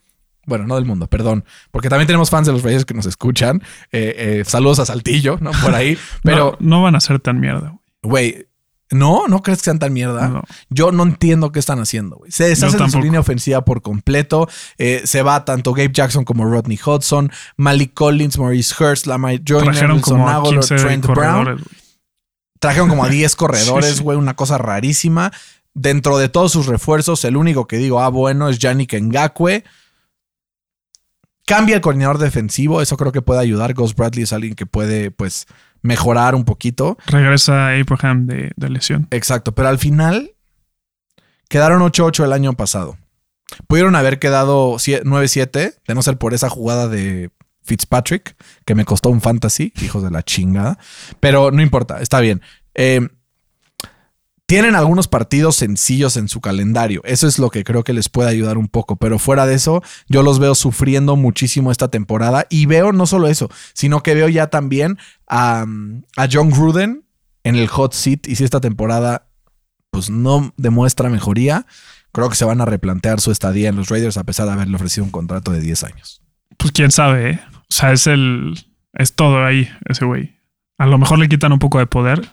Bueno, 0.47 0.65
no 0.65 0.73
del 0.75 0.85
mundo, 0.85 1.05
perdón, 1.05 1.45
porque 1.69 1.89
también 1.89 2.07
tenemos 2.07 2.31
fans 2.31 2.47
de 2.47 2.53
los 2.53 2.63
Reyes 2.63 2.83
que 2.85 2.95
nos 2.95 3.05
escuchan. 3.05 3.61
Eh, 3.91 4.39
eh, 4.41 4.43
saludos 4.47 4.79
a 4.79 4.85
Saltillo, 4.87 5.37
¿no? 5.41 5.51
Por 5.51 5.75
ahí. 5.75 5.95
Pero, 6.23 6.57
no, 6.59 6.77
no 6.77 6.83
van 6.83 6.95
a 6.95 6.99
ser 7.01 7.19
tan 7.19 7.39
mierda. 7.39 7.77
güey. 8.01 8.47
No, 8.91 9.27
no 9.27 9.41
crees 9.43 9.59
que 9.59 9.65
sean 9.65 9.79
tan 9.79 9.93
mierda. 9.93 10.27
No. 10.27 10.43
Yo 10.69 10.91
no 10.91 11.03
entiendo 11.03 11.51
qué 11.51 11.59
están 11.59 11.79
haciendo, 11.79 12.17
güey. 12.17 12.31
Se 12.31 12.45
deshacen 12.45 12.83
de 12.85 12.89
su 12.89 12.99
línea 12.99 13.19
ofensiva 13.19 13.63
por 13.63 13.81
completo. 13.81 14.47
Eh, 14.77 15.01
se 15.05 15.21
va 15.21 15.45
tanto 15.45 15.73
Gabe 15.73 15.91
Jackson 15.93 16.25
como 16.25 16.45
Rodney 16.45 16.79
Hudson, 16.83 17.31
Malik 17.55 17.93
Collins, 17.93 18.37
Maurice 18.39 18.73
Hurst, 18.83 19.05
Lamar 19.05 19.39
Joyner, 19.47 19.73
Trajeron 19.73 19.99
como 20.01 20.27
a 20.27 20.37
Aguilar, 20.37 20.59
15 20.65 20.75
Trent 20.75 21.05
Brown. 21.05 21.63
Trajeron 22.59 22.89
como 22.89 23.03
a 23.03 23.09
10 23.09 23.35
corredores, 23.37 23.89
Sí, 23.91 23.97
sí. 23.97 24.03
güey, 24.03 24.17
una 24.17 24.35
cosa 24.35 24.57
rarísima. 24.57 25.31
Dentro 25.75 26.17
de 26.17 26.27
todos 26.29 26.51
sus 26.51 26.65
refuerzos, 26.65 27.23
el 27.25 27.37
único 27.37 27.67
que 27.67 27.77
digo, 27.77 28.01
ah, 28.01 28.09
bueno, 28.09 28.49
es 28.49 28.57
Yannick 28.57 28.95
Ngakwe. 28.99 29.63
Cambia 31.45 31.75
el 31.75 31.81
coordinador 31.81 32.17
defensivo, 32.17 32.81
eso 32.81 32.97
creo 32.97 33.11
que 33.11 33.21
puede 33.21 33.39
ayudar. 33.39 33.73
Ghost 33.73 33.95
Bradley 33.97 34.23
es 34.23 34.33
alguien 34.33 34.55
que 34.55 34.65
puede, 34.65 35.09
pues, 35.09 35.47
mejorar 35.81 36.35
un 36.35 36.45
poquito. 36.45 36.97
Regresa 37.07 37.69
Abraham 37.69 38.25
de, 38.27 38.51
de 38.55 38.69
lesión. 38.69 39.07
Exacto, 39.11 39.53
pero 39.53 39.69
al 39.69 39.77
final 39.79 40.31
quedaron 41.47 41.81
8-8 41.81 42.23
el 42.25 42.33
año 42.33 42.53
pasado. 42.53 42.97
Pudieron 43.67 43.95
haber 43.95 44.19
quedado 44.19 44.75
sie- 44.77 45.01
9-7, 45.03 45.75
de 45.87 45.95
no 45.95 46.01
ser 46.01 46.17
por 46.17 46.33
esa 46.33 46.49
jugada 46.49 46.87
de 46.87 47.31
Fitzpatrick, 47.63 48.35
que 48.65 48.75
me 48.75 48.85
costó 48.85 49.09
un 49.09 49.21
fantasy, 49.21 49.73
hijos 49.81 50.03
de 50.03 50.11
la 50.11 50.23
chingada. 50.23 50.77
Pero 51.19 51.51
no 51.51 51.61
importa, 51.61 51.99
está 52.01 52.19
bien. 52.19 52.41
Eh, 52.75 53.07
tienen 54.49 54.73
algunos 54.73 55.07
partidos 55.07 55.57
sencillos 55.57 56.17
en 56.17 56.27
su 56.27 56.41
calendario. 56.41 57.01
Eso 57.03 57.27
es 57.27 57.37
lo 57.37 57.51
que 57.51 57.63
creo 57.63 57.83
que 57.83 57.93
les 57.93 58.09
puede 58.09 58.31
ayudar 58.31 58.57
un 58.57 58.67
poco. 58.67 58.95
Pero 58.95 59.19
fuera 59.19 59.45
de 59.45 59.53
eso, 59.53 59.83
yo 60.07 60.23
los 60.23 60.39
veo 60.39 60.55
sufriendo 60.55 61.15
muchísimo 61.15 61.71
esta 61.71 61.89
temporada. 61.89 62.47
Y 62.49 62.65
veo 62.65 62.91
no 62.91 63.05
solo 63.05 63.27
eso, 63.27 63.51
sino 63.73 64.01
que 64.01 64.15
veo 64.15 64.27
ya 64.27 64.47
también 64.47 64.97
a, 65.27 65.67
a 66.17 66.27
John 66.31 66.49
Gruden 66.49 67.05
en 67.43 67.57
el 67.57 67.67
hot 67.67 67.93
seat. 67.93 68.27
Y 68.27 68.37
si 68.37 68.43
esta 68.43 68.59
temporada 68.59 69.27
pues 69.91 70.09
no 70.09 70.51
demuestra 70.57 71.09
mejoría, 71.09 71.67
creo 72.11 72.27
que 72.27 72.35
se 72.35 72.45
van 72.45 72.59
a 72.59 72.65
replantear 72.65 73.19
su 73.21 73.29
estadía 73.29 73.69
en 73.69 73.75
los 73.75 73.89
Raiders 73.89 74.17
a 74.17 74.23
pesar 74.23 74.47
de 74.47 74.53
haberle 74.53 74.77
ofrecido 74.77 75.03
un 75.03 75.11
contrato 75.11 75.51
de 75.51 75.61
10 75.61 75.83
años. 75.83 76.23
Pues 76.57 76.71
quién 76.71 76.89
sabe, 76.89 77.29
¿eh? 77.29 77.39
O 77.53 77.65
sea, 77.69 77.91
es 77.91 78.07
el. 78.07 78.55
Es 78.93 79.13
todo 79.13 79.45
ahí, 79.45 79.69
ese 79.85 80.05
güey. 80.05 80.39
A 80.79 80.87
lo 80.87 80.97
mejor 80.97 81.19
le 81.19 81.29
quitan 81.29 81.51
un 81.51 81.59
poco 81.59 81.77
de 81.77 81.85
poder. 81.85 82.31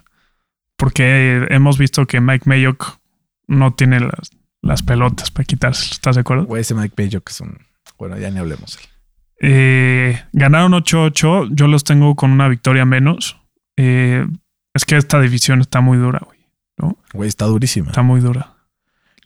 Porque 0.77 1.47
hemos 1.51 1.79
visto 1.79 2.07
que 2.07 2.21
Mike 2.21 2.49
Mayock 2.49 2.99
no 3.47 3.75
tiene 3.75 4.01
las, 4.01 4.31
las 4.63 4.83
pelotas 4.83 5.31
para 5.31 5.45
quitarse. 5.45 5.93
¿Estás 5.93 6.17
de 6.17 6.21
acuerdo? 6.21 6.45
Güey, 6.45 6.61
ese 6.61 6.75
Mike 6.75 6.95
Mayo 6.97 7.23
que 7.23 7.33
es 7.33 7.41
un... 7.41 7.59
Bueno, 7.99 8.19
ya 8.19 8.31
ni 8.31 8.39
hablemos. 8.39 8.79
Eh, 9.41 10.21
ganaron 10.33 10.73
8-8. 10.73 11.49
Yo 11.53 11.67
los 11.67 11.85
tengo 11.85 12.15
con 12.15 12.31
una 12.31 12.49
victoria 12.49 12.85
menos. 12.85 13.41
Eh, 13.77 14.27
es 14.75 14.85
que 14.85 14.97
esta 14.97 15.21
división 15.21 15.61
está 15.61 15.81
muy 15.81 15.99
dura, 15.99 16.21
güey. 16.25 16.37
Güey, 17.15 17.29
está 17.29 17.47
durísima. 17.47 17.89
Está 17.89 18.03
muy 18.03 18.21
dura. 18.21 18.55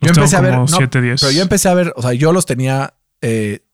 Yo 0.01 0.13
tengo 0.13 0.21
empecé 0.21 0.37
a 0.37 0.41
ver... 0.41 0.53
como 0.53 0.67
no, 0.67 0.79
7-10. 0.79 1.21
pero 1.21 1.33
yo 1.33 1.43
empecé 1.43 1.69
a 1.69 1.75
ver... 1.75 1.93
O 1.97 2.03
sea, 2.03 2.13
yo 2.13 2.33
los 2.33 2.47
tenía 2.47 2.95
eh, 3.21 3.65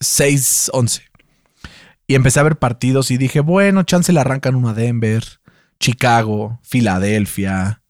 6-11. 0.00 1.02
Y 2.06 2.14
empecé 2.14 2.38
a 2.38 2.44
ver 2.44 2.56
partidos 2.56 3.10
y 3.10 3.16
dije, 3.16 3.40
bueno, 3.40 3.82
chance 3.82 4.12
le 4.12 4.20
arrancan 4.20 4.54
uno 4.54 4.68
a 4.68 4.74
Denver, 4.74 5.24
Chicago, 5.80 6.60
Filadelfia. 6.62 7.82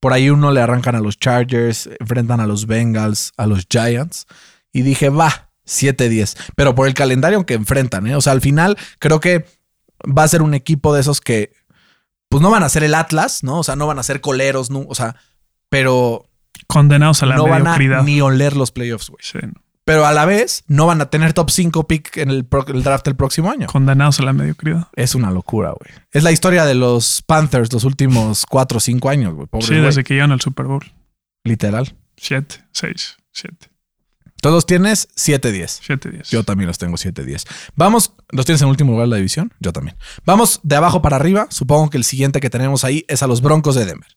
Por 0.00 0.12
ahí 0.12 0.30
uno 0.30 0.52
le 0.52 0.60
arrancan 0.60 0.94
a 0.94 1.00
los 1.00 1.18
Chargers, 1.18 1.88
enfrentan 1.98 2.40
a 2.40 2.46
los 2.46 2.66
Bengals, 2.66 3.32
a 3.36 3.46
los 3.46 3.66
Giants. 3.68 4.26
Y 4.72 4.82
dije, 4.82 5.08
va, 5.08 5.50
7-10. 5.66 6.36
Pero 6.56 6.74
por 6.74 6.86
el 6.86 6.94
calendario 6.94 7.46
que 7.46 7.54
enfrentan, 7.54 8.06
¿eh? 8.06 8.16
O 8.16 8.20
sea, 8.20 8.32
al 8.32 8.40
final 8.40 8.76
creo 8.98 9.20
que 9.20 9.46
va 10.06 10.24
a 10.24 10.28
ser 10.28 10.42
un 10.42 10.54
equipo 10.54 10.94
de 10.94 11.00
esos 11.00 11.20
que, 11.20 11.52
pues 12.28 12.42
no 12.42 12.50
van 12.50 12.62
a 12.62 12.68
ser 12.68 12.84
el 12.84 12.94
Atlas, 12.94 13.42
¿no? 13.42 13.60
O 13.60 13.64
sea, 13.64 13.76
no 13.76 13.86
van 13.86 13.98
a 13.98 14.02
ser 14.02 14.20
coleros, 14.20 14.70
no, 14.70 14.84
o 14.88 14.94
sea, 14.94 15.16
pero 15.68 16.28
Condenados 16.66 17.22
a 17.22 17.26
la 17.26 17.36
no 17.36 17.46
van 17.46 17.66
a 17.66 18.02
ni 18.02 18.20
oler 18.20 18.56
los 18.56 18.70
playoffs, 18.70 19.10
güey. 19.10 19.20
Sí, 19.22 19.38
no. 19.42 19.63
Pero 19.84 20.06
a 20.06 20.12
la 20.12 20.24
vez 20.24 20.64
no 20.66 20.86
van 20.86 21.00
a 21.02 21.10
tener 21.10 21.34
top 21.34 21.50
5 21.50 21.86
pick 21.86 22.16
en 22.16 22.30
el, 22.30 22.44
pro- 22.46 22.66
el 22.68 22.82
draft 22.82 23.06
el 23.08 23.16
próximo 23.16 23.50
año. 23.50 23.66
Condenados 23.66 24.18
a 24.18 24.22
la 24.22 24.32
mediocridad. 24.32 24.88
Es 24.94 25.14
una 25.14 25.30
locura, 25.30 25.72
güey. 25.78 25.92
Es 26.10 26.22
la 26.22 26.32
historia 26.32 26.64
de 26.64 26.74
los 26.74 27.20
Panthers 27.22 27.72
los 27.72 27.84
últimos 27.84 28.46
4 28.48 28.78
o 28.78 28.80
5 28.80 29.08
años, 29.10 29.34
güey. 29.34 29.46
Sí, 29.60 29.74
desde 29.74 30.02
que 30.02 30.14
llegan 30.14 30.32
al 30.32 30.40
Super 30.40 30.66
Bowl. 30.66 30.84
Literal. 31.44 31.94
7, 32.16 32.64
6, 32.72 33.16
7, 33.32 33.68
Todos 34.40 34.64
tienes 34.64 35.08
7-10. 35.16 35.80
7, 35.82 36.10
10. 36.10 36.30
Yo 36.30 36.44
también 36.44 36.68
los 36.68 36.78
tengo 36.78 36.96
7-10. 36.96 37.44
Vamos, 37.76 38.12
¿los 38.30 38.46
tienes 38.46 38.62
en 38.62 38.68
último 38.68 38.92
lugar 38.92 39.06
de 39.06 39.10
la 39.10 39.16
división? 39.16 39.52
Yo 39.60 39.72
también. 39.74 39.96
Vamos 40.24 40.60
de 40.62 40.76
abajo 40.76 41.02
para 41.02 41.16
arriba. 41.16 41.46
Supongo 41.50 41.90
que 41.90 41.98
el 41.98 42.04
siguiente 42.04 42.40
que 42.40 42.48
tenemos 42.48 42.84
ahí 42.84 43.04
es 43.08 43.22
a 43.22 43.26
los 43.26 43.42
Broncos 43.42 43.74
de 43.74 43.84
Denver. 43.84 44.08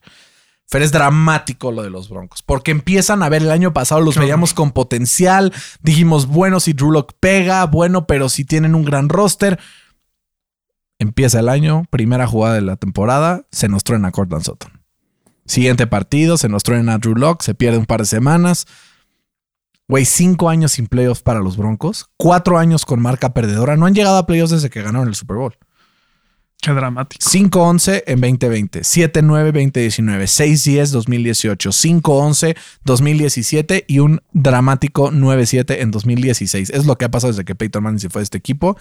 Fer, 0.69 0.81
es 0.81 0.91
dramático 0.91 1.71
lo 1.71 1.81
de 1.81 1.89
los 1.89 2.09
Broncos, 2.09 2.41
porque 2.41 2.71
empiezan 2.71 3.23
a 3.23 3.29
ver 3.29 3.41
el 3.41 3.51
año 3.51 3.73
pasado, 3.73 4.01
los 4.01 4.17
veíamos 4.17 4.53
con 4.53 4.71
potencial. 4.71 5.53
Dijimos, 5.81 6.27
bueno, 6.27 6.59
si 6.59 6.73
Drew 6.73 6.91
Lock 6.91 7.13
pega, 7.21 7.65
bueno, 7.65 8.05
pero 8.05 8.27
si 8.27 8.43
tienen 8.43 8.75
un 8.75 8.83
gran 8.83 9.07
roster. 9.07 9.59
Empieza 10.99 11.39
el 11.39 11.47
año, 11.47 11.83
primera 11.89 12.27
jugada 12.27 12.55
de 12.55 12.61
la 12.61 12.75
temporada, 12.75 13.45
se 13.51 13.69
nos 13.69 13.83
truena 13.85 14.11
Cortland 14.11 14.43
Sutton. 14.43 14.81
Siguiente 15.45 15.87
partido, 15.87 16.35
se 16.35 16.49
nos 16.49 16.63
truena 16.63 16.95
a 16.95 16.97
Drew 16.97 17.15
Lock, 17.15 17.43
se 17.43 17.55
pierde 17.55 17.77
un 17.77 17.85
par 17.85 18.01
de 18.01 18.07
semanas. 18.07 18.67
Güey, 19.87 20.03
cinco 20.03 20.49
años 20.49 20.73
sin 20.73 20.87
playoffs 20.87 21.21
para 21.21 21.39
los 21.39 21.55
Broncos, 21.55 22.09
cuatro 22.17 22.57
años 22.57 22.85
con 22.85 23.01
marca 23.01 23.33
perdedora. 23.33 23.77
No 23.77 23.85
han 23.85 23.95
llegado 23.95 24.17
a 24.17 24.25
playoffs 24.25 24.51
desde 24.51 24.69
que 24.69 24.81
ganaron 24.81 25.07
el 25.07 25.15
Super 25.15 25.37
Bowl. 25.37 25.55
Qué 26.67 26.73
dramático. 26.73 27.23
5-11 27.23 28.03
en 28.07 28.19
2020, 28.19 28.81
7-9 28.81 29.53
2019, 29.53 30.25
6-10 30.25 30.91
2018, 30.91 31.69
5-11 31.69 32.57
2017 32.83 33.85
y 33.87 33.99
un 33.99 34.21
dramático 34.33 35.09
9-7 35.09 35.77
en 35.79 35.91
2016. 35.91 36.71
Es 36.71 36.85
lo 36.85 36.97
que 36.97 37.05
ha 37.05 37.09
pasado 37.09 37.31
desde 37.31 37.45
que 37.45 37.55
Peyton 37.55 37.81
Manning 37.81 38.01
se 38.01 38.09
fue 38.09 38.19
de 38.19 38.23
este 38.23 38.37
equipo. 38.37 38.77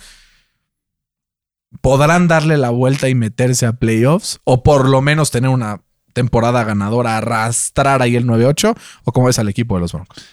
¿Podrán 1.81 2.27
darle 2.27 2.57
la 2.57 2.71
vuelta 2.71 3.09
y 3.09 3.15
meterse 3.15 3.67
a 3.67 3.75
playoffs? 3.75 4.41
O 4.43 4.65
por 4.65 4.89
lo 4.89 5.01
menos 5.01 5.31
tener 5.31 5.51
una 5.51 5.81
temporada 6.13 6.65
ganadora, 6.65 7.19
arrastrar 7.19 8.03
ahí 8.03 8.17
el 8.17 8.27
9-8? 8.27 8.77
¿O 9.05 9.13
cómo 9.13 9.29
ves 9.29 9.39
al 9.39 9.49
equipo 9.49 9.77
de 9.77 9.83
los 9.83 9.93
Broncos? 9.93 10.27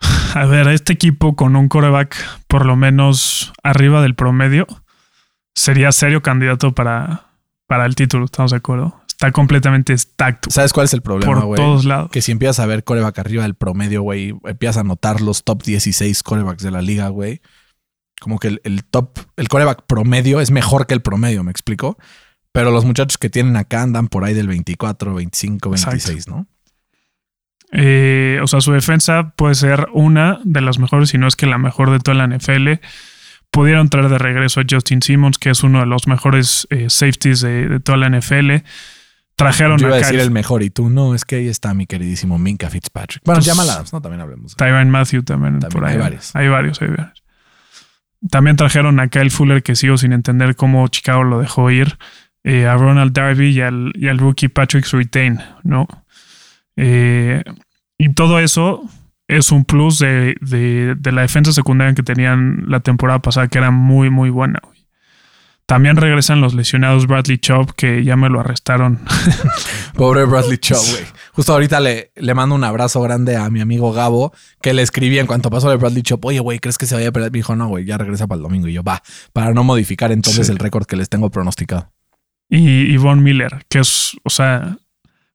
A 0.34 0.46
ver, 0.46 0.68
este 0.68 0.92
equipo 0.92 1.34
con 1.34 1.56
un 1.56 1.66
coreback 1.66 2.14
por 2.46 2.64
lo 2.64 2.76
menos 2.76 3.52
arriba 3.64 4.02
del 4.02 4.14
promedio 4.14 4.68
sería 5.54 5.92
serio 5.92 6.22
candidato 6.22 6.74
para, 6.74 7.26
para 7.66 7.86
el 7.86 7.94
título, 7.94 8.24
¿estamos 8.24 8.50
de 8.50 8.58
acuerdo? 8.58 9.00
Está 9.08 9.30
completamente 9.30 9.96
stacked 9.96 10.50
¿Sabes 10.50 10.72
cuál 10.72 10.86
es 10.86 10.92
el 10.92 11.00
problema, 11.00 11.40
por 11.42 11.56
todos 11.56 11.84
lados. 11.84 12.10
Que 12.10 12.20
si 12.20 12.32
empiezas 12.32 12.58
a 12.58 12.66
ver 12.66 12.82
coreback 12.84 13.18
arriba 13.20 13.44
del 13.44 13.54
promedio, 13.54 14.02
güey, 14.02 14.34
empiezas 14.44 14.78
a 14.78 14.84
notar 14.84 15.20
los 15.20 15.44
top 15.44 15.62
16 15.62 16.22
corebacks 16.22 16.62
de 16.62 16.70
la 16.70 16.82
liga, 16.82 17.08
güey. 17.08 17.40
Como 18.20 18.38
que 18.38 18.48
el, 18.48 18.60
el 18.64 18.84
top, 18.84 19.18
el 19.36 19.48
coreback 19.48 19.84
promedio 19.86 20.40
es 20.40 20.50
mejor 20.50 20.86
que 20.86 20.94
el 20.94 21.02
promedio, 21.02 21.44
¿me 21.44 21.50
explico? 21.50 21.96
Pero 22.52 22.70
los 22.70 22.84
muchachos 22.84 23.18
que 23.18 23.30
tienen 23.30 23.56
acá 23.56 23.82
andan 23.82 24.08
por 24.08 24.24
ahí 24.24 24.34
del 24.34 24.48
24, 24.48 25.14
25, 25.14 25.70
26, 25.70 26.28
¿no? 26.28 26.46
Eh, 27.72 28.38
o 28.42 28.46
sea, 28.46 28.60
su 28.60 28.70
defensa 28.72 29.32
puede 29.34 29.56
ser 29.56 29.88
una 29.92 30.38
de 30.44 30.60
las 30.60 30.78
mejores, 30.78 31.08
si 31.10 31.18
no 31.18 31.26
es 31.26 31.34
que 31.34 31.46
la 31.46 31.58
mejor 31.58 31.90
de 31.90 31.98
toda 31.98 32.16
la 32.16 32.28
NFL. 32.28 32.74
Pudieron 33.54 33.88
traer 33.88 34.08
de 34.08 34.18
regreso 34.18 34.60
a 34.60 34.64
Justin 34.68 35.00
Simmons, 35.00 35.38
que 35.38 35.50
es 35.50 35.62
uno 35.62 35.80
de 35.80 35.86
los 35.86 36.06
mejores 36.08 36.66
eh, 36.70 36.90
safeties 36.90 37.40
de, 37.40 37.68
de 37.68 37.80
toda 37.80 37.96
la 37.98 38.08
NFL. 38.10 38.56
Trajeron 39.36 39.78
Yo 39.78 39.86
iba 39.86 39.96
a 39.96 39.98
a 39.98 40.00
decir 40.00 40.14
Kyle 40.16 40.22
el 40.24 40.30
mejor 40.30 40.62
y 40.62 40.70
tú 40.70 40.90
no, 40.90 41.14
es 41.14 41.24
que 41.24 41.36
ahí 41.36 41.48
está 41.48 41.72
mi 41.74 41.86
queridísimo 41.86 42.38
Minka 42.38 42.68
Fitzpatrick. 42.70 43.22
Bueno, 43.24 43.40
Pues- 43.44 43.92
¿no? 43.92 44.00
También 44.00 44.20
hablemos. 44.20 44.54
Tyron 44.56 44.90
Matthew 44.90 45.22
también, 45.22 45.58
También 45.60 45.70
por 45.70 45.84
ahí. 45.88 45.94
hay 45.94 45.98
varios. 46.00 46.36
Hay 46.36 46.48
varios, 46.48 46.82
hay 46.82 46.88
varios. 46.88 47.22
También 48.30 48.56
trajeron 48.56 48.98
a 49.00 49.08
Kyle 49.08 49.30
Fuller, 49.30 49.62
que 49.62 49.76
sigo 49.76 49.96
sin 49.98 50.12
entender 50.12 50.56
cómo 50.56 50.86
Chicago 50.88 51.24
lo 51.24 51.38
dejó 51.40 51.70
ir. 51.70 51.96
eh, 52.46 52.66
a 52.66 52.74
Ronald 52.76 53.12
Darby 53.14 53.48
y 53.50 53.60
al, 53.62 53.92
y 53.94 54.08
al 54.08 54.18
rookie 54.18 54.48
Patrick 54.48 54.84
Surtain, 54.84 55.38
¿no? 55.62 55.86
Eh, 56.76 57.42
y 57.96 58.12
todo 58.12 58.38
eso 58.38 58.82
es 59.28 59.50
un 59.52 59.64
plus 59.64 59.98
de, 59.98 60.36
de- 60.40 60.94
de 60.98 61.12
la 61.12 61.22
defensa 61.22 61.52
secundaria 61.52 61.94
que 61.94 62.02
tenían 62.02 62.64
la 62.68 62.80
temporada 62.80 63.20
pasada, 63.20 63.48
que 63.48 63.58
era 63.58 63.70
muy, 63.70 64.10
muy 64.10 64.30
buena. 64.30 64.60
También 65.66 65.96
regresan 65.96 66.42
los 66.42 66.52
lesionados 66.52 67.06
Bradley 67.06 67.38
Chubb, 67.38 67.74
que 67.74 68.04
ya 68.04 68.16
me 68.16 68.28
lo 68.28 68.40
arrestaron. 68.40 69.00
Pobre 69.94 70.24
Bradley 70.26 70.58
Chubb, 70.58 70.76
güey. 70.90 71.04
Justo 71.32 71.52
ahorita 71.54 71.80
le, 71.80 72.12
le 72.16 72.34
mando 72.34 72.54
un 72.54 72.64
abrazo 72.64 73.00
grande 73.00 73.36
a 73.36 73.48
mi 73.48 73.62
amigo 73.62 73.90
Gabo, 73.92 74.34
que 74.60 74.74
le 74.74 74.82
escribí 74.82 75.18
en 75.18 75.26
cuanto 75.26 75.48
pasó 75.48 75.70
de 75.70 75.76
Bradley 75.76 76.02
Chubb. 76.02 76.22
Oye, 76.26 76.40
güey, 76.40 76.58
¿crees 76.58 76.76
que 76.76 76.84
se 76.84 76.94
vaya 76.94 77.08
a 77.08 77.12
perder? 77.12 77.32
Me 77.32 77.38
dijo, 77.38 77.56
no, 77.56 77.68
güey, 77.68 77.86
ya 77.86 77.96
regresa 77.96 78.26
para 78.26 78.36
el 78.36 78.42
domingo. 78.42 78.68
Y 78.68 78.74
yo, 78.74 78.82
va, 78.82 79.02
para 79.32 79.54
no 79.54 79.64
modificar 79.64 80.12
entonces 80.12 80.46
Sí. 80.46 80.52
el 80.52 80.58
récord 80.58 80.84
que 80.84 80.96
les 80.96 81.08
tengo 81.08 81.30
pronosticado. 81.30 81.90
y, 82.50 82.82
y 82.92 82.96
Von 82.98 83.22
Miller, 83.22 83.64
que 83.70 83.78
es, 83.78 84.18
o 84.22 84.28
sea, 84.30 84.76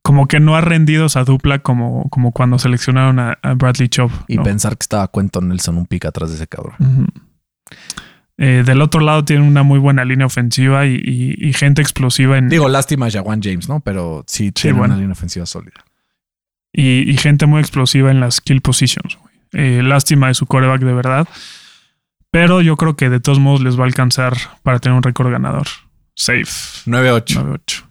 como 0.02 0.28
que 0.28 0.40
no 0.40 0.56
ha 0.56 0.62
rendido 0.62 1.06
esa 1.08 1.24
dupla 1.24 1.60
como, 1.60 2.10
como 2.10 2.32
cuando 2.32 2.58
seleccionaron 2.60 3.20
a, 3.20 3.38
a 3.42 3.54
Bradley 3.54 3.90
Chubb. 3.90 4.12
Y 4.28 4.38
pensar 4.40 4.74
que 4.78 4.84
estaba 4.84 5.10
Quentin 5.12 5.50
Nelson 5.50 5.78
un 5.78 5.86
pica 5.86 6.10
atrás 6.10 6.30
de 6.30 6.36
ese 6.38 6.48
cabrón. 6.48 6.76
Eh, 8.38 8.64
del 8.66 8.82
otro 8.82 9.02
lado 9.02 9.26
tienen 9.26 9.46
una 9.46 9.64
muy 9.64 9.80
buena 9.80 10.06
línea 10.06 10.26
ofensiva 10.26 10.86
y, 10.86 10.96
y- 10.96 11.36
y 11.50 11.54
gente 11.54 11.82
explosiva 11.82 12.38
en, 12.38 12.48
Digo, 12.48 12.70
lástima 12.70 13.08
a 13.08 13.12
Jawan 13.12 13.42
James, 13.44 13.68
¿no? 13.68 13.82
Pero 13.82 14.24
sí, 14.28 14.52
tiene 14.54 14.78
bueno. 14.78 14.94
una 14.94 15.02
línea 15.02 15.12
ofensiva 15.14 15.46
sólida. 15.46 15.84
y, 16.72 17.10
y 17.12 17.18
gente 17.18 17.46
muy 17.48 17.60
explosiva 17.60 18.12
en 18.12 18.22
las 18.22 18.36
skill 18.36 18.62
positions. 18.62 19.18
Eh, 19.52 19.82
lástima 19.84 20.28
de 20.28 20.36
su 20.36 20.46
coreback 20.46 20.82
de 20.82 20.94
verdad. 20.94 21.28
Pero 22.32 22.62
yo 22.62 22.78
creo 22.78 22.96
que 22.96 23.10
de 23.10 23.20
todos 23.20 23.40
modos 23.40 23.62
les 23.62 23.78
va 23.78 23.82
a 23.84 23.88
alcanzar 23.88 24.38
para 24.64 24.80
tener 24.80 24.96
un 24.96 25.04
récord 25.04 25.32
ganador. 25.32 25.68
Safe. 26.16 26.44
9-8. 26.86 27.24
9-8. 27.66 27.84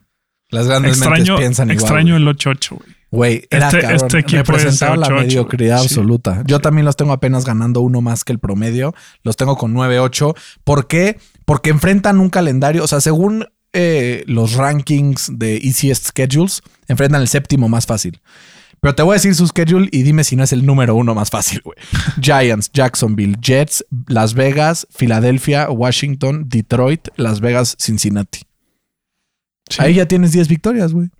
Las 0.50 0.66
grandes 0.66 0.92
Extraño, 0.92 1.16
mentes 1.18 1.36
piensan 1.38 1.70
igual. 1.70 1.78
extraño 1.82 2.16
el 2.16 2.26
8-8, 2.26 2.70
güey. 2.76 2.98
Güey, 3.10 3.46
era 3.50 3.66
Este- 3.68 3.80
cabrón. 3.80 3.96
este 4.04 4.18
equipo 4.18 4.52
Representaba 4.52 4.94
es 4.94 5.00
la 5.00 5.06
8-8, 5.08 5.20
mediocridad 5.20 5.78
sí. 5.78 5.84
absoluta. 5.84 6.42
Yo 6.46 6.60
también 6.60 6.84
los 6.84 6.96
tengo 6.96 7.12
apenas 7.12 7.44
ganando 7.46 7.80
uno 7.80 8.00
más 8.02 8.22
que 8.24 8.32
el 8.32 8.38
promedio. 8.38 8.94
Los 9.22 9.36
tengo 9.36 9.56
con 9.56 9.72
9-8. 9.74 10.34
¿Por 10.64 10.86
qué? 10.86 11.18
Porque 11.46 11.70
enfrentan 11.70 12.18
un 12.20 12.28
calendario. 12.30 12.84
O 12.84 12.86
sea, 12.86 13.00
según 13.00 13.46
eh, 13.72 14.24
los 14.26 14.54
rankings 14.54 15.30
de 15.38 15.56
Easiest 15.56 16.08
Schedules, 16.08 16.60
enfrentan 16.86 17.20
el 17.22 17.28
séptimo 17.28 17.68
más 17.68 17.86
fácil. 17.86 18.20
Pero 18.80 18.94
te 18.94 19.02
voy 19.02 19.12
a 19.12 19.14
decir 19.14 19.34
su 19.34 19.46
schedule 19.46 19.88
y 19.90 20.02
dime 20.04 20.22
si 20.22 20.36
no 20.36 20.44
es 20.44 20.52
el 20.52 20.64
número 20.64 20.94
uno 20.94 21.14
más 21.14 21.30
fácil, 21.30 21.60
güey. 21.64 21.76
Giants, 22.20 22.70
Jacksonville, 22.72 23.36
Jets, 23.40 23.84
Las 24.06 24.34
Vegas, 24.34 24.86
Filadelfia, 24.94 25.68
Washington, 25.70 26.44
Detroit, 26.48 27.08
Las 27.16 27.40
Vegas, 27.40 27.74
Cincinnati. 27.80 28.42
Ahí 29.78 29.94
ya 29.94 30.06
tienes 30.06 30.32
10 30.32 30.48
victorias, 30.48 30.92
güey. 30.92 31.10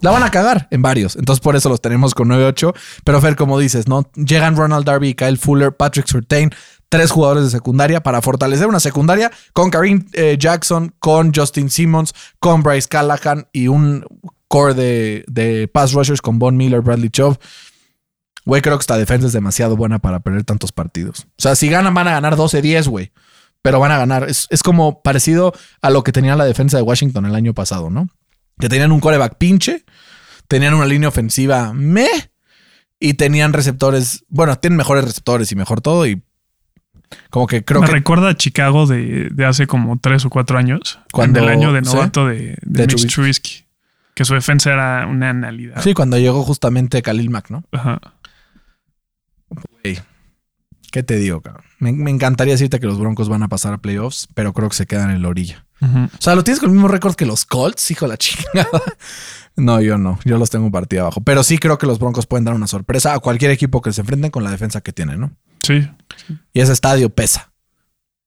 La 0.00 0.10
van 0.10 0.24
a 0.24 0.30
cagar 0.30 0.66
en 0.70 0.82
varios. 0.82 1.14
Entonces, 1.14 1.40
por 1.40 1.54
eso 1.54 1.68
los 1.68 1.80
tenemos 1.80 2.12
con 2.14 2.28
9-8. 2.28 2.74
Pero, 3.04 3.20
Fer, 3.20 3.36
como 3.36 3.58
dices, 3.58 3.86
¿no? 3.86 4.10
Llegan 4.16 4.56
Ronald 4.56 4.84
Darby, 4.84 5.14
Kyle 5.14 5.38
Fuller, 5.38 5.76
Patrick 5.76 6.06
Surtain, 6.08 6.50
tres 6.88 7.12
jugadores 7.12 7.44
de 7.44 7.50
secundaria 7.50 8.02
para 8.02 8.20
fortalecer 8.20 8.66
una 8.66 8.80
secundaria 8.80 9.30
con 9.52 9.70
Kareem 9.70 10.04
eh, 10.12 10.36
Jackson, 10.38 10.92
con 10.98 11.32
Justin 11.32 11.70
Simmons, 11.70 12.14
con 12.40 12.62
Bryce 12.62 12.88
Callahan 12.88 13.46
y 13.52 13.68
un 13.68 14.04
core 14.48 14.74
de, 14.74 15.24
de 15.28 15.68
pass 15.68 15.92
rushers 15.92 16.20
con 16.20 16.38
Von 16.38 16.56
Miller, 16.56 16.80
Bradley 16.80 17.08
Chubb. 17.08 17.38
Güey, 18.44 18.60
creo 18.60 18.76
que 18.76 18.82
esta 18.82 18.98
defensa 18.98 19.28
es 19.28 19.32
demasiado 19.32 19.76
buena 19.76 20.00
para 20.00 20.20
perder 20.20 20.42
tantos 20.42 20.72
partidos. 20.72 21.28
O 21.38 21.42
sea, 21.42 21.54
si 21.54 21.68
ganan, 21.68 21.94
van 21.94 22.08
a 22.08 22.12
ganar 22.12 22.36
12-10, 22.36 22.88
güey. 22.88 23.12
Pero 23.62 23.78
van 23.80 23.92
a 23.92 23.98
ganar. 23.98 24.28
Es, 24.28 24.46
es 24.50 24.62
como 24.62 25.02
parecido 25.02 25.52
a 25.80 25.90
lo 25.90 26.02
que 26.02 26.12
tenía 26.12 26.34
la 26.36 26.44
defensa 26.44 26.76
de 26.76 26.82
Washington 26.82 27.26
el 27.26 27.34
año 27.34 27.54
pasado, 27.54 27.90
¿no? 27.90 28.08
Que 28.58 28.68
tenían 28.68 28.92
un 28.92 29.00
coreback 29.00 29.36
pinche, 29.38 29.84
tenían 30.48 30.74
una 30.74 30.84
línea 30.86 31.08
ofensiva 31.08 31.72
me 31.72 32.08
y 32.98 33.14
tenían 33.14 33.52
receptores. 33.52 34.24
Bueno, 34.28 34.56
tienen 34.56 34.76
mejores 34.76 35.04
receptores 35.04 35.50
y 35.52 35.56
mejor 35.56 35.80
todo. 35.80 36.06
Y 36.06 36.22
como 37.30 37.46
que 37.46 37.64
creo 37.64 37.80
Me 37.82 37.86
que 37.86 37.92
recuerda 37.92 38.30
a 38.30 38.36
Chicago 38.36 38.86
de, 38.86 39.28
de 39.30 39.44
hace 39.46 39.66
como 39.66 39.98
tres 39.98 40.24
o 40.24 40.30
cuatro 40.30 40.58
años. 40.58 40.98
Cuando- 41.12 41.38
en 41.40 41.44
el 41.44 41.50
año 41.50 41.72
de 41.72 41.84
sí. 41.84 41.92
novato 41.94 42.26
de, 42.26 42.38
de, 42.38 42.58
De 42.62 42.86
Mitch 42.88 43.06
Trubisky. 43.14 43.64
Que 44.14 44.24
su 44.26 44.34
defensa 44.34 44.70
era 44.72 45.06
una 45.06 45.30
analidad. 45.30 45.80
sí, 45.82 45.94
cuando 45.94 46.18
llegó 46.18 46.42
justamente 46.42 47.00
Khalil 47.00 47.30
Mack, 47.30 47.48
¿no? 47.50 47.64
Ajá. 47.72 47.98
¿Qué 50.92 51.02
te 51.02 51.16
digo, 51.16 51.40
cabrón? 51.40 51.64
Me, 51.80 51.90
me 51.92 52.10
encantaría 52.12 52.54
decirte 52.54 52.78
que 52.78 52.86
los 52.86 52.98
Broncos 53.00 53.28
van 53.28 53.42
a 53.42 53.48
pasar 53.48 53.72
a 53.74 53.78
playoffs, 53.78 54.28
pero 54.34 54.52
creo 54.52 54.68
que 54.68 54.76
se 54.76 54.86
quedan 54.86 55.10
en 55.10 55.22
la 55.22 55.28
orilla. 55.28 55.66
O 55.80 56.08
sea, 56.20 56.36
lo 56.36 56.44
tienes 56.44 56.60
con 56.60 56.68
el 56.70 56.74
mismo 56.74 56.86
récord 56.86 57.16
que 57.16 57.26
los 57.26 57.44
Colts, 57.44 57.90
hijo 57.90 58.04
de 58.04 58.10
la 58.10 58.16
chingada. 58.16 58.68
No, 59.54 59.82
yo 59.82 59.98
no. 59.98 60.18
Yo 60.24 60.38
los 60.38 60.48
tengo 60.48 60.64
un 60.64 60.72
partido 60.72 61.02
abajo. 61.02 61.20
Pero 61.22 61.42
sí 61.42 61.58
creo 61.58 61.76
que 61.76 61.86
los 61.86 61.98
Broncos 61.98 62.26
pueden 62.26 62.44
dar 62.46 62.54
una 62.54 62.66
sorpresa 62.66 63.12
a 63.12 63.18
cualquier 63.18 63.50
equipo 63.50 63.82
que 63.82 63.92
se 63.92 64.00
enfrenten 64.00 64.30
con 64.30 64.44
la 64.44 64.50
defensa 64.50 64.80
que 64.80 64.94
tienen, 64.94 65.20
¿no? 65.20 65.32
Sí, 65.62 65.86
Y 66.54 66.60
ese 66.60 66.72
estadio 66.72 67.10
pesa. 67.10 67.52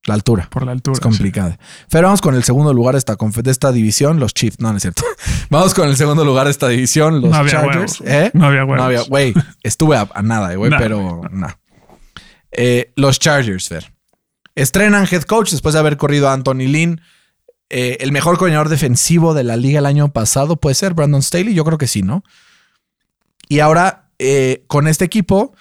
La 0.05 0.13
altura. 0.13 0.47
por 0.51 0.63
la 0.68 0.72
altura. 0.74 0.93
Es 0.93 0.99
complicada. 0.99 1.57
Pero 1.89 2.05
vamos 2.09 2.22
con 2.22 2.36
el 2.36 2.43
segundo 2.43 2.76
lugar 2.76 2.93
de 2.93 2.99
esta, 2.99 3.18
confe- 3.18 3.41
de 3.41 3.49
esta 3.49 3.72
división, 3.72 4.20
los 4.20 4.36
Chiefs. 4.36 4.59
No, 4.59 4.70
no 4.70 4.78
es 4.78 4.84
cierto. 4.84 5.01
Vamos 5.49 5.74
con 5.74 5.88
el 5.89 5.95
segundo 5.97 6.24
lugar 6.24 6.45
de 6.45 6.51
esta 6.51 6.68
división, 6.68 7.22
los 7.22 7.32
No 7.32 7.38
había 7.38 7.51
Chargers. 7.53 8.01
¿Eh? 8.05 8.30
No 8.36 8.45
había 8.45 8.59
huevos. 8.66 8.78
No 8.78 8.84
había, 8.84 9.01
güey. 9.01 9.34
Estuve 9.63 9.97
a, 9.97 10.07
a 10.13 10.22
nada, 10.22 10.53
güey, 10.53 10.70
Nah, 10.70 10.78
pero 10.78 11.22
no. 11.32 11.47
Eh, 12.58 12.93
los 12.95 13.20
Chargers, 13.20 13.68
Fer. 13.68 13.93
Estrenan 14.56 15.08
head 15.12 15.24
coach 15.24 15.51
después 15.51 15.74
de 15.74 15.80
haber 15.80 15.97
corrido 15.97 16.30
a 16.30 16.34
Anthony 16.34 16.68
Lynn. 16.68 17.01
Eh, 17.70 17.97
el 17.99 18.12
mejor 18.12 18.38
coordinador 18.38 18.70
defensivo 18.70 19.34
de 19.34 19.43
la 19.43 19.58
liga 19.58 19.80
el 19.80 19.86
año 19.86 20.14
pasado 20.14 20.56
puede 20.56 20.76
ser 20.76 20.93
Brandon 20.93 21.22
Staley. 21.22 21.53
Yo 21.53 21.66
creo 21.66 21.78
que 21.78 21.88
sí, 21.88 22.01
¿no? 22.01 22.24
Y 23.49 23.60
ahora 23.60 24.10
eh, 24.18 24.64
con 24.68 24.88
este 24.88 25.03
equipo 25.03 25.53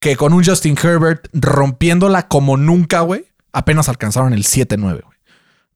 que 0.00 0.16
con 0.16 0.32
un 0.32 0.44
Justin 0.44 0.76
Herbert 0.82 1.28
rompiéndola 1.32 2.26
como 2.26 2.56
nunca, 2.56 3.00
güey, 3.00 3.26
apenas 3.52 3.88
alcanzaron 3.88 4.32
el 4.32 4.44
7-9, 4.44 5.02
güey. 5.02 5.11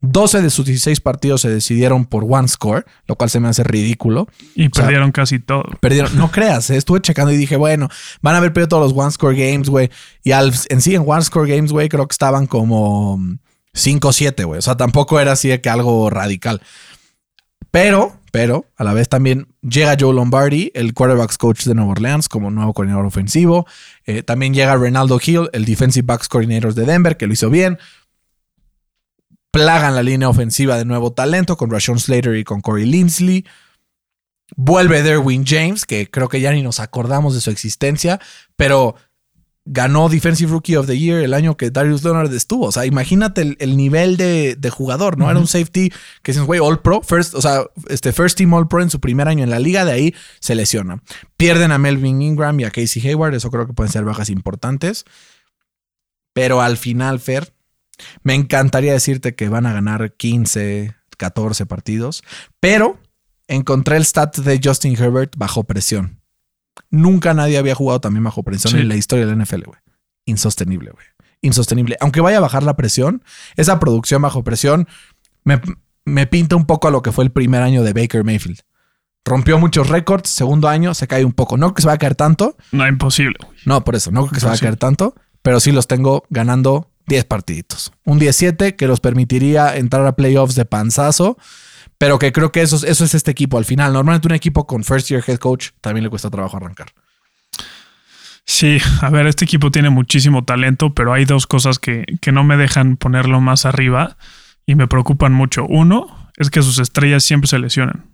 12 0.03 0.43
de 0.43 0.51
sus 0.51 0.67
16 0.67 1.01
partidos 1.01 1.41
se 1.41 1.51
decidieron 1.51 2.05
por 2.05 2.25
one 2.29 2.49
score, 2.49 2.85
lo 3.07 3.17
cual 3.17 3.31
se 3.31 3.41
me 3.41 3.49
hace 3.49 3.65
ridículo. 3.65 4.29
Y 4.55 4.69
perdieron 4.69 5.11
casi 5.11 5.39
todo. 5.39 5.65
Perdieron, 5.81 6.17
no 6.17 6.31
creas, 6.31 6.71
eh, 6.71 6.77
estuve 6.77 7.01
checando 7.01 7.33
y 7.33 7.37
dije, 7.37 7.57
bueno, 7.57 7.89
van 8.23 8.35
a 8.35 8.39
haber 8.39 8.53
perdido 8.53 8.69
todos 8.69 8.91
los 8.91 8.99
one 8.99 9.11
score 9.11 9.35
games, 9.35 9.69
güey. 9.69 9.91
Y 10.23 10.33
al, 10.33 10.53
en 10.69 10.81
sí, 10.81 10.95
en 10.95 11.05
one 11.07 11.23
score 11.23 11.49
games, 11.49 11.73
güey, 11.73 11.89
creo 11.89 12.07
que 12.07 12.13
estaban 12.13 12.47
como 12.47 13.19
5-7, 13.75 14.45
güey. 14.45 14.59
O 14.59 14.63
sea, 14.63 14.77
tampoco 14.77 15.19
era 15.21 15.33
así 15.33 15.49
de 15.49 15.61
que 15.61 15.71
algo 15.71 16.11
radical. 16.11 16.61
Pero, 17.71 18.21
pero, 18.33 18.67
a 18.77 18.85
la 18.85 18.95
vez 18.95 19.09
también 19.09 19.49
llega 19.61 19.97
Joe 19.99 20.15
Lombardi, 20.15 20.71
el 20.75 20.95
quarterbacks 20.95 21.37
coach 21.37 21.65
de 21.65 21.75
Nueva 21.75 21.93
Orleans, 21.93 22.29
como 22.29 22.51
nuevo 22.51 22.73
coordinador 22.73 23.07
ofensivo. 23.07 23.67
Eh, 24.05 24.23
también 24.23 24.55
llega 24.55 24.77
Renaldo 24.77 25.19
Hill, 25.25 25.51
el 25.53 25.65
defensive 25.65 26.07
backs 26.07 26.29
coordinator 26.29 26.75
de 26.75 26.87
Denver, 26.87 27.17
que 27.17 27.27
lo 27.27 27.33
hizo 27.33 27.51
bien. 27.51 27.79
Plagan 29.57 29.95
la 29.95 30.03
línea 30.03 30.29
ofensiva 30.29 30.77
de 30.77 30.85
nuevo 30.85 31.15
talento 31.15 31.57
con 31.57 31.71
Rashawn 31.71 31.99
Slater 31.99 32.37
y 32.37 32.45
con 32.45 32.61
Corey 32.61 32.85
Linsley. 32.85 33.47
Vuelve 34.55 35.03
Derwin 35.03 35.47
James, 35.47 35.87
que 35.87 36.11
creo 36.11 36.29
que 36.29 36.43
ya 36.43 36.53
ni 36.53 36.61
nos 36.61 36.79
acordamos 36.79 37.35
de 37.35 37.41
su 37.41 37.51
existencia, 37.51 38.21
pero 38.57 38.97
ganó 39.65 40.11
Defensive 40.11 40.51
Rookie 40.51 40.77
of 40.77 40.87
the 40.87 40.99
Year 40.99 41.25
el 41.25 41.33
año 41.33 41.57
que 41.57 41.71
Darius 41.71 42.05
Leonard 42.05 42.35
estuvo. 42.35 42.67
O 42.67 42.73
sea, 42.73 42.85
imagínate 42.85 43.57
el, 43.59 43.77
nivel 43.79 44.19
de, 44.19 44.71
jugador, 44.71 45.17
¿no? 45.17 45.31
Era 45.31 45.41
un 45.41 45.47
safety 45.47 45.91
que 46.23 46.33
es, 46.33 46.39
güey, 46.39 46.61
All 46.61 46.81
Pro, 46.81 47.01
first, 47.01 47.35
o 47.35 47.41
sea, 47.41 47.63
este 47.89 48.13
First 48.13 48.37
Team 48.37 48.53
All 48.53 48.69
Pro 48.69 48.83
en 48.83 48.91
su 48.91 49.01
primer 49.01 49.27
año 49.27 49.43
en 49.43 49.49
la 49.49 49.59
liga, 49.59 49.87
de 49.87 49.93
ahí 49.93 50.15
se 50.39 50.55
lesiona. 50.55 51.03
Pierden 51.39 51.73
a 51.73 51.79
Melvin 51.79 52.21
Ingram 52.21 52.61
y 52.61 52.65
a 52.65 52.71
Casey 52.71 53.09
Hayward, 53.09 53.33
eso 53.33 53.51
creo 53.51 53.67
que 53.67 53.73
pueden 53.73 53.91
ser 53.91 54.05
bajas 54.05 54.29
importantes. 54.29 55.07
Pero 56.35 56.61
al 56.61 56.77
final, 56.77 57.21
Fer, 57.21 57.56
me 58.23 58.35
encantaría 58.35 58.93
decirte 58.93 59.35
que 59.35 59.49
van 59.49 59.67
a 59.67 59.73
ganar 59.73 60.13
15, 60.13 60.95
14 61.17 61.67
partidos, 61.67 62.23
pero 62.61 62.99
encontré 63.49 63.97
el 63.97 64.05
stat 64.05 64.39
de 64.39 64.61
Justin 64.63 64.97
Herbert 64.97 65.35
bajo 65.37 65.65
presión. 65.65 66.21
Nunca 66.91 67.35
nadie 67.35 67.59
había 67.59 67.75
jugado 67.75 68.01
también 68.01 68.25
bajo 68.25 68.43
presión 68.43 68.79
en 68.79 68.89
la 68.89 68.97
historia 68.97 69.27
del 69.27 69.39
NFL, 69.39 69.65
güey. 69.65 69.81
Insostenible, 70.27 70.91
güey. 70.91 71.07
Insostenible. 71.41 71.97
Aunque 72.01 72.21
vaya 72.21 72.39
a 72.39 72.41
bajar 72.41 72.63
la 72.63 72.77
presión, 72.77 73.23
esa 73.57 73.79
producción 73.79 74.23
bajo 74.23 74.45
presión 74.45 74.87
me, 76.05 76.27
pinta 76.27 76.57
un 76.57 76.67
poco 76.67 76.89
a 76.89 76.91
lo 76.91 77.03
que 77.03 77.13
fue 77.13 77.25
el 77.25 77.31
primer 77.31 77.63
año 77.63 77.83
de 77.83 77.93
Baker 77.93 78.25
Mayfield. 78.25 78.61
Rompió 79.25 79.59
muchos 79.59 79.89
récords, 79.89 80.29
segundo 80.29 80.69
año 80.69 80.95
se 80.95 81.09
cae 81.09 81.25
un 81.25 81.33
poco. 81.33 81.57
No 81.57 81.75
que 81.75 81.83
se 81.83 81.89
va 81.89 81.95
a 81.95 81.99
caer 81.99 82.15
tanto. 82.15 82.57
No, 82.73 82.87
imposible. 82.87 83.37
No, 83.65 83.85
por 83.85 83.97
eso, 83.97 84.11
no 84.11 84.23
creo 84.23 84.33
que 84.33 84.41
se 84.41 84.47
va 84.47 84.55
a 84.55 84.59
caer 84.59 84.77
tanto, 84.77 85.15
pero 85.43 85.61
sí 85.61 85.73
los 85.73 85.87
tengo 85.87 86.25
ganando 86.31 86.91
10 87.07 87.25
partiditos. 87.25 87.93
Un 88.05 88.19
17 88.19 88.77
que 88.77 88.87
los 88.87 89.01
permitiría 89.01 89.77
entrar 89.77 90.07
a 90.07 90.17
playoffs 90.17 90.55
de 90.55 90.65
panzazo 90.65 91.37
pero 91.99 92.19
que 92.19 92.33
creo 92.33 92.53
que 92.53 92.63
eso, 92.63 92.77
es 92.87 93.15
este 93.15 93.31
equipo 93.31 93.59
al 93.59 93.65
final. 93.65 93.93
Normalmente 93.93 94.29
un 94.29 94.35
equipo 94.35 94.67
con 94.67 94.85
first 94.85 95.09
year 95.09 95.23
head 95.27 95.39
coach 95.39 95.69
también 95.81 96.05
le 96.05 96.11
cuesta 96.11 96.31
trabajo 96.31 96.57
arrancar. 96.57 96.89
Sí, 98.45 98.79
a 99.01 99.11
ver, 99.11 99.27
este 99.27 99.45
equipo 99.45 99.71
tiene 99.71 99.91
muchísimo 99.91 100.45
talento, 100.45 100.95
pero 100.95 101.13
hay 101.13 101.25
dos 101.25 101.47
cosas 101.47 101.79
que, 101.79 102.05
no 102.33 102.45
me 102.45 102.57
dejan 102.57 102.97
ponerlo 102.97 103.41
más 103.41 103.67
arriba 103.67 104.17
y 104.67 104.75
me 104.75 104.87
preocupan 104.87 105.33
mucho. 105.33 105.67
Uno 105.67 106.31
es 106.37 106.51
que 106.51 106.63
sus 106.63 106.79
estrellas 106.79 107.25
siempre 107.25 107.49
se 107.49 107.59
lesionan. 107.59 108.05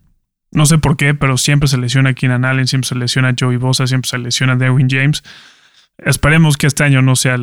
No 0.53 0.64
sé 0.66 0.78
por 0.78 0.97
qué, 0.97 1.14
pero 1.14 1.36
siempre 1.36 1.68
se 1.68 1.76
lesiona 1.76 2.14
Keenan 2.14 2.45
Allen, 2.45 2.66
siempre 2.66 2.88
se 2.88 2.95
lesiona 2.95 3.34
Joey 3.38 3.57
Bosa, 3.57 3.86
siempre 3.86 4.09
se 4.09 4.18
lesiona 4.18 4.57
Derwin 4.57 4.88
James. 4.88 5.22
Esperemos 5.99 6.57
que 6.57 6.66
este 6.66 6.84
año 6.84 7.03
no 7.03 7.16
sea 7.16 7.36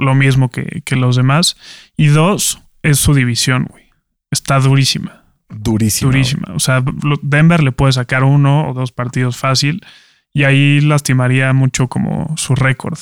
lo 0.00 0.14
mismo 0.14 0.50
que, 0.50 0.82
que, 0.84 0.96
los 0.96 1.16
demás. 1.16 1.56
Y 1.96 2.06
dos, 2.06 2.60
es 2.82 2.98
su 2.98 3.14
división, 3.14 3.66
güey. 3.70 3.90
Está 4.30 4.58
durísima. 4.58 5.24
Durísima. 5.48 6.10
Durísima. 6.10 6.48
O 6.54 6.60
sea, 6.60 6.82
Denver 7.22 7.62
le 7.62 7.72
puede 7.72 7.92
sacar 7.92 8.24
uno 8.24 8.68
o 8.68 8.74
dos 8.74 8.92
partidos 8.92 9.36
fácil 9.36 9.84
y 10.32 10.44
ahí 10.44 10.80
lastimaría 10.80 11.52
mucho 11.52 11.88
como 11.88 12.34
su 12.36 12.54
récord. 12.54 12.98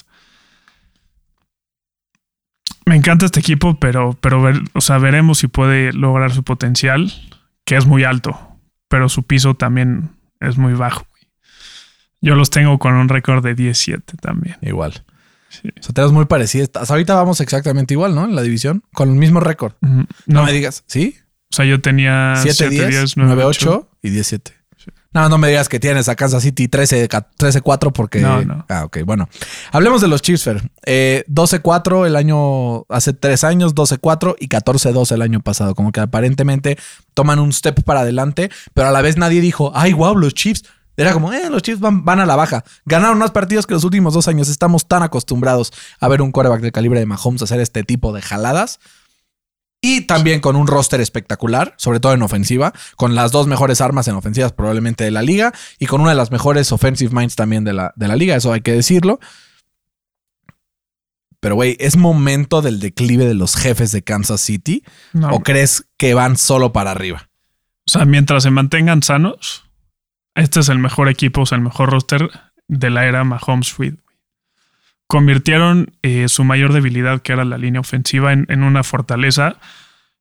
Me 2.86 2.96
encanta 2.96 3.26
este 3.26 3.40
equipo, 3.40 3.78
pero, 3.78 4.16
pero 4.20 4.50
o 4.72 4.80
sea, 4.80 4.96
veremos 4.96 5.38
si 5.38 5.46
puede 5.46 5.92
lograr 5.92 6.32
su 6.32 6.42
potencial, 6.42 7.12
que 7.66 7.76
es 7.76 7.84
muy 7.84 8.04
alto, 8.04 8.38
pero 8.88 9.10
su 9.10 9.24
piso 9.24 9.54
también 9.54 10.10
es 10.40 10.56
muy 10.56 10.72
bajo. 10.72 11.06
Yo 12.20 12.34
los 12.34 12.48
tengo 12.48 12.78
con 12.78 12.94
un 12.94 13.08
récord 13.08 13.44
de 13.44 13.54
17 13.54 14.16
también. 14.16 14.56
Igual. 14.62 15.04
O 15.48 15.82
sea, 15.82 15.94
tenemos 15.94 16.12
muy 16.12 16.26
parecidos. 16.26 16.70
Hasta 16.74 16.92
ahorita 16.92 17.14
vamos 17.14 17.40
exactamente 17.40 17.94
igual, 17.94 18.14
¿no? 18.14 18.24
En 18.24 18.34
la 18.34 18.42
división, 18.42 18.82
con 18.92 19.08
el 19.08 19.16
mismo 19.16 19.40
récord. 19.40 19.74
no. 20.26 20.44
me 20.44 20.52
digas, 20.52 20.84
¿sí? 20.86 21.16
O 21.50 21.56
sea, 21.56 21.64
yo 21.64 21.80
tenía 21.80 22.34
7, 22.36 22.68
10, 22.68 23.16
9, 23.16 23.44
8 23.44 23.88
y 24.02 24.10
17. 24.10 24.58
No, 25.14 25.28
no 25.30 25.38
me 25.38 25.48
digas 25.48 25.70
que 25.70 25.80
tienes 25.80 26.08
a 26.08 26.16
Kansas 26.16 26.42
City 26.42 26.68
13-4 26.68 27.92
porque. 27.92 28.20
No, 28.20 28.42
no. 28.44 28.66
Ah, 28.68 28.84
ok, 28.84 28.98
bueno. 29.04 29.28
Hablemos 29.72 30.02
de 30.02 30.08
los 30.08 30.20
Chiefs, 30.20 30.44
Fer. 30.44 30.70
Eh, 30.84 31.24
12-4 31.28 32.06
el 32.06 32.14
año. 32.14 32.84
Hace 32.88 33.14
tres 33.14 33.42
años, 33.42 33.74
12-4 33.74 34.36
y 34.38 34.48
14-2 34.48 35.12
el 35.12 35.22
año 35.22 35.40
pasado. 35.40 35.74
Como 35.74 35.92
que 35.92 36.00
aparentemente 36.00 36.76
toman 37.14 37.38
un 37.38 37.52
step 37.52 37.82
para 37.84 38.00
adelante, 38.00 38.50
pero 38.74 38.88
a 38.88 38.90
la 38.90 39.00
vez 39.00 39.16
nadie 39.16 39.40
dijo, 39.40 39.72
ay, 39.74 39.94
wow, 39.94 40.14
los 40.14 40.34
Chiefs. 40.34 40.64
Era 40.98 41.12
como, 41.12 41.32
eh, 41.32 41.48
los 41.48 41.62
Chiefs 41.62 41.80
van, 41.80 42.04
van, 42.04 42.18
a 42.18 42.26
la 42.26 42.34
baja. 42.34 42.64
Ganaron 42.84 43.18
más 43.18 43.30
partidos 43.30 43.68
que 43.68 43.74
los 43.74 43.84
últimos 43.84 44.14
dos 44.14 44.26
años. 44.26 44.48
Estamos 44.48 44.88
tan 44.88 45.04
acostumbrados 45.04 45.72
a 46.00 46.08
ver 46.08 46.20
un 46.20 46.32
quarterback 46.32 46.60
del 46.60 46.72
calibre 46.72 46.98
de 46.98 47.06
Mahomes 47.06 47.40
hacer 47.40 47.60
este 47.60 47.84
tipo 47.84 48.12
de 48.12 48.20
jaladas 48.20 48.80
y 49.80 50.00
también 50.02 50.40
con 50.40 50.56
un 50.56 50.66
roster 50.66 51.00
espectacular, 51.00 51.74
sobre 51.78 52.00
todo 52.00 52.14
en 52.14 52.22
ofensiva, 52.22 52.72
con 52.96 53.14
las 53.14 53.30
dos 53.30 53.46
mejores 53.46 53.80
armas 53.80 54.08
en 54.08 54.16
ofensivas 54.16 54.52
probablemente 54.52 55.04
de 55.04 55.12
la 55.12 55.22
liga 55.22 55.52
y 55.78 55.86
con 55.86 56.00
una 56.00 56.10
de 56.10 56.16
las 56.16 56.32
mejores 56.32 56.72
offensive 56.72 57.14
minds 57.14 57.36
también 57.36 57.62
de 57.62 57.74
la, 57.74 57.92
de 57.94 58.08
la 58.08 58.16
liga, 58.16 58.34
eso 58.34 58.52
hay 58.52 58.62
que 58.62 58.72
decirlo. 58.72 59.20
Pero, 61.38 61.54
güey, 61.54 61.76
¿es 61.78 61.96
momento 61.96 62.60
del 62.60 62.80
declive 62.80 63.24
de 63.24 63.34
los 63.34 63.54
jefes 63.54 63.92
de 63.92 64.02
Kansas 64.02 64.40
City? 64.40 64.82
¿O 65.30 65.44
crees 65.44 65.84
que 65.96 66.12
van 66.12 66.36
solo 66.36 66.72
para 66.72 66.90
arriba? 66.90 67.28
O 67.86 67.90
sea, 67.92 68.04
mientras 68.04 68.42
se 68.42 68.50
mantengan 68.50 69.04
sanos, 69.04 69.67
este 70.38 70.60
es 70.60 70.68
el 70.68 70.78
mejor 70.78 71.08
equipo, 71.08 71.42
o 71.42 71.46
sea, 71.46 71.56
el 71.56 71.64
mejor 71.64 71.90
roster 71.90 72.30
de 72.68 72.90
la 72.90 73.06
era 73.06 73.24
Mahomes-Reed 73.24 73.94
convirtieron 75.08 75.90
eh, 76.02 76.28
su 76.28 76.44
mayor 76.44 76.72
debilidad, 76.72 77.20
que 77.22 77.32
era 77.32 77.44
la 77.44 77.58
línea 77.58 77.80
ofensiva, 77.80 78.32
en, 78.32 78.62
una 78.62 78.84
fortaleza. 78.84 79.56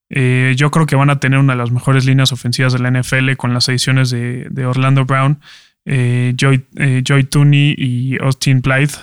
Eh, 0.10 0.56
yo 0.58 0.72
creo 0.72 0.86
que 0.86 0.96
van 0.96 1.10
a 1.10 1.20
tener 1.20 1.40
una 1.40 1.54
de 1.54 1.60
las 1.60 1.72
mejores 1.72 2.06
líneas 2.06 2.32
ofensivas 2.32 2.72
de 2.74 2.80
la 2.80 2.90
NFL 2.90 3.34
con 3.34 3.54
las 3.54 3.68
ediciones 3.68 4.10
de, 4.10 4.66
Orlando 4.66 5.04
Brown, 5.06 5.42
eh, 5.86 6.34
Joy, 6.38 7.24
Tooney 7.26 7.76
y 7.78 8.18
Austin 8.22 8.62
Blythe, 8.62 8.96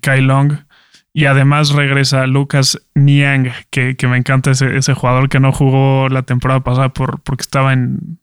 Kai 0.00 0.20
Long. 0.20 0.64
Y 1.12 1.24
además 1.24 1.70
regresa 1.70 2.26
Lucas 2.26 2.80
Niang, 2.94 3.52
que, 3.70 3.96
me 4.08 4.16
encanta 4.16 4.50
ese, 4.50 4.94
jugador 4.94 5.28
que 5.28 5.40
no 5.40 5.52
jugó 5.52 6.08
la 6.08 6.22
temporada 6.22 6.60
pasada 6.60 6.88
por, 6.88 7.20
porque 7.20 7.42
estaba 7.42 7.72
en... 7.72 8.18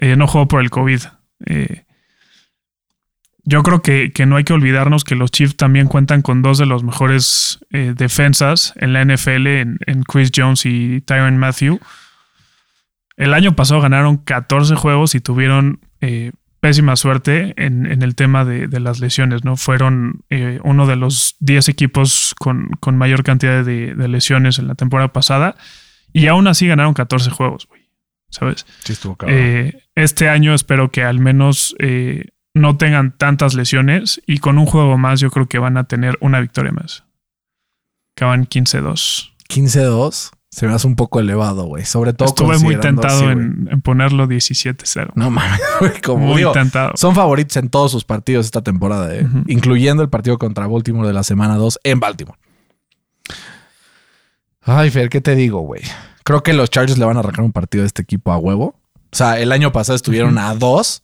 no 0.00 0.28
jugó 0.28 0.46
por 0.46 0.60
el 0.60 0.70
COVID. 0.70 1.00
Yo 3.46 3.62
creo 3.62 3.82
que, 3.82 4.10
no 4.26 4.36
hay 4.36 4.44
que 4.44 4.54
olvidarnos 4.54 5.04
que 5.04 5.16
los 5.16 5.30
Chiefs 5.30 5.56
también 5.56 5.86
cuentan 5.86 6.22
con 6.22 6.40
dos 6.40 6.56
de 6.56 6.64
los 6.64 6.82
mejores 6.82 7.60
eh, 7.70 7.92
defensas 7.94 8.72
en 8.76 8.94
la 8.94 9.04
NFL, 9.04 9.46
en, 9.46 10.02
Chris 10.08 10.30
Jones 10.34 10.64
y 10.64 11.02
Tyron 11.02 11.36
Matthew. 11.36 11.78
El 13.16 13.34
año 13.34 13.54
pasado 13.54 13.82
ganaron 13.82 14.16
14 14.16 14.76
juegos 14.76 15.14
y 15.14 15.20
tuvieron 15.20 15.80
eh, 16.00 16.32
pésima 16.60 16.96
suerte 16.96 17.52
en, 17.58 18.02
el 18.02 18.14
tema 18.14 18.46
de, 18.46 18.80
las 18.80 19.00
lesiones, 19.00 19.44
¿no? 19.44 19.58
Fueron 19.58 20.22
eh, 20.30 20.58
uno 20.64 20.86
de 20.86 20.96
los 20.96 21.36
10 21.40 21.68
equipos 21.68 22.34
con, 22.38 22.70
mayor 22.96 23.24
cantidad 23.24 23.62
de, 23.62 23.94
lesiones 24.08 24.58
en 24.58 24.68
la 24.68 24.74
temporada 24.74 25.12
pasada 25.12 25.54
y 26.14 26.28
aún 26.28 26.46
así 26.46 26.66
ganaron 26.66 26.94
14 26.94 27.28
juegos, 27.30 27.66
güey. 27.68 27.83
¿Sabes? 28.34 28.66
Sí, 28.84 28.92
estuvo 28.94 29.16
este 29.94 30.28
año 30.28 30.54
espero 30.54 30.90
que 30.90 31.04
al 31.04 31.20
menos 31.20 31.74
no 32.52 32.76
tengan 32.76 33.16
tantas 33.16 33.54
lesiones 33.54 34.20
y 34.26 34.38
con 34.38 34.58
un 34.58 34.66
juego 34.66 34.98
más 34.98 35.20
yo 35.20 35.30
creo 35.30 35.46
que 35.46 35.58
van 35.58 35.76
a 35.76 35.84
tener 35.84 36.18
una 36.20 36.40
victoria 36.40 36.72
más. 36.72 37.04
Acaban 38.16 38.46
15-2. 38.46 39.32
15-2 39.48 40.30
se 40.54 40.68
me 40.68 40.72
hace 40.72 40.86
un 40.86 40.94
poco 40.94 41.18
elevado, 41.18 41.64
güey. 41.64 41.84
Sobre 41.84 42.12
todo 42.12 42.28
Estuve 42.28 42.58
muy 42.58 42.78
tentado 42.78 43.28
en, 43.28 43.80
ponerlo 43.82 44.28
17-0. 44.28 45.10
No 45.16 45.28
mames, 45.28 45.60
güey. 45.80 46.00
Como 46.00 46.28
muy 46.28 46.44
tentado. 46.52 46.92
Son 46.94 47.12
favoritos 47.12 47.56
en 47.56 47.70
todos 47.70 47.90
sus 47.90 48.04
partidos 48.04 48.46
esta 48.46 48.62
temporada, 48.62 49.12
¿eh? 49.16 49.26
incluyendo 49.48 50.04
el 50.04 50.10
partido 50.10 50.38
contra 50.38 50.68
Baltimore 50.68 51.08
de 51.08 51.12
la 51.12 51.24
semana 51.24 51.56
2 51.56 51.80
en 51.82 51.98
Baltimore. 51.98 52.38
Ay, 54.62 54.90
Fer, 54.90 55.08
¿qué 55.08 55.20
te 55.20 55.34
digo, 55.34 55.58
güey? 55.58 55.82
Creo 56.24 56.42
que 56.42 56.54
los 56.54 56.70
Chargers 56.70 56.98
le 56.98 57.04
van 57.04 57.16
a 57.16 57.20
arrancar 57.20 57.44
un 57.44 57.52
partido 57.52 57.82
de 57.82 57.86
este 57.86 58.02
equipo 58.02 58.32
a 58.32 58.38
huevo. 58.38 58.80
O 59.12 59.16
sea, 59.16 59.38
el 59.38 59.52
año 59.52 59.70
pasado 59.72 59.94
estuvieron 59.94 60.38
a 60.38 60.54
dos. 60.54 61.02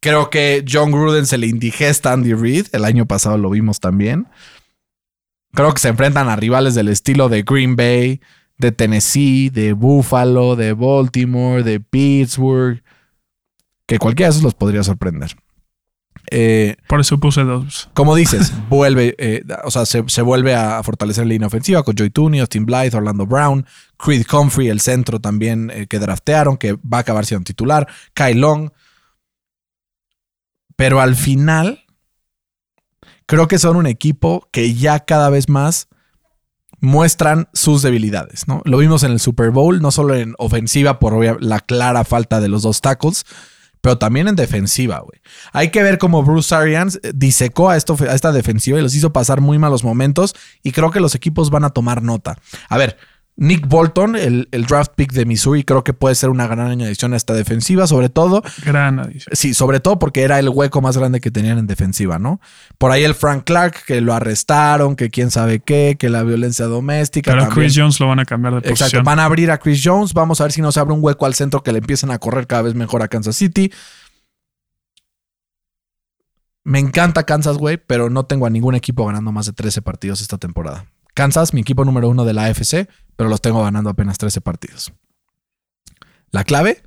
Creo 0.00 0.30
que 0.30 0.64
John 0.70 0.92
Gruden 0.92 1.26
se 1.26 1.38
le 1.38 1.46
indigesta 1.46 2.10
a 2.10 2.12
Andy 2.14 2.34
Reid. 2.34 2.68
El 2.72 2.84
año 2.84 3.06
pasado 3.06 3.36
lo 3.36 3.50
vimos 3.50 3.80
también. 3.80 4.28
Creo 5.52 5.72
que 5.74 5.80
se 5.80 5.88
enfrentan 5.88 6.28
a 6.28 6.36
rivales 6.36 6.74
del 6.74 6.88
estilo 6.88 7.28
de 7.28 7.42
Green 7.42 7.76
Bay, 7.76 8.20
de 8.58 8.72
Tennessee, 8.72 9.50
de 9.50 9.72
Buffalo, 9.72 10.56
de 10.56 10.72
Baltimore, 10.72 11.62
de 11.62 11.80
Pittsburgh. 11.80 12.82
Que 13.86 13.98
cualquiera 13.98 14.28
de 14.28 14.32
esos 14.32 14.42
los 14.42 14.54
podría 14.54 14.82
sorprender. 14.82 15.36
Eh, 16.30 16.76
Por 16.88 17.00
eso 17.00 17.18
puse 17.18 17.42
dos. 17.42 17.90
Como 17.94 18.14
dices, 18.14 18.52
vuelve, 18.68 19.14
eh, 19.18 19.44
o 19.64 19.70
sea, 19.70 19.84
se, 19.86 20.22
vuelve 20.22 20.54
a 20.54 20.82
fortalecer 20.82 21.24
la 21.24 21.30
línea 21.30 21.46
ofensiva 21.46 21.82
con 21.82 21.94
Joy 21.94 22.10
Tooney, 22.10 22.40
Austin 22.40 22.66
Blythe, 22.66 22.96
Orlando 22.96 23.26
Brown, 23.26 23.66
Creed 23.96 24.26
Comfrey, 24.26 24.68
el 24.68 24.80
centro 24.80 25.20
también 25.20 25.70
eh, 25.70 25.86
que 25.86 25.98
draftearon, 25.98 26.56
que 26.56 26.74
va 26.74 26.98
a 26.98 27.00
acabar 27.00 27.26
siendo 27.26 27.44
titular, 27.44 27.86
Kyle 28.14 28.40
Long. 28.40 28.70
Pero 30.76 31.00
al 31.00 31.14
final, 31.14 31.84
creo 33.26 33.46
que 33.46 33.58
son 33.58 33.76
un 33.76 33.86
equipo 33.86 34.48
que 34.50 34.74
ya 34.74 35.00
cada 35.00 35.30
vez 35.30 35.48
más 35.48 35.88
muestran 36.80 37.48
sus 37.52 37.82
debilidades, 37.82 38.46
¿no? 38.46 38.60
Lo 38.64 38.78
vimos 38.78 39.04
en 39.04 39.12
el 39.12 39.20
Super 39.20 39.50
Bowl, 39.50 39.80
no 39.80 39.90
solo 39.90 40.14
en 40.14 40.34
ofensiva 40.38 40.98
por 40.98 41.42
la 41.42 41.60
clara 41.60 42.04
falta 42.04 42.40
de 42.40 42.48
los 42.48 42.62
dos 42.62 42.80
tackles, 42.80 43.24
pero 43.84 43.98
también 43.98 44.28
en 44.28 44.34
defensiva, 44.34 45.00
güey. 45.00 45.20
Hay 45.52 45.68
que 45.68 45.82
ver 45.82 45.98
cómo 45.98 46.22
Bruce 46.22 46.54
Arians 46.54 46.98
eh, 47.02 47.12
disecó 47.14 47.68
a, 47.68 47.74
a 47.74 47.76
esta 47.76 48.32
defensiva 48.32 48.78
y 48.78 48.82
los 48.82 48.94
hizo 48.94 49.12
pasar 49.12 49.42
muy 49.42 49.58
malos 49.58 49.84
momentos 49.84 50.34
y 50.62 50.72
creo 50.72 50.90
que 50.90 51.00
los 51.00 51.14
equipos 51.14 51.50
van 51.50 51.64
a 51.64 51.68
tomar 51.68 52.02
nota. 52.02 52.38
A 52.70 52.78
ver, 52.78 52.96
Nick 53.36 53.66
Bolton, 53.66 54.14
el, 54.14 54.48
el, 54.52 54.64
draft 54.64 54.92
pick 54.94 55.12
de 55.12 55.26
Missouri, 55.26 55.64
creo 55.64 55.82
que 55.82 55.92
puede 55.92 56.14
ser 56.14 56.30
una 56.30 56.46
gran 56.46 56.70
añadición 56.70 57.14
a 57.14 57.16
esta 57.16 57.34
defensiva, 57.34 57.88
sobre 57.88 58.08
todo. 58.08 58.44
Gran 58.64 59.00
adición. 59.00 59.34
Sí, 59.34 59.54
sobre 59.54 59.80
todo 59.80 59.98
porque 59.98 60.22
era 60.22 60.38
el 60.38 60.48
hueco 60.48 60.80
más 60.80 60.96
grande 60.96 61.20
que 61.20 61.32
tenían 61.32 61.58
en 61.58 61.66
defensiva, 61.66 62.20
¿no? 62.20 62.40
Por 62.78 62.92
ahí 62.92 63.02
el 63.02 63.16
Frank 63.16 63.42
Clark, 63.44 63.84
que 63.86 64.00
lo 64.00 64.14
arrestaron, 64.14 64.94
que 64.94 65.10
quién 65.10 65.32
sabe 65.32 65.58
qué, 65.58 65.96
que 65.98 66.10
la 66.10 66.22
violencia 66.22 66.66
doméstica. 66.66 67.32
Pero 67.32 67.46
también. 67.46 67.66
Chris 67.66 67.76
Jones 67.76 67.98
lo 67.98 68.06
van 68.06 68.20
a 68.20 68.24
cambiar 68.24 68.54
de 68.54 68.60
posición. 68.60 68.86
Exacto, 68.86 69.04
van 69.04 69.18
a 69.18 69.24
abrir 69.24 69.50
a 69.50 69.58
Chris 69.58 69.80
Jones. 69.84 70.14
Vamos 70.14 70.40
a 70.40 70.44
ver 70.44 70.52
si 70.52 70.62
no 70.62 70.70
se 70.70 70.78
abre 70.78 70.94
un 70.94 71.02
hueco 71.02 71.26
al 71.26 71.34
centro 71.34 71.64
que 71.64 71.72
le 71.72 71.78
empiecen 71.78 72.12
a 72.12 72.18
correr 72.18 72.46
cada 72.46 72.62
vez 72.62 72.76
mejor 72.76 73.02
a 73.02 73.08
Kansas 73.08 73.34
City. 73.34 73.72
Me 76.62 76.78
encanta 76.78 77.24
Kansas, 77.24 77.58
güey, 77.58 77.78
pero 77.78 78.10
no 78.10 78.26
tengo 78.26 78.46
a 78.46 78.50
ningún 78.50 78.76
equipo 78.76 79.04
ganando 79.04 79.32
más 79.32 79.46
de 79.46 79.52
13 79.52 79.82
partidos 79.82 80.22
esta 80.22 80.38
temporada. 80.38 80.86
Kansas, 81.14 81.54
mi 81.54 81.60
equipo 81.60 81.84
número 81.84 82.08
uno 82.08 82.24
de 82.24 82.32
la 82.32 82.46
AFC, 82.46 82.88
pero 83.16 83.28
los 83.28 83.40
tengo 83.40 83.62
ganando 83.62 83.90
apenas 83.90 84.18
13 84.18 84.40
partidos. 84.40 84.92
La 86.30 86.44
clave, 86.44 86.82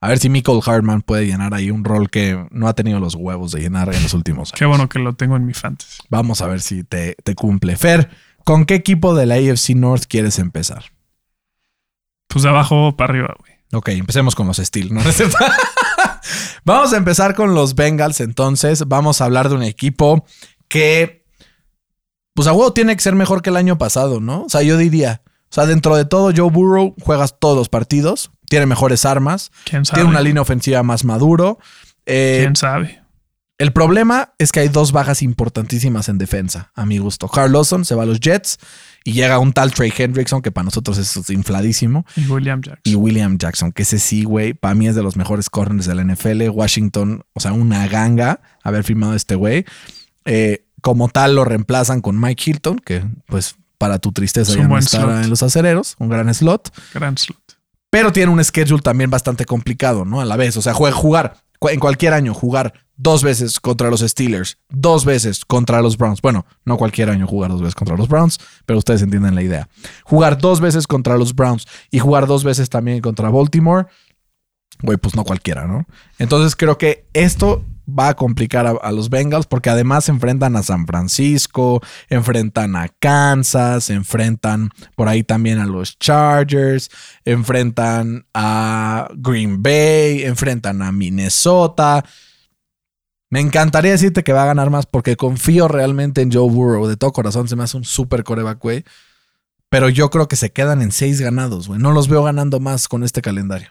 a 0.00 0.08
ver 0.08 0.18
si 0.18 0.28
Michael 0.28 0.60
Hartman 0.64 1.02
puede 1.02 1.26
llenar 1.26 1.54
ahí 1.54 1.70
un 1.70 1.84
rol 1.84 2.10
que 2.10 2.46
no 2.50 2.68
ha 2.68 2.74
tenido 2.74 3.00
los 3.00 3.14
huevos 3.14 3.52
de 3.52 3.60
llenar 3.60 3.94
en 3.94 4.02
los 4.02 4.14
últimos 4.14 4.50
años. 4.50 4.58
Qué 4.58 4.66
bueno 4.66 4.88
que 4.88 4.98
lo 4.98 5.14
tengo 5.14 5.36
en 5.36 5.46
mi 5.46 5.54
fantasy. 5.54 6.02
Vamos 6.10 6.42
a 6.42 6.46
ver 6.46 6.60
si 6.60 6.84
te, 6.84 7.16
te 7.24 7.34
cumple. 7.34 7.76
Fer, 7.76 8.10
¿con 8.44 8.66
qué 8.66 8.74
equipo 8.74 9.14
de 9.14 9.26
la 9.26 9.36
AFC 9.36 9.70
North 9.70 10.04
quieres 10.08 10.38
empezar? 10.38 10.92
Pues 12.28 12.42
de 12.42 12.50
abajo 12.50 12.96
para 12.96 13.12
arriba, 13.12 13.34
güey. 13.38 13.52
Ok, 13.72 13.88
empecemos 13.90 14.34
con 14.34 14.46
los 14.46 14.58
Steel, 14.58 14.92
¿no? 14.92 15.00
Vamos 16.64 16.92
a 16.92 16.96
empezar 16.96 17.34
con 17.34 17.54
los 17.54 17.74
Bengals 17.74 18.20
entonces. 18.20 18.86
Vamos 18.86 19.20
a 19.20 19.24
hablar 19.24 19.48
de 19.48 19.54
un 19.54 19.62
equipo 19.62 20.24
que 20.68 21.24
pues 22.34 22.46
a 22.48 22.52
huevo 22.52 22.72
tiene 22.72 22.94
que 22.94 23.02
ser 23.02 23.14
mejor 23.14 23.40
que 23.40 23.50
el 23.50 23.56
año 23.56 23.78
pasado, 23.78 24.20
¿no? 24.20 24.42
O 24.44 24.48
sea, 24.48 24.62
yo 24.62 24.76
diría, 24.76 25.22
sea, 25.56 25.66
dentro 25.66 25.96
de 25.96 26.04
todo, 26.04 26.32
Joe 26.34 26.50
Burrow 26.50 26.94
juegas 27.00 27.36
todos 27.38 27.56
los 27.56 27.68
partidos, 27.68 28.30
tiene 28.48 28.66
mejores 28.66 29.04
armas, 29.04 29.50
¿Quién 29.64 29.84
sabe? 29.84 30.02
tiene 30.02 30.10
una 30.10 30.20
línea 30.20 30.42
ofensiva 30.42 30.82
más 30.82 31.04
maduro. 31.04 31.58
Eh, 32.06 32.38
¿Quién 32.42 32.56
sabe? 32.56 33.00
el 33.58 33.72
problema 33.72 34.34
es 34.38 34.52
que 34.52 34.60
hay 34.60 34.68
dos 34.68 34.92
bajas 34.92 35.22
importantísimas 35.22 36.10
en 36.10 36.18
defensa, 36.18 36.72
a 36.74 36.84
mi 36.84 36.98
gusto. 36.98 37.26
Carl 37.26 37.52
Lawson 37.52 37.86
se 37.86 37.94
va 37.94 38.02
a 38.02 38.06
los 38.06 38.20
Jets 38.20 38.58
y 39.02 39.12
llega 39.12 39.38
un 39.38 39.54
tal 39.54 39.72
Trey 39.72 39.90
Hendrickson, 39.96 40.42
que 40.42 40.52
para 40.52 40.66
nosotros 40.66 40.98
es 40.98 41.30
infladísimo. 41.30 42.04
Y 42.16 42.26
William 42.26 42.60
Jackson. 42.60 42.80
Y 42.84 42.94
William 42.96 43.38
Jackson, 43.38 43.72
que 43.72 43.82
ese 43.82 43.98
sí, 43.98 44.24
güey, 44.24 44.52
para 44.52 44.74
mí 44.74 44.88
es 44.88 44.94
de 44.94 45.02
los 45.02 45.16
mejores 45.16 45.48
corners 45.48 45.86
de 45.86 45.94
la 45.94 46.04
NFL. 46.04 46.50
Washington, 46.50 47.24
o 47.32 47.40
sea, 47.40 47.54
una 47.54 47.88
ganga 47.88 48.40
haber 48.62 48.84
firmado 48.84 49.14
a 49.14 49.16
este 49.16 49.36
güey. 49.36 49.64
Eh, 50.26 50.66
como 50.82 51.08
tal 51.08 51.34
lo 51.34 51.44
reemplazan 51.44 52.02
con 52.02 52.20
Mike 52.20 52.50
Hilton, 52.50 52.78
que 52.78 53.04
pues 53.26 53.56
para 53.78 53.98
tu 53.98 54.12
tristeza 54.12 54.52
Es 54.52 54.58
ya 54.58 54.68
no 54.68 54.78
estará 54.78 55.22
en 55.22 55.30
los 55.30 55.42
acereros, 55.42 55.96
un 55.98 56.08
gran 56.08 56.32
slot, 56.34 56.72
Gran 56.94 57.16
slot. 57.18 57.38
pero 57.90 58.12
tiene 58.12 58.32
un 58.32 58.42
schedule 58.44 58.82
también 58.82 59.10
bastante 59.10 59.44
complicado, 59.44 60.04
¿no? 60.04 60.20
A 60.20 60.24
la 60.24 60.36
vez, 60.36 60.56
o 60.56 60.62
sea, 60.62 60.74
jugar 60.74 61.36
en 61.62 61.80
cualquier 61.80 62.12
año, 62.12 62.34
jugar 62.34 62.72
dos 62.98 63.22
veces 63.22 63.60
contra 63.60 63.90
los 63.90 64.00
Steelers, 64.00 64.58
dos 64.68 65.04
veces 65.04 65.44
contra 65.44 65.82
los 65.82 65.96
Browns. 65.98 66.20
Bueno, 66.22 66.46
no 66.64 66.76
cualquier 66.78 67.10
año 67.10 67.26
jugar 67.26 67.50
dos 67.50 67.60
veces 67.60 67.74
contra 67.74 67.96
los 67.96 68.08
Browns, 68.08 68.38
pero 68.64 68.78
ustedes 68.78 69.02
entienden 69.02 69.34
la 69.34 69.42
idea. 69.42 69.68
Jugar 70.04 70.38
dos 70.38 70.60
veces 70.60 70.86
contra 70.86 71.16
los 71.18 71.34
Browns 71.34 71.66
y 71.90 71.98
jugar 71.98 72.26
dos 72.26 72.44
veces 72.44 72.70
también 72.70 73.00
contra 73.00 73.28
Baltimore, 73.30 73.86
güey, 74.82 74.96
pues 74.98 75.14
no 75.14 75.24
cualquiera, 75.24 75.66
¿no? 75.66 75.86
Entonces 76.18 76.56
creo 76.56 76.78
que 76.78 77.06
esto 77.12 77.64
va 77.88 78.08
a 78.08 78.14
complicar 78.14 78.66
a, 78.66 78.92
los 78.92 79.10
Bengals 79.10 79.46
porque 79.46 79.70
además 79.70 80.04
se 80.04 80.12
enfrentan 80.12 80.56
a 80.56 80.62
San 80.62 80.86
Francisco, 80.86 81.80
enfrentan 82.08 82.76
a 82.76 82.88
Kansas, 82.88 83.90
enfrentan 83.90 84.70
por 84.96 85.08
ahí 85.08 85.22
también 85.22 85.58
a 85.58 85.66
los 85.66 85.98
Chargers, 85.98 86.90
enfrentan 87.24 88.26
a 88.34 89.08
Green 89.16 89.62
Bay, 89.62 90.24
enfrentan 90.24 90.82
a 90.82 90.92
Minnesota. 90.92 92.04
Me 93.28 93.40
encantaría 93.40 93.92
decirte 93.92 94.22
que 94.22 94.32
va 94.32 94.44
a 94.44 94.46
ganar 94.46 94.70
más 94.70 94.86
porque 94.86 95.16
confío 95.16 95.68
realmente 95.68 96.22
en 96.22 96.32
Joe 96.32 96.50
Burrow. 96.50 96.86
De 96.86 96.96
todo 96.96 97.12
corazón 97.12 97.48
se 97.48 97.56
me 97.56 97.64
hace 97.64 97.76
un 97.76 97.84
super 97.84 98.24
coreback, 98.24 98.60
güey. 98.60 98.84
Pero 99.68 99.88
yo 99.88 100.10
creo 100.10 100.28
que 100.28 100.36
se 100.36 100.52
quedan 100.52 100.80
en 100.80 100.92
seis 100.92 101.20
ganados, 101.20 101.66
güey. 101.66 101.80
No 101.80 101.90
los 101.90 102.08
veo 102.08 102.22
ganando 102.22 102.60
más 102.60 102.86
con 102.86 103.02
este 103.02 103.22
calendario. 103.22 103.68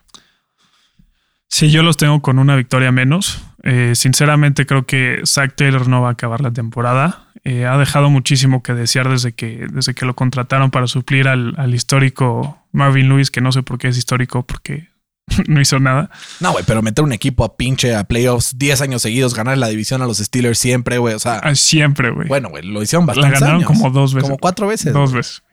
Sí, 1.47 1.69
yo 1.71 1.83
los 1.83 1.97
tengo 1.97 2.21
con 2.21 2.39
una 2.39 2.55
victoria 2.55 2.91
menos. 2.91 3.41
Eh, 3.63 3.93
sinceramente 3.95 4.65
creo 4.65 4.85
que 4.85 5.21
Zach 5.25 5.53
Taylor 5.55 5.87
no 5.87 6.01
va 6.01 6.09
a 6.09 6.11
acabar 6.11 6.41
la 6.41 6.51
temporada. 6.51 7.27
Eh, 7.43 7.65
ha 7.65 7.77
dejado 7.77 8.09
muchísimo 8.09 8.63
que 8.63 8.73
desear 8.73 9.07
desde 9.09 9.33
que, 9.33 9.67
desde 9.71 9.93
que 9.93 10.05
lo 10.05 10.15
contrataron 10.15 10.71
para 10.71 10.87
suplir 10.87 11.27
al, 11.27 11.53
al 11.57 11.73
histórico 11.75 12.57
Marvin 12.71 13.07
Lewis, 13.07 13.29
que 13.31 13.41
no 13.41 13.51
sé 13.51 13.61
por 13.63 13.77
qué 13.77 13.87
es 13.89 13.97
histórico, 13.97 14.45
porque 14.45 14.89
no 15.47 15.61
hizo 15.61 15.79
nada. 15.79 16.09
No, 16.39 16.51
güey, 16.51 16.65
pero 16.67 16.81
meter 16.81 17.03
un 17.05 17.13
equipo 17.13 17.45
a 17.45 17.55
pinche 17.55 17.95
a 17.95 18.03
playoffs 18.03 18.57
10 18.57 18.81
años 18.81 19.01
seguidos, 19.03 19.35
ganar 19.35 19.57
la 19.59 19.67
división 19.67 20.01
a 20.01 20.07
los 20.07 20.17
Steelers 20.17 20.57
siempre, 20.57 20.97
güey. 20.97 21.13
O 21.13 21.19
sea, 21.19 21.35
Ah, 21.43 21.55
Siempre, 21.55 22.09
güey. 22.09 22.27
bueno, 22.27 22.49
güey, 22.49 22.63
lo 22.63 22.81
hicieron 22.81 23.05
la 23.05 23.13
bastante 23.13 23.39
ganaron 23.39 23.55
años. 23.57 23.67
como 23.67 23.91
dos 23.91 24.13
veces. 24.13 24.27
Como 24.29 24.39
cuatro 24.39 24.67
veces. 24.67 24.91
Dos 24.91 25.13
veces. 25.13 25.43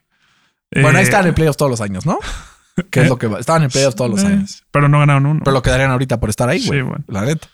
Bueno, 0.75 0.97
ahí 0.99 1.05
Eh, 1.05 1.09
están 1.09 1.27
en 1.27 1.35
playoffs 1.35 1.59
todos 1.59 1.71
los 1.71 1.81
años, 1.83 2.07
¿no? 2.07 2.19
Que 2.91 3.01
es 3.01 3.07
¿Eh? 3.07 3.09
lo 3.09 3.19
que 3.19 3.27
va. 3.27 3.39
Estaban 3.39 3.63
en 3.63 3.71
playoffs 3.71 3.97
todos 3.97 4.11
los 4.11 4.23
eh, 4.23 4.27
años. 4.29 4.65
Pero 4.71 4.89
no 4.89 4.99
ganaron 4.99 5.27
uno. 5.27 5.41
Pero 5.45 5.53
lo 5.55 5.63
quedarían 5.63 5.91
ahorita 5.91 6.19
por 6.21 6.31
estar 6.31 6.49
ahí, 6.49 6.61
Sí, 6.61 6.69
güey. 6.69 6.83
bueno. 6.83 7.05
La 7.09 7.23
neta. 7.23 7.49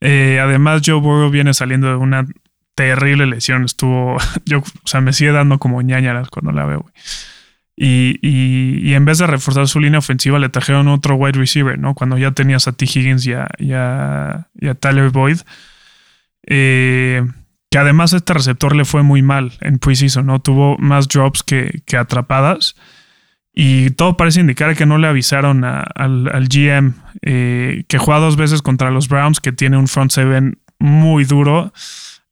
Eh, 0.00 0.38
además, 0.42 0.82
Joe 0.84 1.00
Burrow 1.00 1.30
viene 1.30 1.52
saliendo 1.54 1.88
de 1.88 1.96
una 1.96 2.26
terrible 2.74 3.26
lesión. 3.26 3.64
Estuvo, 3.64 4.16
yo, 4.44 4.58
o 4.60 4.64
sea, 4.86 5.00
me 5.00 5.12
sigue 5.12 5.32
dando 5.32 5.58
como 5.58 5.80
ñañaras 5.82 6.28
cuando 6.28 6.52
la 6.52 6.64
veo, 6.66 6.80
güey. 6.80 6.92
Y, 7.78 8.18
y- 8.22 8.88
y 8.90 8.94
en 8.94 9.04
vez 9.04 9.18
de 9.18 9.26
reforzar 9.26 9.68
su 9.68 9.80
línea 9.80 9.98
ofensiva, 9.98 10.38
le 10.38 10.48
trajeron 10.48 10.88
otro 10.88 11.14
wide 11.16 11.38
receiver, 11.38 11.78
¿no? 11.78 11.94
Cuando 11.94 12.16
ya 12.16 12.30
tenías 12.30 12.66
a 12.68 12.72
T. 12.72 12.86
Higgins 12.86 13.26
y 13.26 13.34
a, 13.34 13.46
y 13.58 13.72
a- 13.72 14.46
Tyler 14.80 15.10
Boyd. 15.10 15.40
Eh, 16.46 17.22
que 17.70 17.78
además 17.78 18.12
este 18.12 18.32
receptor 18.32 18.74
le 18.76 18.84
fue 18.84 19.02
muy 19.02 19.22
mal 19.22 19.52
en 19.60 19.78
preseason, 19.78 20.26
¿no? 20.26 20.40
Tuvo 20.40 20.78
más 20.78 21.08
drops 21.08 21.42
que, 21.42 21.82
que 21.84 21.96
atrapadas. 21.96 22.76
Y 23.58 23.88
todo 23.90 24.18
parece 24.18 24.40
indicar 24.40 24.76
que 24.76 24.84
no 24.84 24.98
le 24.98 25.06
avisaron 25.08 25.64
a- 25.64 25.80
al, 25.80 26.28
al 26.28 26.46
GM 26.48 26.92
eh, 27.22 27.84
que 27.88 27.96
juega 27.98 28.20
dos 28.20 28.36
veces 28.36 28.60
contra 28.60 28.90
los 28.90 29.08
Browns, 29.08 29.40
que 29.40 29.50
tiene 29.50 29.78
un 29.78 29.88
front 29.88 30.10
seven 30.12 30.58
muy 30.78 31.24
duro. 31.24 31.72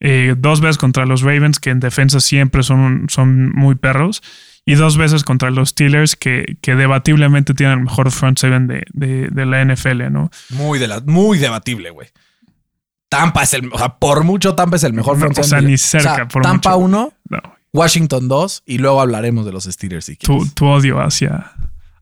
eh, 0.01 0.35
dos 0.37 0.61
veces 0.61 0.77
contra 0.77 1.07
los 1.07 1.23
Ravens, 1.23 1.59
que 1.59 1.71
en 1.71 1.81
defensa 1.81 2.21
siempre 2.21 2.63
son, 2.63 3.07
son 3.09 3.51
muy 3.53 3.75
perros. 3.75 4.23
Y 4.67 4.75
dos 4.75 4.99
veces 4.99 5.25
contra 5.25 5.51
los 5.51 5.71
Steelers, 5.71 6.15
que, 6.17 6.57
que 6.61 6.75
debatiblemente 6.75 7.55
tienen 7.55 7.79
el 7.79 7.85
mejor 7.85 8.11
front 8.11 8.39
seven 8.39 8.67
de, 8.67 8.83
de- 8.93 9.29
de 9.29 9.47
la 9.47 9.63
NFL, 9.65 10.11
¿no? 10.11 10.31
Muy, 10.51 10.79
de 10.79 10.89
la, 10.89 11.01
muy 11.07 11.39
debatible, 11.39 11.89
güey. 11.91 12.09
Tampa 13.09 13.45
es 13.45 13.55
el, 13.55 13.71
o 13.73 13.79
sea, 13.79 13.91
por 13.99 14.25
mucho 14.25 14.55
Tampa 14.55 14.77
es 14.77 14.85
el 14.85 14.93
mejor 14.93 15.15
No, 15.17 15.21
front 15.21 15.39
o 15.39 15.43
sea, 15.43 15.59
seven. 15.61 15.71
ni 15.71 15.79
cerca, 15.79 16.27
por 16.29 16.43
Tampa 16.43 16.71
mucho. 16.71 16.85
1, 16.85 17.13
No, 17.31 17.39
Washington 17.75 18.29
2 18.29 18.63
y 18.65 18.79
luego 18.79 19.01
hablaremos 19.01 19.45
de 19.45 19.53
los 19.53 19.65
Steelers. 19.65 20.05
Si 20.07 20.17
tu, 20.17 20.27
quieres. 20.39 20.55
tu 20.55 20.67
odio 20.67 21.01
hacia, 21.01 21.53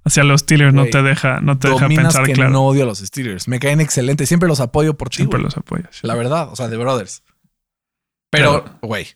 hacia 0.04 0.22
los 0.22 0.42
Steelers 0.42 0.74
no 0.74 0.84
te 0.84 1.02
deja, 1.02 1.40
no 1.40 1.58
te 1.58 1.68
deja 1.70 1.88
pensar 1.88 2.26
que 2.26 2.34
claro. 2.34 2.50
no 2.50 2.66
odio 2.66 2.82
a 2.82 2.86
los 2.86 2.98
Steelers. 2.98 3.48
Me 3.48 3.58
caen 3.58 3.80
excelentes. 3.80 4.28
Siempre 4.28 4.48
los 4.48 4.60
apoyo 4.60 4.94
por 4.98 5.08
ti, 5.08 5.16
Siempre 5.16 5.40
los 5.40 5.56
apoyas. 5.56 5.98
La 6.02 6.14
verdad, 6.14 6.50
o 6.52 6.56
sea, 6.56 6.68
de 6.68 6.76
brothers. 6.76 7.22
Pero, 8.30 8.64
güey. 8.82 9.06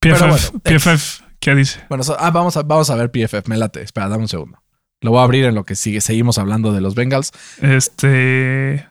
PFF, 0.00 0.18
Pero 0.18 0.18
bueno, 0.18 0.60
PFF, 0.64 1.20
¿qué 1.38 1.54
dice? 1.54 1.80
Bueno, 1.88 2.02
so- 2.02 2.16
ah, 2.18 2.30
vamos, 2.32 2.56
a, 2.56 2.62
vamos 2.62 2.90
a 2.90 2.96
ver 2.96 3.10
PFF. 3.12 3.46
Me 3.48 3.56
late. 3.56 3.80
Espera, 3.82 4.08
dame 4.08 4.22
un 4.22 4.28
segundo. 4.28 4.60
Lo 5.00 5.12
voy 5.12 5.20
a 5.20 5.22
abrir 5.24 5.44
en 5.44 5.54
lo 5.54 5.64
que 5.64 5.76
sigue. 5.76 6.00
Seguimos 6.00 6.38
hablando 6.38 6.72
de 6.72 6.80
los 6.80 6.96
Bengals. 6.96 7.30
Este. 7.60 8.88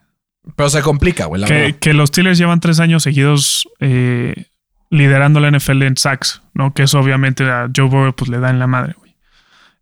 Pero 0.56 0.70
se 0.70 0.82
complica, 0.82 1.26
güey, 1.26 1.44
Que, 1.44 1.78
que 1.80 1.94
los 1.94 2.10
Steelers 2.10 2.38
llevan 2.38 2.60
tres 2.62 2.80
años 2.80 3.04
seguidos 3.04 3.68
eh, 3.80 4.46
liderando 4.92 5.40
la 5.40 5.50
NFL 5.50 5.82
en 5.84 5.98
sacks, 5.98 6.44
¿no? 6.54 6.74
Que 6.74 6.84
eso 6.84 7.00
obviamente 7.00 7.44
a 7.50 7.70
Joe 7.76 7.88
Burrow 7.88 8.14
pues, 8.14 8.30
le 8.30 8.40
da 8.40 8.52
en 8.52 8.60
la 8.60 8.68
madre, 8.68 8.94
güey. 9.00 9.16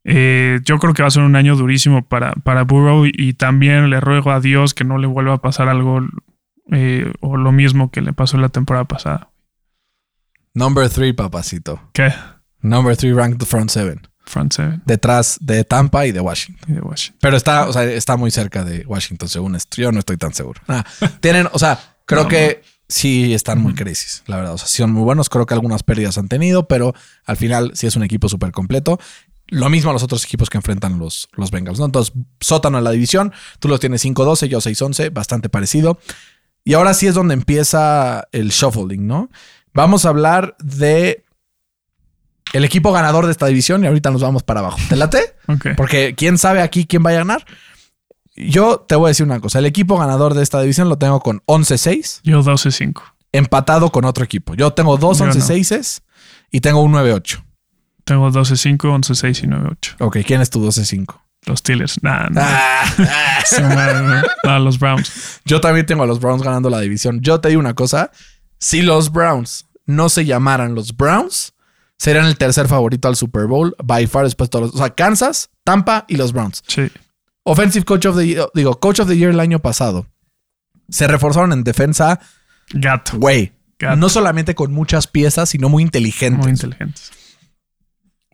Eh, 0.05 0.61
yo 0.63 0.79
creo 0.79 0.93
que 0.93 1.01
va 1.01 1.09
a 1.09 1.11
ser 1.11 1.23
un 1.23 1.35
año 1.35 1.57
durísimo 1.57 2.07
para, 2.07 2.31
para 2.31 2.63
Burrow 2.63 3.05
y, 3.05 3.33
también 3.33 3.89
le 3.89 3.99
ruego 3.99 4.31
a 4.31 4.39
Dios 4.39 4.73
que 4.73 4.85
no 4.85 4.97
le 4.97 5.07
vuelva 5.07 5.33
a 5.33 5.41
pasar 5.41 5.67
algo 5.67 6.01
eh, 6.71 7.11
o 7.19 7.35
lo 7.35 7.51
mismo 7.51 7.91
que 7.91 8.01
le 8.01 8.13
pasó 8.13 8.37
la 8.37 8.49
temporada 8.49 8.85
pasada. 8.85 9.29
Number 10.53 10.89
3, 10.89 11.13
papacito. 11.15 11.81
¿Qué? 11.93 12.13
Number 12.61 12.95
3 12.95 13.13
ranked 13.15 13.45
front 13.45 13.69
7. 13.69 13.99
Front 14.25 14.53
seven 14.53 14.83
Detrás 14.85 15.39
de 15.41 15.63
Tampa 15.63 16.05
y 16.05 16.11
de 16.11 16.19
Washington. 16.19 16.69
y 16.69 16.73
de 16.75 16.81
Washington. 16.81 17.17
Pero 17.19 17.35
está, 17.35 17.67
o 17.67 17.73
sea, 17.73 17.83
está 17.83 18.15
muy 18.15 18.29
cerca 18.29 18.63
de 18.63 18.85
Washington, 18.85 19.27
según 19.27 19.55
esto. 19.55 19.81
Yo 19.81 19.91
no 19.91 19.99
estoy 19.99 20.17
tan 20.17 20.35
seguro. 20.35 20.61
Tienen, 21.19 21.47
o 21.51 21.57
sea, 21.57 21.79
creo 22.05 22.23
No, 22.23 22.29
que 22.29 22.61
sí 22.89 23.33
están 23.33 23.61
muy 23.61 23.75
crisis, 23.75 24.23
la 24.25 24.35
verdad. 24.37 24.53
O 24.55 24.57
sea, 24.57 24.67
sí 24.67 24.77
son 24.77 24.91
muy 24.91 25.03
buenos. 25.03 25.29
Creo 25.29 25.45
que 25.45 25.53
algunas 25.53 25.83
pérdidas 25.83 26.17
han 26.17 26.27
tenido, 26.27 26.67
pero 26.67 26.93
al 27.25 27.37
final 27.37 27.71
sí 27.75 27.87
es 27.87 27.95
un 27.95 28.03
equipo 28.03 28.27
súper 28.27 28.51
completo. 28.51 28.99
lo 29.47 29.69
mismo 29.69 29.89
a 29.89 29.93
los 29.93 30.03
otros 30.03 30.23
equipos 30.25 30.49
que 30.49 30.57
enfrentan 30.57 30.99
los, 30.99 31.29
los 31.33 31.49
Bengals, 31.49 31.79
¿no? 31.79 31.85
Entonces, 31.85 32.13
sótano 32.39 32.77
en 32.77 32.83
la 32.83 32.91
división, 32.91 33.31
tú 33.59 33.67
los 33.67 33.79
tienes 33.79 34.03
5-12, 34.05 34.47
yo 34.47 34.59
6-11, 34.59 35.11
bastante 35.13 35.49
parecido. 35.49 35.99
Y 36.63 36.73
ahora 36.73 36.93
sí 36.93 37.07
es 37.07 37.15
donde 37.15 37.33
empieza 37.33 38.27
el 38.31 38.49
shuffling, 38.49 39.07
¿no? 39.07 39.29
Vamos 39.73 40.05
a 40.05 40.09
hablar 40.09 40.55
de 40.59 41.25
el 42.53 42.65
equipo 42.65 42.91
ganador 42.91 43.25
de 43.25 43.31
esta 43.31 43.47
división 43.47 43.83
y 43.83 43.87
ahorita 43.87 44.11
nos 44.11 44.21
vamos 44.21 44.43
para 44.43 44.59
abajo. 44.59 44.77
¿Te 44.89 44.95
late? 44.95 45.35
Porque 45.77 46.15
quién 46.15 46.37
sabe 46.37 46.61
aquí 46.61 46.85
quién 46.85 47.03
va 47.05 47.11
a 47.11 47.13
ganar. 47.13 47.45
Yo 48.39 48.79
te 48.87 48.95
voy 48.95 49.07
a 49.07 49.09
decir 49.09 49.25
una 49.25 49.39
cosa. 49.39 49.59
El 49.59 49.65
equipo 49.65 49.97
ganador 49.97 50.33
de 50.33 50.43
esta 50.43 50.61
división 50.61 50.87
lo 50.89 50.97
tengo 50.97 51.19
con 51.19 51.41
11-6, 51.45 52.21
Yo 52.23 52.41
12-5. 52.41 53.01
empatado 53.33 53.91
con 53.91 54.05
otro 54.05 54.23
equipo. 54.23 54.55
Yo 54.55 54.71
tengo 54.73 54.97
dos 54.97 55.19
Yo 55.19 55.25
no. 55.25 55.33
11-6 55.33 56.01
y 56.51 56.61
tengo 56.61 56.81
un 56.81 56.93
9-8. 56.93 57.43
Tengo 58.05 58.29
12-5, 58.31 58.77
11-6 58.77 59.43
y 59.43 59.47
9-8. 59.47 59.95
Ok, 59.99 60.17
¿quién 60.25 60.41
es 60.41 60.49
tu 60.49 60.65
12-5? 60.65 61.19
Los 61.45 61.59
Steelers. 61.59 62.01
Nah, 62.03 62.27
nah. 62.29 62.43
Ah, 62.43 63.43
no. 63.61 64.21
No, 64.51 64.59
los 64.59 64.79
Browns. 64.79 65.39
yo 65.45 65.61
también 65.61 65.85
tengo 65.85 66.03
a 66.03 66.07
los 66.07 66.19
Browns 66.19 66.41
ganando 66.43 66.69
la 66.69 66.79
división. 66.79 67.21
Yo 67.21 67.39
te 67.39 67.49
digo 67.49 67.59
una 67.59 67.73
cosa. 67.75 68.11
Si 68.57 68.81
los 68.81 69.11
Browns 69.11 69.65
no 69.85 70.09
se 70.09 70.25
llamaran 70.25 70.75
los 70.75 70.95
Browns, 70.97 71.53
serían 71.97 72.25
el 72.25 72.37
tercer 72.37 72.67
favorito 72.67 73.07
al 73.07 73.15
Super 73.15 73.45
Bowl 73.47 73.75
by 73.83 74.07
far 74.07 74.23
después 74.25 74.49
de 74.49 74.51
todos 74.51 74.65
los... 74.67 74.75
O 74.75 74.77
sea, 74.79 74.89
Kansas, 74.93 75.49
Tampa 75.63 76.05
y 76.07 76.17
los 76.17 76.33
Browns. 76.33 76.63
Sí. 76.67 76.89
Offensive 77.43 77.85
Coach 77.85 78.05
of 78.05 78.17
the 78.17 78.27
Year, 78.27 78.49
digo, 78.53 78.79
Coach 78.79 78.99
of 78.99 79.07
the 79.07 79.17
Year 79.17 79.31
el 79.31 79.39
año 79.39 79.59
pasado. 79.59 80.07
Se 80.89 81.07
reforzaron 81.07 81.53
en 81.53 81.63
defensa, 81.63 82.19
Gato. 82.71 83.17
güey. 83.17 83.53
No 83.97 84.09
solamente 84.09 84.55
con 84.55 84.73
muchas 84.73 85.07
piezas, 85.07 85.49
sino 85.49 85.69
muy 85.69 85.83
inteligentes. 85.83 86.43
Muy 86.43 86.51
inteligentes. 86.51 87.11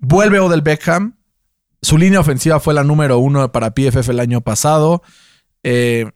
Vuelve 0.02 0.40
Odell 0.40 0.62
Beckham. 0.62 1.18
Su 1.84 2.00
línea 2.00 2.20
ofensiva 2.20 2.60
fue 2.60 2.74
la 2.74 2.84
número 2.84 3.20
uno 3.20 3.52
para 3.52 3.72
PFF 3.76 4.10
el 4.10 4.20
año 4.20 4.42
pasado. 4.42 5.04
Eh, 5.62 6.10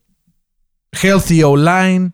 healthy 0.92 1.44
O-line. 1.44 2.12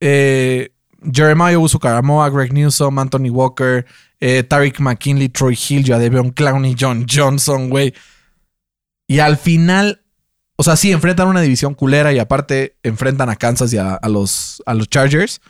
Eh, 0.00 0.74
Jeremiah 1.10 1.58
Usu-Karamoa, 1.58 2.28
Greg 2.28 2.52
Newsom, 2.52 2.98
Anthony 2.98 3.30
Walker, 3.30 3.86
eh, 4.20 4.42
Tariq 4.42 4.78
McKinley, 4.78 5.30
Troy 5.30 5.56
Hill, 5.56 5.84
Jadeveon 5.86 6.30
Clowney, 6.32 6.76
John 6.78 7.06
Johnson, 7.08 7.70
güey. 7.70 7.94
Y 9.06 9.20
al 9.20 9.38
final, 9.38 10.01
o 10.56 10.62
sea, 10.62 10.76
sí, 10.76 10.92
enfrentan 10.92 11.28
una 11.28 11.40
división 11.40 11.74
culera 11.74 12.12
y 12.12 12.18
aparte 12.18 12.76
enfrentan 12.82 13.28
a 13.30 13.36
Kansas 13.36 13.72
y 13.72 13.78
a, 13.78 13.94
a 13.94 14.08
los, 14.08 14.62
a 14.66 14.74
los 14.74 14.88
Chargers. 14.88 15.40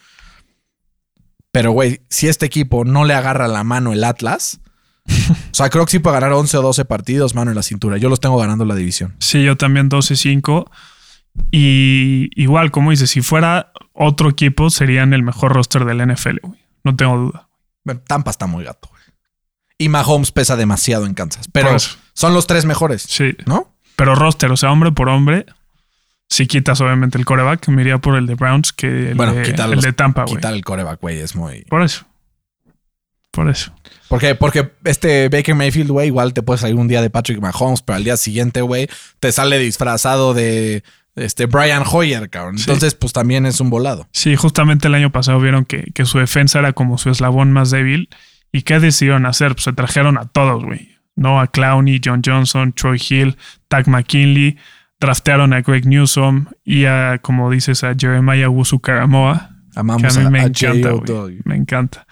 Pero, 1.51 1.73
güey, 1.73 2.01
si 2.09 2.29
este 2.29 2.47
equipo 2.47 2.85
no 2.85 3.05
le 3.05 3.15
agarra 3.15 3.47
la 3.49 3.63
mano 3.65 3.93
el 3.93 4.05
Atlas, 4.05 4.61
o 5.07 5.55
sea, 5.55 5.69
creo 5.69 5.85
que 5.85 5.91
sí 5.91 5.99
puede 5.99 6.15
ganar 6.15 6.33
11 6.33 6.57
o 6.57 6.63
12 6.63 6.85
partidos, 6.87 7.35
mano 7.35 7.51
en 7.51 7.57
la 7.57 7.63
cintura. 7.63 7.99
Yo 7.99 8.09
los 8.09 8.21
tengo 8.21 8.39
ganando 8.39 8.65
la 8.65 8.75
división. 8.75 9.17
Sí, 9.19 9.43
yo 9.45 9.57
también 9.57 9.91
12-5. 9.91 10.71
Y 11.51 12.31
igual, 12.41 12.71
como 12.71 12.91
dices, 12.91 13.11
si 13.11 13.21
fuera 13.21 13.73
otro 13.93 14.31
equipo, 14.31 14.71
serían 14.71 15.13
el 15.13 15.23
mejor 15.23 15.53
roster 15.53 15.85
del 15.85 16.07
NFL, 16.07 16.39
güey. 16.43 16.61
No 16.85 16.97
tengo 16.97 17.17
duda. 17.17 17.49
Bueno, 17.85 18.01
Tampa 18.07 18.31
está 18.31 18.47
muy 18.47 18.65
gato, 18.65 18.89
güey. 18.91 19.03
Y 19.79 19.89
Mahomes 19.89 20.31
pesa 20.31 20.57
demasiado 20.57 21.07
en 21.07 21.15
Kansas. 21.15 21.49
Pero 21.53 21.77
son 22.15 22.35
los 22.35 22.47
tres 22.47 22.65
mejores, 22.65 23.03
Sí. 23.03 23.37
¿no? 23.47 23.72
Pero 23.97 24.15
roster, 24.15 24.51
o 24.51 24.57
sea, 24.57 24.73
hombre 24.73 24.93
por 24.93 25.09
hombre, 25.09 25.47
si 26.29 26.47
quitas 26.47 26.81
obviamente 26.81 27.19
el 27.19 27.25
coreback, 27.25 27.69
me 27.69 27.83
iría 27.83 27.99
por 27.99 28.17
el 28.17 28.27
de 28.27 28.35
Browns 28.35 28.73
que 28.73 29.11
el, 29.11 29.15
Bueno, 29.15 29.35
de, 29.35 29.43
el 29.43 29.81
de 29.81 29.93
Tampa, 29.93 30.25
güey. 30.25 30.37
Quitar 30.37 30.55
el 30.55 30.65
coreback, 30.65 31.01
güey, 31.01 31.19
es 31.19 31.37
muy. 31.37 31.63
Por 31.65 31.83
eso. 31.83 32.07
Por 33.31 33.49
eso. 33.49 33.75
¿Por 34.09 34.21
qué? 34.21 34.35
Porque 34.35 34.73
este 34.85 35.29
Baker 35.29 35.55
Mayfield, 35.55 35.91
güey, 35.91 36.09
igual 36.09 36.35
te 36.35 36.43
puede 36.43 36.59
salir 36.59 36.77
un 36.77 36.89
día 36.89 37.01
de 37.01 37.11
Patrick 37.11 37.41
Mahomes, 37.41 37.83
pero 37.83 37.97
al 37.97 38.05
día 38.05 38.17
siguiente, 38.17 38.61
güey, 38.61 38.89
te 39.21 39.33
sale 39.33 39.59
disfrazado 39.59 40.35
de 40.35 40.83
este 41.17 41.47
Brian 41.47 41.83
Hoyer, 41.91 42.29
cabrón. 42.31 42.59
Sí. 42.59 42.65
Entonces, 42.65 42.95
pues 42.95 43.13
también 43.13 43.47
es 43.47 43.61
un 43.61 43.71
volado. 43.71 44.09
Sí, 44.13 44.37
justamente 44.37 44.89
el 44.89 44.95
año 44.95 45.11
pasado 45.11 45.41
vieron 45.41 45.65
que, 45.65 45.85
que 45.95 46.05
su 46.05 46.19
defensa 46.19 46.59
era 46.59 46.73
como 46.73 46.99
su 46.99 47.11
eslabón 47.11 47.53
más 47.53 47.71
débil. 47.71 48.09
¿Y 48.53 48.63
qué 48.63 48.81
decidieron 48.81 49.25
hacer? 49.25 49.55
Pues 49.55 49.65
se 49.65 49.73
trajeron 49.73 50.19
a 50.19 50.27
todos, 50.27 50.63
güey. 50.63 50.92
No 51.17 51.41
a 51.41 51.47
Clowney, 51.47 52.01
John 52.03 52.23
Johnson, 52.25 52.73
Troy 52.73 53.01
Hill, 53.09 53.37
Tag 53.69 53.89
McKinley. 53.89 54.57
Draftearon 55.01 55.53
a 55.53 55.63
Greg 55.63 55.85
Newsom 55.85 56.47
y 56.65 56.85
a, 56.85 57.19
como 57.19 57.51
dices, 57.51 57.83
a 57.83 57.95
Jeremiah 57.99 58.49
Wusu 58.49 58.81
Karamoa. 58.81 59.51
Que 59.73 59.81
Amamos 59.81 60.17
a 60.17 60.21
mí 60.21 60.31
me 60.31 60.41
a 60.41 60.45
encanta. 60.45 60.91
Me 61.45 61.57
encanta. 61.57 62.07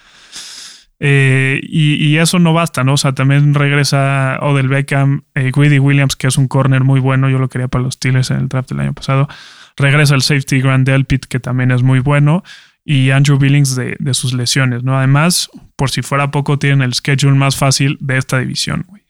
Eh, 0.98 1.60
y, 1.62 1.94
y 1.94 2.18
eso 2.18 2.38
no 2.38 2.52
basta, 2.52 2.84
¿no? 2.84 2.92
O 2.94 2.96
sea, 2.96 3.12
también 3.12 3.54
regresa 3.54 4.38
Odell 4.42 4.68
Beckham, 4.68 5.22
eh, 5.34 5.50
Williams, 5.54 6.14
que 6.14 6.26
es 6.26 6.36
un 6.36 6.46
corner 6.46 6.84
muy 6.84 7.00
bueno. 7.00 7.30
Yo 7.30 7.38
lo 7.38 7.48
quería 7.48 7.68
para 7.68 7.84
los 7.84 7.94
Steelers 7.94 8.30
en 8.30 8.38
el 8.38 8.48
draft 8.48 8.68
del 8.70 8.80
año 8.80 8.92
pasado. 8.92 9.28
Regresa 9.76 10.14
el 10.14 10.22
safety 10.22 10.60
Grand 10.60 10.86
Delpit, 10.86 11.24
que 11.24 11.40
también 11.40 11.70
es 11.70 11.82
muy 11.82 12.00
bueno. 12.00 12.42
Y 12.84 13.10
Andrew 13.10 13.38
Billings 13.38 13.76
de, 13.76 13.96
de 13.98 14.14
sus 14.14 14.32
lesiones, 14.32 14.82
¿no? 14.82 14.96
Además, 14.96 15.50
por 15.76 15.90
si 15.90 16.02
fuera 16.02 16.30
poco, 16.30 16.58
tienen 16.58 16.82
el 16.82 16.94
schedule 16.94 17.36
más 17.36 17.56
fácil 17.56 17.98
de 18.00 18.18
esta 18.18 18.38
división, 18.38 18.84
güey. 18.88 19.00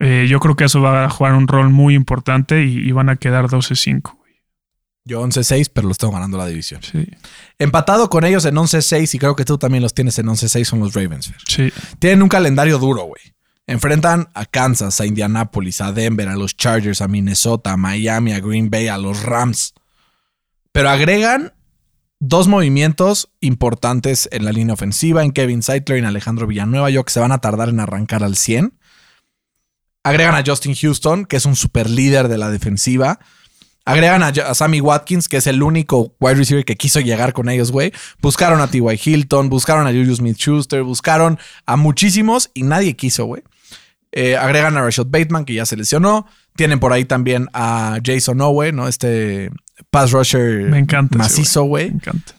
Eh, 0.00 0.26
yo 0.28 0.40
creo 0.40 0.56
que 0.56 0.64
eso 0.64 0.80
va 0.80 1.04
a 1.04 1.10
jugar 1.10 1.34
un 1.34 1.46
rol 1.46 1.68
muy 1.68 1.94
importante 1.94 2.64
y, 2.64 2.78
y 2.78 2.92
van 2.92 3.10
a 3.10 3.16
quedar 3.16 3.46
12-5, 3.46 4.16
güey. 4.16 4.20
Yo 5.04 5.22
11-6, 5.22 5.70
pero 5.72 5.88
los 5.88 5.98
tengo 5.98 6.12
ganando 6.12 6.38
la 6.38 6.46
división. 6.46 6.82
Sí, 6.82 7.06
Empatado 7.58 8.08
con 8.08 8.24
ellos 8.24 8.44
en 8.46 8.54
11-6, 8.54 9.14
y 9.14 9.18
creo 9.18 9.36
que 9.36 9.44
tú 9.44 9.58
también 9.58 9.82
los 9.82 9.92
tienes 9.94 10.18
en 10.18 10.26
11-6, 10.26 10.64
son 10.64 10.80
los 10.80 10.94
Ravens. 10.94 11.28
Fer. 11.28 11.36
sí. 11.46 11.72
Tienen 11.98 12.22
un 12.22 12.28
calendario 12.28 12.78
duro, 12.78 13.02
güey. 13.04 13.20
Enfrentan 13.66 14.28
a 14.34 14.46
Kansas, 14.46 15.00
a 15.00 15.06
Indianapolis, 15.06 15.80
a 15.80 15.92
Denver, 15.92 16.28
a 16.28 16.36
los 16.36 16.56
Chargers, 16.56 17.02
a 17.02 17.08
Minnesota, 17.08 17.72
a 17.72 17.76
Miami, 17.76 18.32
a 18.32 18.40
Green 18.40 18.68
Bay, 18.68 18.88
a 18.88 18.98
los 18.98 19.22
Rams. 19.22 19.74
Pero 20.72 20.88
agregan 20.90 21.52
dos 22.20 22.48
movimientos 22.48 23.30
importantes 23.40 24.28
en 24.30 24.44
la 24.44 24.52
línea 24.52 24.74
ofensiva, 24.74 25.24
en 25.24 25.32
Kevin 25.32 25.62
Seidler 25.62 25.98
y 25.98 26.00
en 26.00 26.06
Alejandro 26.06 26.46
Villanueva, 26.46 26.90
yo 26.90 27.04
que 27.04 27.12
se 27.12 27.20
van 27.20 27.32
a 27.32 27.38
tardar 27.38 27.70
en 27.70 27.80
arrancar 27.80 28.22
al 28.22 28.36
100. 28.36 28.74
Agregan 30.04 30.34
a 30.34 30.44
Justin 30.46 30.74
Houston, 30.74 31.24
que 31.24 31.36
es 31.36 31.46
un 31.46 31.56
super 31.56 31.88
líder 31.90 32.28
de 32.28 32.38
la 32.38 32.50
defensiva. 32.50 33.18
Agregan 33.84 34.22
a, 34.22 34.54
Sammy 34.54 34.80
Watkins, 34.80 35.28
que 35.28 35.38
es 35.38 35.46
el 35.46 35.62
único 35.62 36.14
wide 36.20 36.34
receiver 36.34 36.64
que 36.64 36.76
quiso 36.76 37.00
llegar 37.00 37.32
con 37.32 37.48
ellos, 37.48 37.72
güey. 37.72 37.92
Buscaron 38.20 38.60
a 38.60 38.68
T.Y. 38.68 39.00
Hilton, 39.02 39.48
buscaron 39.48 39.86
a 39.86 39.90
Juju 39.90 40.16
Smith 40.16 40.36
Schuster, 40.36 40.82
buscaron 40.82 41.38
a 41.66 41.76
muchísimos 41.76 42.50
y 42.54 42.62
nadie 42.62 42.94
quiso, 42.94 43.24
güey. 43.24 43.42
Eh, 44.12 44.36
agregan 44.36 44.76
a 44.76 44.82
Rashad 44.82 45.06
Bateman, 45.06 45.44
que 45.44 45.54
ya 45.54 45.66
se 45.66 45.76
lesionó. 45.76 46.26
Tienen 46.56 46.80
por 46.80 46.92
ahí 46.92 47.04
también 47.04 47.48
a 47.52 47.98
Jason 48.04 48.40
Owe, 48.40 48.72
¿no? 48.72 48.88
Este 48.88 49.50
pass 49.90 50.10
rusher 50.12 50.68
Me 50.68 50.78
encanta. 50.78 51.18
macizo, 51.18 51.62
Me 51.62 51.68
güey. 51.68 51.86
encanta. 51.88 52.34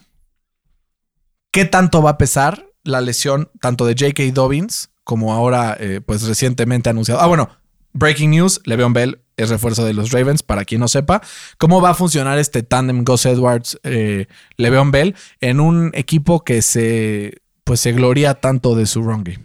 ¿Qué 1.50 1.64
tanto 1.64 2.02
va 2.02 2.10
a 2.10 2.18
pesar 2.18 2.66
la 2.84 3.00
lesión 3.00 3.50
tanto 3.60 3.84
de 3.86 3.94
J.K. 3.98 4.32
Dobbins 4.32 4.90
como 5.04 5.32
ahora, 5.32 5.76
eh, 5.78 6.00
pues 6.04 6.22
recientemente 6.22 6.88
anunciado? 6.90 7.20
Ah, 7.20 7.26
bueno, 7.26 7.50
breaking 7.92 8.30
news: 8.30 8.60
Le'Veon 8.64 8.92
Bell 8.92 9.20
es 9.36 9.50
refuerzo 9.50 9.84
de 9.84 9.92
los 9.94 10.12
Ravens, 10.12 10.42
para 10.42 10.64
quien 10.64 10.80
no 10.80 10.88
sepa. 10.88 11.20
¿Cómo 11.58 11.80
va 11.80 11.90
a 11.90 11.94
funcionar 11.94 12.38
este 12.38 12.62
tandem 12.62 13.04
Gus 13.04 13.26
Edwards, 13.26 13.78
eh, 13.82 14.26
Le'Veon 14.56 14.90
Bell 14.90 15.14
en 15.40 15.60
un 15.60 15.90
equipo 15.94 16.42
que 16.44 16.62
se, 16.62 17.40
pues, 17.64 17.80
se 17.80 17.92
gloria 17.92 18.34
tanto 18.34 18.74
de 18.74 18.86
su 18.86 19.02
run 19.02 19.24
game? 19.24 19.44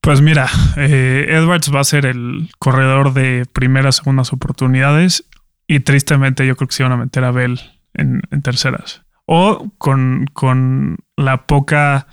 Pues 0.00 0.20
mira, 0.20 0.48
eh, 0.76 1.26
Edwards 1.30 1.74
va 1.74 1.80
a 1.80 1.84
ser 1.84 2.06
el 2.06 2.50
corredor 2.58 3.12
de 3.14 3.44
primeras, 3.52 3.96
segundas 3.96 4.32
oportunidades 4.32 5.24
y 5.68 5.80
tristemente 5.80 6.46
yo 6.46 6.56
creo 6.56 6.66
que 6.66 6.74
se 6.74 6.82
van 6.82 6.92
a 6.92 6.96
meter 6.96 7.22
a 7.22 7.30
Bell 7.30 7.60
en, 7.94 8.22
en 8.30 8.42
terceras. 8.42 9.02
O 9.26 9.70
con, 9.76 10.26
con 10.32 10.96
la 11.16 11.46
poca 11.46 12.08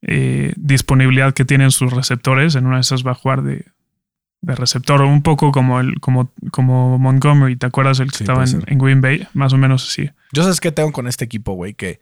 eh, 0.00 0.54
disponibilidad 0.56 1.34
que 1.34 1.44
tienen 1.44 1.72
sus 1.72 1.92
receptores, 1.92 2.54
en 2.54 2.66
una 2.66 2.76
de 2.76 2.82
esas 2.82 3.04
va 3.04 3.10
a 3.10 3.16
jugar 3.16 3.42
de, 3.42 3.66
de 4.40 4.54
receptor, 4.54 5.02
un 5.02 5.22
poco 5.22 5.50
como 5.50 5.80
el 5.80 5.98
como, 5.98 6.32
como 6.52 6.98
Montgomery, 6.98 7.56
¿te 7.56 7.66
acuerdas? 7.66 7.98
El 7.98 8.12
que 8.12 8.18
Sí, 8.18 8.24
estaba 8.24 8.44
en, 8.44 8.62
en 8.66 8.78
Green 8.78 9.00
Bay, 9.00 9.26
más 9.34 9.52
o 9.52 9.58
menos 9.58 9.88
así. 9.88 10.10
Yo 10.32 10.44
sabes 10.44 10.60
qué 10.60 10.70
tengo 10.70 10.92
con 10.92 11.08
este 11.08 11.24
equipo, 11.24 11.54
güey, 11.54 11.74
que 11.74 12.00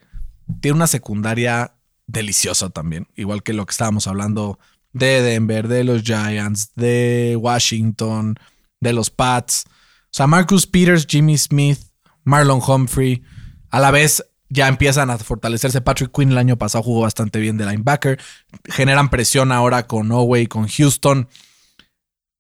tiene 0.61 0.77
una 0.77 0.87
secundaria 0.87 1.73
deliciosa 2.07 2.69
también, 2.69 3.07
igual 3.17 3.43
que 3.43 3.55
lo 3.55 3.65
que 3.65 3.73
estábamos 3.73 4.07
hablando 4.07 4.59
de 4.93 5.23
Denver, 5.23 5.69
de 5.69 5.85
los 5.85 6.03
Giants, 6.03 6.73
de 6.75 7.37
Washington, 7.41 8.37
de 8.81 8.93
los 8.93 9.11
Pats. 9.11 9.65
O 10.11 10.13
sea, 10.13 10.27
Marcus 10.27 10.67
Peters, 10.67 11.07
Jimmy 11.09 11.39
Smith, 11.39 11.79
Marlon 12.25 12.61
Humphrey, 12.67 13.23
a 13.71 13.79
la 13.79 13.93
vez 13.93 14.25
ya 14.49 14.67
empiezan 14.67 15.11
a 15.11 15.19
fortalecerse. 15.19 15.81
Patrick 15.81 16.11
Quinn 16.13 16.33
el 16.33 16.39
año 16.39 16.59
pasado 16.59 16.83
jugó 16.83 17.03
bastante 17.03 17.39
bien 17.39 17.57
de 17.57 17.65
linebacker. 17.65 18.21
Generan 18.65 19.09
presión 19.09 19.53
ahora 19.53 19.87
con 19.87 20.11
Oway, 20.11 20.49
con 20.49 20.67
Houston. 20.67 21.29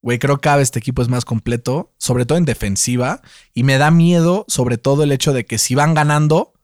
Güey, 0.03 0.19
creo 0.19 0.37
que 0.37 0.43
cada 0.43 0.57
vez 0.57 0.69
este 0.69 0.79
equipo 0.81 1.03
es 1.03 1.09
más 1.09 1.25
completo, 1.25 1.95
sobre 1.99 2.27
todo 2.27 2.37
en 2.39 2.45
defensiva. 2.45 3.23
Y 3.55 3.63
me 3.63 3.79
da 3.79 3.91
miedo, 3.91 4.45
sobre 4.49 4.77
todo, 4.77 5.05
el 5.05 5.13
hecho 5.13 5.33
de 5.33 5.47
que 5.47 5.59
si 5.59 5.75
van 5.77 5.95
ganando, 5.95 6.55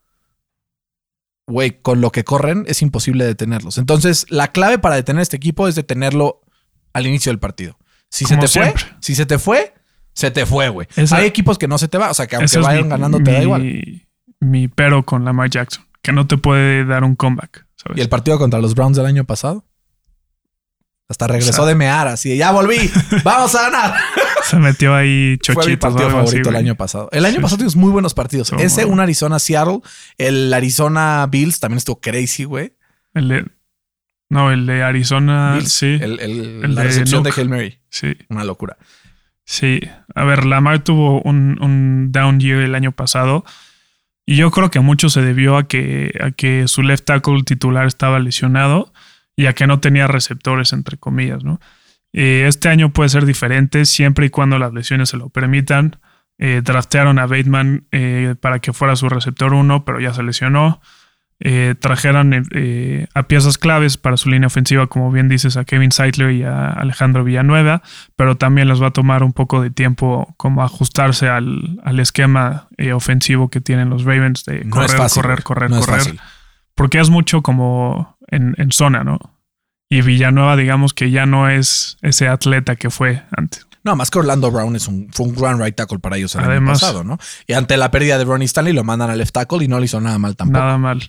güey, 1.46 1.80
con 1.80 2.00
lo 2.00 2.10
que 2.10 2.24
corren, 2.24 2.64
es 2.66 2.82
imposible 2.82 3.24
detenerlos. 3.24 3.78
Entonces, 3.78 4.26
la 4.30 4.52
clave 4.52 4.78
para 4.78 4.96
detener 4.96 5.22
este 5.22 5.36
equipo 5.36 5.68
es 5.68 5.76
detenerlo 5.76 6.40
al 6.92 7.06
inicio 7.06 7.30
del 7.30 7.38
partido. 7.38 7.78
Si 8.10 8.24
se 8.24 8.36
te 8.36 8.48
siempre. 8.48 8.82
fue, 8.82 8.96
si 9.00 9.14
se 9.14 9.26
te 9.26 9.38
fue, 9.38 9.74
se 10.16 10.30
te 10.30 10.46
fue, 10.46 10.70
güey. 10.70 10.88
Esa- 10.96 11.18
Hay 11.18 11.26
equipos 11.26 11.58
que 11.58 11.68
no 11.68 11.76
se 11.78 11.86
te 11.88 11.98
va, 11.98 12.10
o 12.10 12.14
sea, 12.14 12.26
que 12.26 12.36
aunque 12.36 12.58
vayan 12.58 12.84
mi- 12.84 12.88
ganando 12.88 13.20
te 13.22 13.30
da 13.32 13.42
igual. 13.42 14.02
Mi 14.40 14.66
pero 14.68 15.04
con 15.04 15.24
Lamar 15.24 15.50
Jackson, 15.50 15.84
que 16.02 16.12
no 16.12 16.26
te 16.26 16.36
puede 16.38 16.84
dar 16.84 17.04
un 17.04 17.14
comeback. 17.16 17.66
¿sabes? 17.76 17.98
¿Y 17.98 18.00
el 18.00 18.08
partido 18.08 18.38
contra 18.38 18.58
los 18.60 18.74
Browns 18.74 18.96
del 18.96 19.06
año 19.06 19.24
pasado? 19.24 19.64
Hasta 21.08 21.26
regresó 21.28 21.50
O 21.50 21.52
sea- 21.52 21.64
de 21.66 21.74
mear, 21.76 22.08
así 22.08 22.30
de, 22.30 22.36
ya 22.38 22.50
volví, 22.50 22.76
vamos 23.24 23.54
a 23.54 23.62
ganar. 23.70 23.94
Se 24.44 24.56
metió 24.58 24.94
ahí 24.94 25.38
Fue 25.52 25.66
mi 25.66 25.76
partido 25.76 26.06
así, 26.08 26.16
favorito 26.16 26.48
el 26.50 26.56
año 26.56 26.74
pasado. 26.76 27.08
El 27.12 27.24
año 27.24 27.36
Sí. 27.36 27.42
pasado 27.42 27.58
tuvimos 27.58 27.76
muy 27.76 27.90
buenos 27.92 28.14
partidos. 28.14 28.52
Ese, 28.58 28.84
un 28.84 29.00
Arizona-Seattle, 29.00 29.80
el 30.18 30.52
Arizona-Bills 30.52 31.60
también 31.60 31.78
estuvo 31.78 32.00
crazy, 32.00 32.44
güey. 32.44 32.72
El 33.14 33.28
de, 33.28 33.44
no, 34.30 34.50
el 34.52 34.66
de 34.66 34.82
Arizona, 34.82 35.54
Bills, 35.56 35.72
sí, 35.72 35.98
El, 36.00 36.18
el- 36.20 36.64
El 36.64 36.74
la 36.74 36.82
de 36.82 36.86
recepción 36.88 37.22
de. 37.22 37.32
Hail 37.36 37.48
Mary. 37.48 37.78
sí, 37.88 38.14
Una 38.28 38.44
locura. 38.44 38.76
Sí. 39.46 39.80
A 40.14 40.24
ver, 40.24 40.44
Lamar 40.44 40.80
tuvo 40.80 41.22
un, 41.22 42.08
down 42.12 42.38
year 42.40 42.60
el 42.60 42.74
año 42.74 42.92
pasado 42.92 43.44
y 44.26 44.36
yo 44.36 44.50
creo 44.50 44.70
que 44.70 44.80
mucho 44.80 45.08
se 45.08 45.22
debió 45.22 45.56
a 45.56 45.66
que, 45.66 46.12
a 46.20 46.32
que 46.32 46.68
su 46.68 46.82
left 46.82 47.06
tackle 47.06 47.42
titular 47.44 47.86
estaba 47.86 48.18
lesionado 48.18 48.92
y 49.36 49.46
a 49.46 49.54
que 49.54 49.66
no 49.66 49.80
tenía 49.80 50.06
receptores, 50.06 50.72
entre 50.72 50.98
comillas, 50.98 51.44
¿no? 51.44 51.60
Eh, 52.12 52.46
este 52.48 52.70
año 52.70 52.94
puede 52.94 53.10
ser 53.10 53.26
diferente 53.26 53.84
siempre 53.84 54.26
y 54.26 54.30
cuando 54.30 54.58
las 54.58 54.72
lesiones 54.72 55.10
se 55.10 55.18
lo 55.18 55.28
permitan. 55.28 56.00
Eh, 56.38 56.62
draftearon 56.64 57.18
a 57.18 57.26
Bateman 57.26 57.86
eh, 57.92 58.34
para 58.40 58.58
que 58.58 58.72
fuera 58.72 58.96
su 58.96 59.08
receptor 59.08 59.52
1, 59.52 59.84
pero 59.84 60.00
ya 60.00 60.14
se 60.14 60.22
lesionó. 60.22 60.80
Eh, 61.38 61.74
trajeron 61.78 62.46
eh, 62.54 63.08
a 63.12 63.24
piezas 63.24 63.58
claves 63.58 63.98
para 63.98 64.16
su 64.16 64.30
línea 64.30 64.46
ofensiva, 64.46 64.86
como 64.86 65.12
bien 65.12 65.28
dices, 65.28 65.58
a 65.58 65.64
Kevin 65.64 65.92
Seidler 65.92 66.30
y 66.30 66.42
a 66.44 66.68
Alejandro 66.70 67.24
Villanueva, 67.24 67.82
pero 68.16 68.36
también 68.36 68.68
les 68.68 68.80
va 68.82 68.86
a 68.86 68.92
tomar 68.92 69.22
un 69.22 69.34
poco 69.34 69.60
de 69.60 69.70
tiempo 69.70 70.32
como 70.38 70.62
ajustarse 70.62 71.28
al, 71.28 71.78
al 71.84 72.00
esquema 72.00 72.68
eh, 72.78 72.92
ofensivo 72.94 73.50
que 73.50 73.60
tienen 73.60 73.90
los 73.90 74.04
Ravens 74.04 74.44
de 74.44 74.64
No 74.64 74.76
correr, 74.76 74.90
fácil. 74.96 75.22
correr, 75.22 75.42
correr, 75.42 75.70
no 75.70 75.80
correr 75.80 76.16
porque 76.74 77.00
es 77.00 77.10
mucho 77.10 77.42
como 77.42 78.18
en, 78.28 78.54
en 78.58 78.70
zona, 78.70 79.02
¿no? 79.02 79.18
Y 79.88 80.02
Villanueva, 80.02 80.56
digamos 80.56 80.94
que 80.94 81.10
ya 81.10 81.26
no 81.26 81.48
es 81.48 81.96
ese 82.02 82.28
atleta 82.28 82.76
que 82.76 82.90
fue 82.90 83.22
antes. 83.36 83.66
No, 83.84 83.94
más 83.94 84.10
que 84.10 84.18
Orlando 84.18 84.50
Brown 84.50 84.74
es 84.74 84.88
un, 84.88 85.08
fue 85.12 85.26
un 85.26 85.34
gran 85.34 85.62
right 85.62 85.76
tackle 85.76 86.00
para 86.00 86.16
ellos 86.16 86.34
el 86.34 86.40
año 86.40 86.50
Además. 86.50 86.80
pasado, 86.80 87.04
¿no? 87.04 87.18
Y 87.46 87.52
ante 87.52 87.76
la 87.76 87.90
pérdida 87.92 88.18
de 88.18 88.24
Ronnie 88.24 88.46
Stanley 88.46 88.72
lo 88.72 88.82
mandan 88.84 89.10
al 89.10 89.18
left 89.18 89.32
tackle 89.32 89.64
y 89.64 89.68
no 89.68 89.78
le 89.78 89.84
hizo 89.86 90.00
nada 90.00 90.18
mal 90.18 90.34
tampoco. 90.34 90.58
Nada 90.58 90.76
mal. 90.76 91.08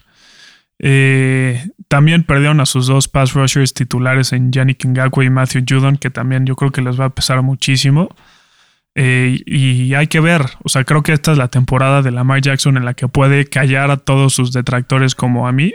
Eh, 0.80 1.70
también 1.88 2.24
perdieron 2.24 2.60
a 2.60 2.66
sus 2.66 2.88
dos 2.88 3.08
pass 3.08 3.34
rushers 3.34 3.74
titulares 3.74 4.34
en 4.34 4.52
Yannick 4.52 4.86
Ngakwe 4.86 5.26
y 5.26 5.30
Matthew 5.30 5.64
Judon, 5.68 5.98
que 5.98 6.10
también 6.10 6.46
yo 6.46 6.56
creo 6.56 6.72
que 6.72 6.82
les 6.82 7.00
va 7.00 7.06
a 7.06 7.10
pesar 7.10 7.42
muchísimo. 7.42 8.10
Eh, 9.00 9.42
y 9.46 9.94
hay 9.94 10.08
que 10.08 10.20
ver, 10.20 10.44
o 10.64 10.70
sea, 10.70 10.84
creo 10.84 11.04
que 11.04 11.14
esta 11.14 11.32
es 11.32 11.38
la 11.38 11.50
temporada 11.50 12.02
de 12.02 12.10
Lamar 12.10 12.42
Jackson 12.42 12.78
en 12.78 12.86
la 12.86 12.96
que 12.96 13.08
puede 13.08 13.46
callar 13.46 13.92
a 13.92 13.98
todos 13.98 14.34
sus 14.34 14.52
detractores 14.52 15.14
como 15.14 15.48
a 15.48 15.52
mí 15.52 15.72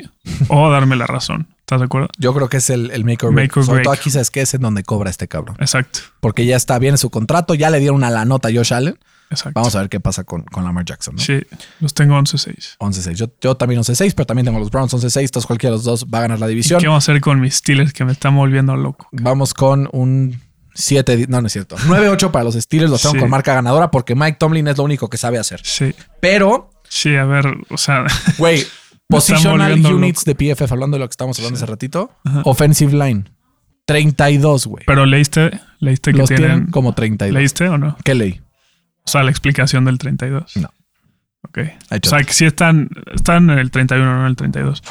o 0.49 0.69
darme 0.73 0.97
la 0.97 1.07
razón. 1.07 1.47
¿Estás 1.61 1.79
de 1.79 1.85
acuerdo? 1.87 2.09
Yo 2.19 2.35
creo 2.35 2.49
que 2.49 2.57
es 2.57 2.69
el, 2.69 2.91
el 2.91 3.05
make 3.05 3.25
or 3.25 3.33
break. 3.33 3.51
Make 3.51 3.61
or 3.61 3.65
Sobre 3.65 3.77
break. 3.77 3.85
todo 3.85 3.95
aquí 3.95 4.11
sabes 4.11 4.31
que 4.33 4.41
es 4.41 4.53
en 4.55 4.63
donde 4.63 4.83
cobra 4.83 5.09
este 5.09 5.29
cabrón. 5.29 5.57
Exacto, 5.61 6.01
Porque 6.19 6.45
ya 6.47 6.57
está 6.57 6.79
bien 6.81 6.95
en 6.95 6.99
su 6.99 7.11
contrato, 7.11 7.55
ya 7.55 7.71
le 7.71 7.79
dieron 7.79 7.97
una 7.99 8.11
la 8.11 8.25
nota 8.25 8.49
a 8.49 8.53
Josh 8.53 8.75
Allen. 8.75 8.99
Exacto. 9.33 9.59
Vamos 9.59 9.75
a 9.75 9.81
ver 9.81 9.89
qué 9.89 9.99
pasa 10.01 10.25
con, 10.25 10.43
con 10.45 10.65
Lamar 10.65 10.85
Jackson. 10.85 11.17
¿no? 11.17 11.21
Sí, 11.23 11.41
los 11.81 11.93
tengo 11.95 12.17
11-6. 12.19 12.77
11-6. 12.79 13.13
Yo, 13.15 13.27
yo 13.41 13.57
también 13.57 13.81
11-6, 13.81 14.13
pero 14.15 14.27
también 14.27 14.47
tengo 14.47 14.59
los 14.59 14.71
Browns 14.71 14.95
11-6. 14.95 15.21
Entonces 15.23 15.47
cualquiera 15.47 15.73
de 15.73 15.79
los 15.79 15.85
dos 15.85 16.07
va 16.07 16.19
a 16.19 16.23
ganar 16.23 16.39
la 16.39 16.47
división. 16.47 16.81
¿Qué 16.81 16.87
vamos 16.87 17.03
a 17.09 17.11
hacer 17.13 17.21
con 17.21 17.41
mis 17.41 17.55
Steelers 17.57 17.93
que 17.93 18.05
me 18.05 18.13
están 18.13 18.37
volviendo 18.37 18.77
loco? 18.77 19.09
Vamos 19.13 19.53
con 19.55 19.89
un 19.93 20.41
7, 20.75 21.27
no, 21.29 21.41
no 21.41 21.47
es 21.49 21.53
cierto. 21.53 21.77
9-8 21.79 22.31
para 22.31 22.45
los 22.45 22.55
Steelers. 22.55 22.91
Los 22.91 23.03
tengo 23.03 23.15
Sí. 23.15 23.21
con 23.21 23.29
marca 23.31 23.55
ganadora 23.55 23.91
porque 23.91 24.15
Mike 24.15 24.37
Tomlin 24.39 24.69
es 24.69 24.79
lo 24.79 24.85
único 24.85 25.11
que 25.11 25.17
sabe 25.19 25.39
hacer. 25.39 25.61
Sí, 25.65 25.95
Pero, 26.21 26.71
sí, 26.89 27.15
a 27.17 27.25
ver, 27.25 27.47
o 27.71 27.77
sea, 27.79 28.05
güey, 28.39 28.65
positional 29.09 29.85
units 29.85 30.25
de 30.25 30.35
PFF, 30.35 30.73
hablando 30.73 30.97
de 30.97 31.01
lo 31.01 31.09
que 31.09 31.13
estamos 31.13 31.39
hablando 31.39 31.57
hace 31.57 31.67
ratito. 31.67 32.11
Ajá. 32.25 32.43
Offensive 32.45 32.93
line. 32.93 33.25
32, 33.85 34.67
güey. 34.69 34.85
pero 34.87 35.05
leíste, 35.07 35.61
leíste 35.81 36.13
que 36.13 36.19
Los 36.19 36.29
tienen 36.29 36.51
tienen. 36.51 36.71
como 36.71 36.95
32. 36.95 37.35
¿Leíste 37.35 37.69
o 37.69 37.79
no? 37.79 37.97
¿Qué 38.05 38.15
leí? 38.15 38.41
O 39.05 39.11
sea, 39.11 39.23
la 39.23 39.31
explicación 39.31 39.85
del 39.85 39.99
32. 39.99 40.57
No. 40.57 40.71
Ok. 41.49 41.59
O 42.05 42.09
sea, 42.09 42.23
que 42.23 42.33
sí 42.33 42.45
están, 42.45 42.89
están 43.15 43.51
en 43.51 43.59
el 43.59 43.71
31, 43.71 44.05
no 44.15 44.21
en 44.23 44.27
el 44.27 44.37
32. 44.37 44.83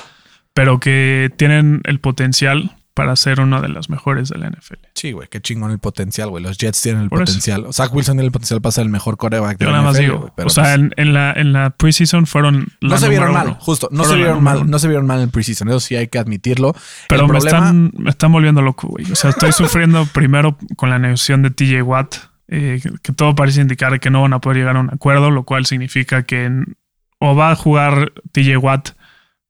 Pero 0.54 0.80
que 0.80 1.32
tienen 1.38 1.82
el 1.86 2.00
potencial 2.00 2.76
para 2.94 3.16
ser 3.16 3.40
una 3.40 3.62
de 3.62 3.70
las 3.70 3.90
mejores 3.90 4.28
de 4.28 4.38
la 4.38 4.50
NFL. 4.50 4.76
Sí, 4.96 5.14
güey, 5.14 5.30
qué 5.30 5.40
chingón 5.40 5.72
el 5.72 5.80
potencial, 5.80 6.30
güey. 6.30 6.44
Los 6.44 6.58
Jets 6.58 6.82
tienen 6.82 7.04
el 7.04 7.10
Por 7.10 7.20
eso. 7.24 7.32
potencial. 7.32 7.66
Zach 7.72 7.92
Wilson 7.94 8.18
tiene 8.18 8.26
el 8.26 8.34
potencial 8.34 8.62
para 8.62 8.74
ser 8.74 8.84
el 8.84 8.90
mejor 8.90 9.16
coreback 9.16 9.58
de 9.58 9.66
Yo 9.66 9.72
la 9.72 9.78
nada 9.78 9.90
más 9.90 9.96
NFL, 9.96 10.04
digo. 10.06 10.20
güey, 10.20 10.32
pero 10.36 10.48
o 10.48 10.50
sea, 10.50 10.64
pues, 10.66 10.76
en, 10.76 10.94
en 10.98 11.14
la, 11.14 11.32
en 11.32 11.54
la 11.54 11.70
preseason 11.70 12.28
fueron. 12.28 12.68
no 12.82 12.98
se 12.98 13.08
vieron 13.08 13.32
mal, 13.32 13.48
uno. 13.48 13.58
justo. 13.62 13.88
No 13.92 14.04
se 14.04 14.10
Fueron 14.10 14.24
vieron 14.26 14.44
mal, 14.44 14.58
uno. 14.58 14.66
no 14.68 14.78
se 14.78 14.88
vieron 14.90 15.08
mal 15.08 15.22
en 15.22 15.32
preseason. 15.32 15.70
Eso 15.70 15.80
sí 15.80 15.96
hay 15.96 16.10
que 16.10 16.20
admitirlo. 16.20 16.76
Pero 17.08 17.22
el 17.22 17.28
me, 17.28 17.40
problema, 17.40 17.58
están, 17.60 17.92
me 17.98 18.10
están 18.10 18.32
volviendo 18.34 18.62
loco, 18.62 18.90
güey. 18.90 19.10
O 19.10 19.16
sea, 19.16 19.30
estoy 19.30 19.54
sufriendo 19.54 20.06
primero 20.08 20.58
con 20.76 20.90
la 20.90 21.00
negociación 21.00 21.44
de 21.44 21.52
TJ 21.52 21.82
Watt, 21.84 22.16
eh, 22.52 22.80
que, 23.02 23.14
todo 23.14 23.34
parece 23.34 23.62
indicar 23.62 24.00
que 24.00 24.10
no 24.12 24.22
van 24.22 24.34
a 24.34 24.40
poder 24.40 24.58
llegar 24.60 24.78
a 24.78 24.82
un 24.82 24.90
acuerdo, 24.94 25.32
lo 25.32 25.44
cual 25.44 25.66
significa 25.66 26.24
que 26.24 26.46
en- 26.46 26.76
o 27.18 27.36
va 27.36 27.52
a 27.52 27.56
jugar 27.56 28.12
TJ 28.32 28.58
Watt 28.58 28.90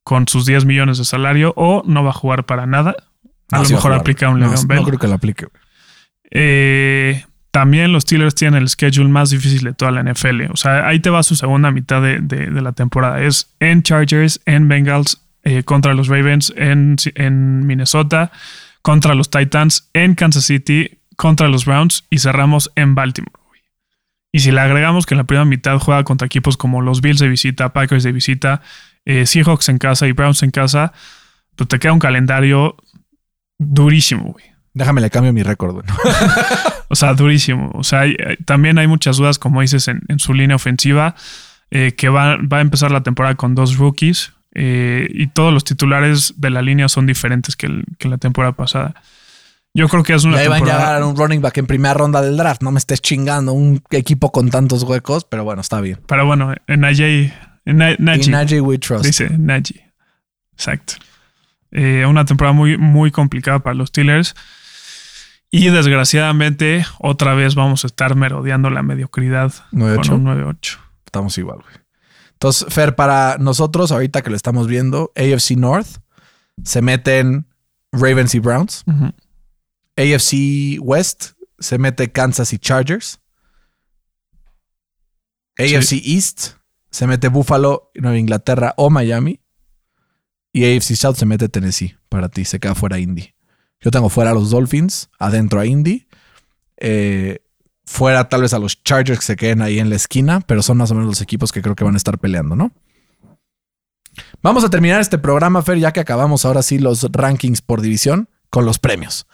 con 0.04 0.26
sus 0.28 0.46
10 0.46 0.64
millones 0.64 0.96
de 0.98 1.04
salario 1.04 1.52
o 1.56 1.82
no 1.86 2.02
va 2.02 2.10
a 2.10 2.14
jugar 2.14 2.44
para 2.46 2.64
nada. 2.66 2.94
A 3.50 3.56
no, 3.58 3.62
lo 3.64 3.68
mejor 3.68 3.82
jugar, 3.82 4.00
aplica 4.00 4.28
un 4.30 4.40
No, 4.40 4.46
Le'Veon 4.46 4.66
Bell. 4.68 4.78
No 4.78 4.84
creo 4.86 4.98
que 4.98 5.06
lo 5.08 5.14
aplique. 5.14 5.46
Eh, 6.30 7.24
también 7.50 7.92
los 7.92 8.04
Steelers 8.04 8.34
tienen 8.34 8.62
el 8.62 8.68
schedule 8.68 9.08
más 9.10 9.30
difícil 9.30 9.62
de 9.64 9.74
toda 9.74 9.90
la 9.90 10.00
NFL. 10.02 10.50
O 10.50 10.56
sea, 10.56 10.86
ahí 10.86 11.00
te 11.00 11.10
va 11.10 11.22
su 11.22 11.36
segunda 11.36 11.70
mitad 11.70 12.00
de, 12.02 12.20
de- 12.20 12.50
de 12.50 12.62
la 12.62 12.72
temporada. 12.72 13.22
Es 13.22 13.54
en 13.60 13.82
Chargers, 13.82 14.40
en 14.46 14.68
Bengals, 14.68 15.22
eh, 15.44 15.62
contra 15.62 15.92
los 15.94 16.08
Ravens, 16.08 16.52
en, 16.56 16.96
en 17.14 17.66
Minnesota, 17.66 18.30
contra 18.80 19.14
los 19.14 19.28
Titans, 19.30 19.90
en 19.92 20.14
Kansas 20.14 20.44
City, 20.44 20.98
contra 21.16 21.48
los 21.48 21.64
Browns 21.64 22.04
y 22.10 22.18
cerramos 22.18 22.70
en 22.76 22.94
Baltimore. 22.94 23.32
Y 24.32 24.40
si 24.40 24.50
le 24.50 24.60
agregamos 24.60 25.04
que 25.06 25.14
en 25.14 25.18
la 25.18 25.24
primera 25.24 25.44
mitad 25.44 25.78
juega 25.78 26.04
contra 26.04 26.26
equipos 26.26 26.56
como 26.56 26.80
los 26.80 27.00
Bills 27.02 27.18
de 27.20 27.28
visita, 27.28 27.72
Packers 27.72 28.02
de 28.02 28.12
visita, 28.12 28.62
eh, 29.04 29.26
Seahawks 29.26 29.68
en 29.68 29.78
casa 29.78 30.06
y 30.06 30.12
Browns 30.12 30.42
en 30.42 30.50
casa, 30.50 30.92
pues 31.56 31.68
te 31.68 31.78
queda 31.78 31.92
un 31.92 31.98
calendario 31.98 32.76
durísimo, 33.58 34.32
güey. 34.32 34.44
Déjame 34.74 35.00
le 35.02 35.10
cambio 35.10 35.32
mi 35.32 35.42
récord, 35.42 35.72
güey. 35.74 35.84
O 36.88 36.94
sea, 36.94 37.14
durísimo. 37.14 37.70
O 37.74 37.84
sea, 37.84 38.00
hay- 38.00 38.16
hay- 38.26 38.36
también 38.44 38.78
hay 38.78 38.86
muchas 38.86 39.16
dudas, 39.16 39.38
como 39.38 39.62
dices, 39.62 39.88
en, 39.88 40.02
en 40.08 40.18
su 40.18 40.34
línea 40.34 40.56
ofensiva, 40.56 41.14
eh, 41.70 41.92
que 41.96 42.10
va, 42.10 42.36
va 42.36 42.58
a 42.58 42.60
empezar 42.60 42.90
la 42.90 43.02
temporada 43.02 43.34
con 43.34 43.54
dos 43.54 43.78
rookies 43.78 44.32
eh, 44.54 45.08
y 45.10 45.28
todos 45.28 45.54
los 45.54 45.64
titulares 45.64 46.34
de 46.36 46.50
la 46.50 46.60
línea 46.60 46.90
son 46.90 47.06
diferentes 47.06 47.56
que, 47.56 47.66
el- 47.66 47.84
que 47.98 48.08
la 48.08 48.18
temporada 48.18 48.52
pasada. 48.52 48.94
Yo 49.74 49.88
creo 49.88 50.02
que 50.02 50.14
es 50.14 50.24
una 50.24 50.38
ahí 50.38 50.48
van 50.48 50.62
a 50.62 50.64
temporada... 50.64 50.94
llegar 50.96 51.04
un 51.04 51.16
running 51.16 51.40
back 51.40 51.56
en 51.58 51.66
primera 51.66 51.94
ronda 51.94 52.20
del 52.20 52.36
draft. 52.36 52.62
No 52.62 52.70
me 52.70 52.78
estés 52.78 53.00
chingando 53.00 53.52
un 53.52 53.82
equipo 53.90 54.30
con 54.30 54.50
tantos 54.50 54.82
huecos, 54.82 55.24
pero 55.24 55.44
bueno, 55.44 55.62
está 55.62 55.80
bien. 55.80 56.00
Pero 56.06 56.26
bueno, 56.26 56.54
en 56.66 56.80
Najee... 56.80 57.32
En 57.64 57.76
Najee, 57.78 58.30
Najee 58.30 58.60
we 58.60 58.76
trust. 58.78 59.04
dice 59.04 59.30
Najee. 59.38 59.92
Exacto. 60.52 60.94
Eh, 61.70 62.04
una 62.06 62.24
temporada 62.24 62.52
muy, 62.52 62.76
muy 62.76 63.10
complicada 63.10 63.60
para 63.60 63.74
los 63.74 63.88
Steelers. 63.88 64.34
Y 65.50 65.68
desgraciadamente, 65.68 66.84
otra 66.98 67.34
vez 67.34 67.54
vamos 67.54 67.84
a 67.84 67.86
estar 67.86 68.14
merodeando 68.16 68.68
la 68.68 68.82
mediocridad 68.82 69.52
9-8. 69.72 70.08
con 70.08 70.26
un 70.26 70.44
9-8. 70.60 70.78
Estamos 71.06 71.38
igual, 71.38 71.58
güey. 71.60 71.74
Entonces, 72.32 72.66
Fer, 72.74 72.96
para 72.96 73.36
nosotros, 73.38 73.92
ahorita 73.92 74.22
que 74.22 74.30
lo 74.30 74.36
estamos 74.36 74.66
viendo, 74.66 75.12
AFC 75.14 75.52
North 75.52 75.98
se 76.64 76.82
meten 76.82 77.46
Ravens 77.92 78.34
y 78.34 78.40
Browns. 78.40 78.82
Ujú. 78.86 79.12
AFC 79.96 80.78
West 80.80 81.32
se 81.58 81.78
mete 81.78 82.12
Kansas 82.12 82.52
y 82.52 82.58
Chargers. 82.58 83.20
AFC 85.58 85.92
East 86.04 86.52
se 86.90 87.06
mete 87.06 87.28
Buffalo, 87.28 87.90
Nueva 87.94 88.18
Inglaterra 88.18 88.74
o 88.76 88.90
Miami. 88.90 89.40
Y 90.52 90.64
AFC 90.64 90.96
South 90.96 91.16
se 91.16 91.26
mete 91.26 91.48
Tennessee. 91.48 91.96
Para 92.08 92.28
ti, 92.28 92.44
se 92.44 92.60
queda 92.60 92.74
fuera 92.74 92.98
Indy. 92.98 93.34
Yo 93.80 93.90
tengo 93.90 94.08
fuera 94.08 94.30
a 94.30 94.34
los 94.34 94.50
Dolphins, 94.50 95.10
adentro 95.18 95.60
a 95.60 95.66
Indy. 95.66 96.06
Eh, 96.76 97.38
fuera 97.84 98.28
tal 98.28 98.42
vez 98.42 98.54
a 98.54 98.58
los 98.58 98.82
Chargers 98.82 99.20
que 99.20 99.26
se 99.26 99.36
queden 99.36 99.62
ahí 99.62 99.78
en 99.78 99.90
la 99.90 99.96
esquina, 99.96 100.40
pero 100.40 100.62
son 100.62 100.78
más 100.78 100.90
o 100.90 100.94
menos 100.94 101.08
los 101.08 101.20
equipos 101.20 101.52
que 101.52 101.62
creo 101.62 101.74
que 101.74 101.84
van 101.84 101.94
a 101.94 101.96
estar 101.96 102.18
peleando, 102.18 102.54
¿no? 102.54 102.72
Vamos 104.42 104.64
a 104.64 104.70
terminar 104.70 105.00
este 105.00 105.18
programa, 105.18 105.62
Fer, 105.62 105.78
ya 105.78 105.92
que 105.92 106.00
acabamos 106.00 106.44
ahora 106.44 106.62
sí 106.62 106.78
los 106.78 107.02
rankings 107.10 107.62
por 107.62 107.80
división 107.80 108.28
con 108.50 108.64
los 108.64 108.78
premios. 108.78 109.26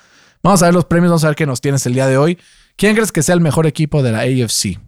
Vamos 0.43 0.63
a 0.63 0.67
ver 0.67 0.75
los 0.75 0.85
premios, 0.85 1.11
vamos 1.11 1.25
a 1.25 1.29
ver 1.29 1.37
qué 1.37 1.47
nos 1.47 1.61
tienes 1.61 1.85
el 1.87 1.95
día 1.95 2.07
de 2.07 2.17
hoy. 2.17 2.39
¿Quién 2.77 2.95
crees 2.95 3.13
que 3.13 3.23
sea 3.23 3.35
el 3.35 3.41
mejor 3.41 3.67
equipo 3.67 4.03
de 4.03 4.13
la 4.13 4.21
AFC? 4.21 4.79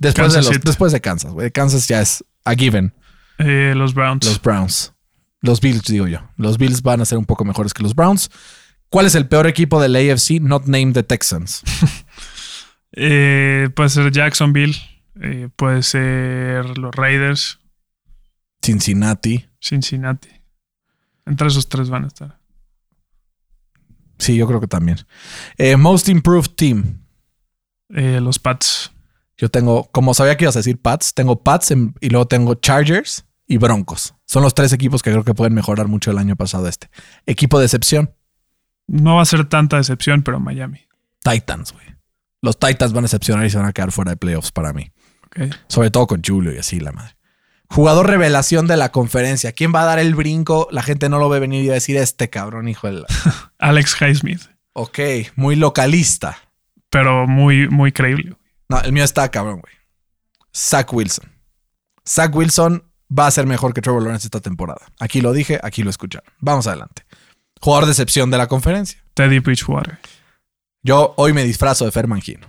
Después, 0.00 0.14
Kansas 0.14 0.34
de, 0.34 0.42
los, 0.42 0.54
City. 0.54 0.62
después 0.64 0.92
de 0.92 1.00
Kansas, 1.00 1.32
güey. 1.32 1.50
Kansas 1.50 1.86
ya 1.86 2.00
es 2.00 2.24
a 2.44 2.54
given. 2.54 2.94
Eh, 3.38 3.74
los 3.76 3.92
Browns. 3.94 4.24
Los 4.26 4.40
Browns. 4.40 4.94
Los 5.42 5.60
Bills, 5.60 5.84
digo 5.84 6.06
yo. 6.08 6.20
Los 6.36 6.58
Bills 6.58 6.82
van 6.82 7.00
a 7.00 7.04
ser 7.04 7.18
un 7.18 7.26
poco 7.26 7.44
mejores 7.44 7.74
que 7.74 7.82
los 7.82 7.94
Browns. 7.94 8.30
¿Cuál 8.88 9.06
es 9.06 9.14
el 9.14 9.28
peor 9.28 9.46
equipo 9.46 9.80
del 9.80 9.94
AFC 9.96 10.40
not 10.40 10.66
named 10.66 10.94
the 10.94 11.02
Texans? 11.02 11.62
Eh, 12.92 13.68
puede 13.76 13.88
ser 13.88 14.10
Jacksonville, 14.10 14.74
eh, 15.22 15.48
puede 15.54 15.84
ser 15.84 16.76
los 16.76 16.92
Raiders, 16.92 17.60
Cincinnati. 18.60 19.46
Cincinnati. 19.60 20.28
Entre 21.24 21.46
esos 21.46 21.68
tres 21.68 21.88
van 21.88 22.04
a 22.04 22.06
estar. 22.08 22.39
Sí, 24.20 24.36
yo 24.36 24.46
creo 24.46 24.60
que 24.60 24.68
también. 24.68 24.98
Eh, 25.58 25.76
most 25.76 26.08
Improved 26.08 26.50
Team. 26.54 27.02
Eh, 27.88 28.20
los 28.20 28.38
Pats. 28.38 28.92
Yo 29.36 29.48
tengo, 29.50 29.90
como 29.90 30.14
sabía 30.14 30.36
que 30.36 30.44
ibas 30.44 30.54
a 30.54 30.60
decir 30.60 30.80
Pats, 30.80 31.14
tengo 31.14 31.42
Pats 31.42 31.72
en- 31.72 31.94
y 32.00 32.10
luego 32.10 32.26
tengo 32.28 32.54
Chargers 32.54 33.24
y 33.46 33.56
Broncos. 33.56 34.14
Son 34.26 34.42
los 34.42 34.54
tres 34.54 34.72
equipos 34.72 35.02
que 35.02 35.10
creo 35.10 35.24
que 35.24 35.34
pueden 35.34 35.54
mejorar 35.54 35.88
mucho 35.88 36.10
el 36.12 36.18
año 36.18 36.36
pasado 36.36 36.68
este. 36.68 36.88
Equipo 37.26 37.58
de 37.58 37.64
excepción, 37.66 38.14
No 38.86 39.16
va 39.16 39.22
a 39.22 39.24
ser 39.24 39.44
tanta 39.48 39.76
decepción, 39.76 40.22
pero 40.22 40.38
Miami. 40.40 40.80
Titans, 41.22 41.72
güey. 41.72 41.86
Los 42.42 42.58
Titans 42.58 42.92
van 42.92 43.04
a 43.04 43.06
decepcionar 43.06 43.46
y 43.46 43.50
se 43.50 43.56
van 43.56 43.66
a 43.66 43.72
quedar 43.72 43.92
fuera 43.92 44.10
de 44.10 44.16
playoffs 44.16 44.50
para 44.52 44.72
mí. 44.72 44.90
Ok. 45.26 45.54
Sobre 45.68 45.90
todo 45.92 46.06
con 46.08 46.20
Julio 46.26 46.52
y 46.52 46.58
así, 46.58 46.80
la 46.80 46.90
madre. 46.92 47.14
Jugador 47.70 48.08
revelación 48.08 48.66
de 48.66 48.76
la 48.76 48.90
conferencia. 48.90 49.52
¿Quién 49.52 49.72
va 49.72 49.82
a 49.82 49.86
dar 49.86 50.00
el 50.00 50.14
brinco? 50.16 50.66
La 50.72 50.82
gente 50.82 51.08
no 51.08 51.18
lo 51.18 51.28
ve 51.28 51.38
venir 51.38 51.64
y 51.64 51.68
va 51.68 51.74
a 51.74 51.74
decir 51.74 51.96
este 51.96 52.28
cabrón, 52.28 52.68
hijo 52.68 52.88
de 52.88 52.94
la... 52.94 53.06
Alex 53.58 53.96
Highsmith. 54.00 54.42
Ok, 54.72 54.98
muy 55.36 55.54
localista. 55.54 56.38
Pero 56.90 57.28
muy, 57.28 57.68
muy 57.68 57.92
creíble. 57.92 58.36
No, 58.68 58.80
el 58.80 58.92
mío 58.92 59.04
está 59.04 59.30
cabrón, 59.30 59.60
güey. 59.60 59.72
Zach 60.54 60.92
Wilson. 60.92 61.30
Zach 62.06 62.34
Wilson 62.34 62.82
va 63.16 63.28
a 63.28 63.30
ser 63.30 63.46
mejor 63.46 63.72
que 63.72 63.80
Trevor 63.80 64.02
Lawrence 64.02 64.26
esta 64.26 64.40
temporada. 64.40 64.80
Aquí 64.98 65.20
lo 65.20 65.32
dije, 65.32 65.60
aquí 65.62 65.84
lo 65.84 65.90
escucharon. 65.90 66.32
Vamos 66.40 66.66
adelante. 66.66 67.04
Jugador 67.60 67.86
de 67.86 67.92
excepción 67.92 68.30
de 68.30 68.38
la 68.38 68.48
conferencia. 68.48 69.04
Teddy 69.14 69.38
Bridgewater. 69.38 69.98
Yo 70.82 71.14
hoy 71.16 71.32
me 71.32 71.44
disfrazo 71.44 71.84
de 71.84 71.92
Fer 71.92 72.08
Mangino. 72.08 72.48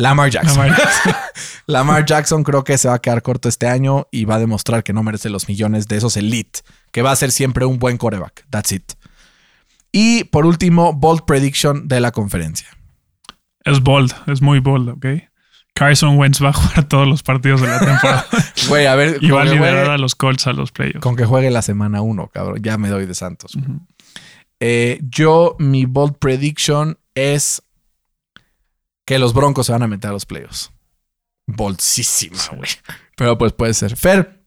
Lamar 0.00 0.30
Jackson. 0.30 0.66
Lamar 0.68 0.80
Lamar 1.66 2.04
Jackson 2.06 2.42
creo 2.42 2.64
que 2.64 2.78
se 2.78 2.88
va 2.88 2.94
a 2.94 2.98
quedar 3.00 3.22
corto 3.22 3.48
este 3.48 3.66
año 3.68 4.06
y 4.10 4.24
va 4.24 4.36
a 4.36 4.38
demostrar 4.38 4.82
que 4.82 4.92
no 4.92 5.02
merece 5.02 5.30
los 5.30 5.48
millones 5.48 5.86
de 5.88 5.96
esos 5.96 6.16
elite, 6.16 6.60
que 6.92 7.02
va 7.02 7.12
a 7.12 7.16
ser 7.16 7.30
siempre 7.32 7.64
un 7.64 7.78
buen 7.78 7.96
coreback. 7.98 8.44
That's 8.50 8.72
it. 8.72 8.92
Y 9.92 10.24
por 10.24 10.46
último, 10.46 10.92
bold 10.92 11.22
prediction 11.26 11.88
de 11.88 12.00
la 12.00 12.12
conferencia. 12.12 12.68
Es 13.64 13.80
bold, 13.80 14.12
es 14.26 14.40
muy 14.40 14.60
bold, 14.60 14.88
¿ok? 14.90 15.06
Carson 15.74 16.18
Wentz 16.18 16.42
va 16.42 16.48
a 16.48 16.52
jugar 16.52 16.84
todos 16.88 17.06
los 17.06 17.22
partidos 17.22 17.60
de 17.60 17.68
la 17.68 17.78
temporada 17.78 18.26
Güey, 18.68 18.86
a 18.86 18.94
ver, 18.96 19.18
y 19.20 19.30
va 19.30 19.42
a 19.42 19.44
liderar 19.44 19.84
juegue- 19.86 19.94
a 19.94 19.98
los 19.98 20.14
Colts 20.14 20.46
a 20.46 20.52
los 20.52 20.72
playoffs. 20.72 21.00
con 21.00 21.14
que 21.16 21.24
juegue 21.24 21.50
la 21.50 21.62
semana 21.62 22.00
uno, 22.02 22.28
cabrón. 22.28 22.60
Ya 22.62 22.76
me 22.78 22.88
doy 22.88 23.06
de 23.06 23.14
Santos. 23.14 23.56
Eh, 24.60 24.98
yo, 25.02 25.56
mi 25.58 25.86
bold 25.86 26.16
prediction 26.18 26.98
es 27.14 27.62
que 29.10 29.18
los 29.18 29.34
Broncos 29.34 29.66
se 29.66 29.72
van 29.72 29.82
a 29.82 29.88
meter 29.88 30.10
a 30.10 30.12
los 30.12 30.24
playoffs. 30.24 30.70
Bolsísima, 31.44 32.38
güey. 32.54 32.70
Pero 33.16 33.36
pues 33.36 33.52
puede 33.52 33.74
ser. 33.74 33.96
Fer, 33.96 34.39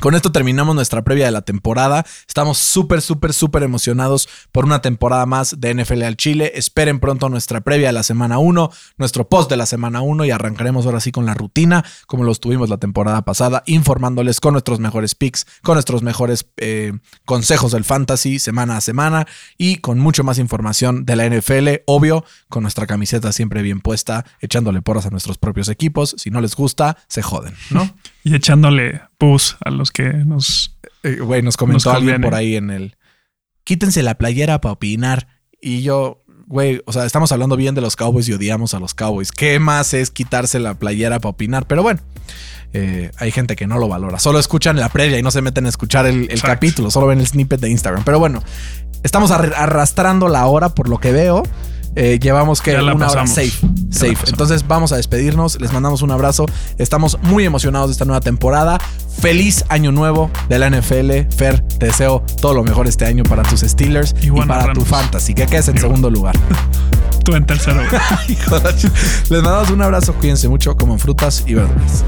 con 0.00 0.14
esto 0.14 0.32
terminamos 0.32 0.74
nuestra 0.74 1.02
previa 1.02 1.26
de 1.26 1.30
la 1.30 1.42
temporada. 1.42 2.04
Estamos 2.26 2.58
súper, 2.58 3.02
súper, 3.02 3.32
súper 3.32 3.62
emocionados 3.62 4.28
por 4.52 4.64
una 4.64 4.80
temporada 4.80 5.26
más 5.26 5.60
de 5.60 5.74
NFL 5.74 6.02
al 6.02 6.16
Chile. 6.16 6.52
Esperen 6.54 7.00
pronto 7.00 7.28
nuestra 7.28 7.60
previa 7.60 7.88
de 7.88 7.92
la 7.92 8.02
semana 8.02 8.38
1, 8.38 8.70
nuestro 8.96 9.28
post 9.28 9.50
de 9.50 9.56
la 9.56 9.66
semana 9.66 10.00
1 10.00 10.24
y 10.24 10.30
arrancaremos 10.30 10.86
ahora 10.86 11.00
sí 11.00 11.12
con 11.12 11.26
la 11.26 11.34
rutina, 11.34 11.84
como 12.06 12.24
lo 12.24 12.34
tuvimos 12.34 12.68
la 12.68 12.78
temporada 12.78 13.22
pasada, 13.22 13.62
informándoles 13.66 14.40
con 14.40 14.52
nuestros 14.52 14.80
mejores 14.80 15.14
picks, 15.14 15.46
con 15.62 15.74
nuestros 15.74 16.02
mejores 16.02 16.46
eh, 16.56 16.92
consejos 17.24 17.72
del 17.72 17.84
fantasy 17.84 18.38
semana 18.38 18.76
a 18.76 18.80
semana 18.80 19.26
y 19.56 19.76
con 19.76 19.98
mucho 19.98 20.24
más 20.24 20.38
información 20.38 21.04
de 21.04 21.16
la 21.16 21.28
NFL, 21.28 21.82
obvio, 21.86 22.24
con 22.48 22.62
nuestra 22.62 22.86
camiseta 22.86 23.32
siempre 23.32 23.62
bien 23.62 23.80
puesta, 23.80 24.24
echándole 24.40 24.82
porras 24.82 25.06
a 25.06 25.10
nuestros 25.10 25.38
propios 25.38 25.68
equipos. 25.68 26.14
Si 26.18 26.30
no 26.30 26.40
les 26.40 26.54
gusta, 26.54 26.96
se 27.08 27.22
joden, 27.22 27.54
¿no? 27.70 27.90
Y 28.24 28.34
echándole 28.34 29.07
pus 29.18 29.56
a 29.64 29.70
los 29.70 29.90
que 29.90 30.04
nos. 30.12 30.78
Eh, 31.02 31.18
Güey, 31.20 31.42
nos 31.42 31.56
comentó 31.56 31.90
Nos 31.90 31.96
alguien 31.96 32.20
por 32.22 32.34
ahí 32.34 32.56
en 32.56 32.70
el. 32.70 32.96
Quítense 33.64 34.02
la 34.02 34.16
playera 34.16 34.60
para 34.60 34.72
opinar. 34.72 35.28
Y 35.60 35.82
yo, 35.82 36.24
güey, 36.46 36.80
o 36.86 36.92
sea, 36.92 37.04
estamos 37.04 37.30
hablando 37.32 37.56
bien 37.56 37.74
de 37.74 37.80
los 37.80 37.96
Cowboys 37.96 38.28
y 38.28 38.32
odiamos 38.32 38.72
a 38.74 38.80
los 38.80 38.94
Cowboys. 38.94 39.32
¿Qué 39.32 39.58
más 39.58 39.92
es 39.92 40.10
quitarse 40.10 40.58
la 40.58 40.74
playera 40.74 41.18
para 41.18 41.30
opinar? 41.30 41.66
Pero 41.66 41.82
bueno, 41.82 42.00
eh, 42.72 43.10
hay 43.18 43.30
gente 43.30 43.56
que 43.56 43.66
no 43.66 43.78
lo 43.78 43.88
valora. 43.88 44.18
Solo 44.18 44.38
escuchan 44.38 44.76
la 44.76 44.88
previa 44.88 45.18
y 45.18 45.22
no 45.22 45.30
se 45.30 45.42
meten 45.42 45.66
a 45.66 45.68
escuchar 45.68 46.06
el, 46.06 46.28
capítulo, 46.40 46.90
solo 46.90 47.08
ven 47.08 47.18
el 47.20 47.26
snippet 47.26 47.60
de 47.60 47.68
Instagram. 47.70 48.04
Pero 48.04 48.18
bueno, 48.18 48.42
estamos 49.02 49.30
arr- 49.30 49.54
arrastrando 49.56 50.28
la 50.28 50.46
hora 50.46 50.70
por 50.70 50.88
lo 50.88 50.98
que 50.98 51.12
veo. 51.12 51.42
Eh, 51.94 52.18
llevamos 52.20 52.60
que 52.60 52.74
una 52.76 53.08
hora 53.08 53.26
safe. 53.26 53.58
Safe. 53.90 54.16
Entonces 54.28 54.66
vamos 54.66 54.92
a 54.92 54.96
despedirnos. 54.96 55.60
Les 55.60 55.72
mandamos 55.72 56.02
un 56.02 56.10
abrazo. 56.10 56.46
Estamos 56.78 57.18
muy 57.22 57.44
emocionados 57.44 57.88
de 57.88 57.92
esta 57.92 58.04
nueva 58.04 58.20
temporada. 58.20 58.78
Feliz 59.20 59.64
año 59.68 59.90
nuevo 59.90 60.30
de 60.48 60.58
la 60.58 60.70
NFL. 60.70 61.34
Fer, 61.34 61.60
te 61.60 61.86
deseo 61.86 62.24
todo 62.40 62.54
lo 62.54 62.62
mejor 62.62 62.86
este 62.86 63.04
año 63.04 63.24
para 63.24 63.42
tus 63.42 63.60
Steelers 63.60 64.14
y, 64.20 64.30
para 64.30 64.72
tu 64.72 64.82
fantasy. 64.82 65.34
Que 65.34 65.46
quedes 65.46 65.68
en 65.68 65.78
segundo 65.78 66.10
lugar. 66.10 66.36
Tú 67.24 67.34
en 67.34 67.44
tercero. 67.44 67.80
Les 69.30 69.42
mandamos 69.42 69.70
un 69.70 69.82
abrazo. 69.82 70.14
Cuídense 70.14 70.48
mucho. 70.48 70.76
Coman 70.76 70.98
frutas 70.98 71.44
y 71.46 71.54
verduras. 71.54 72.04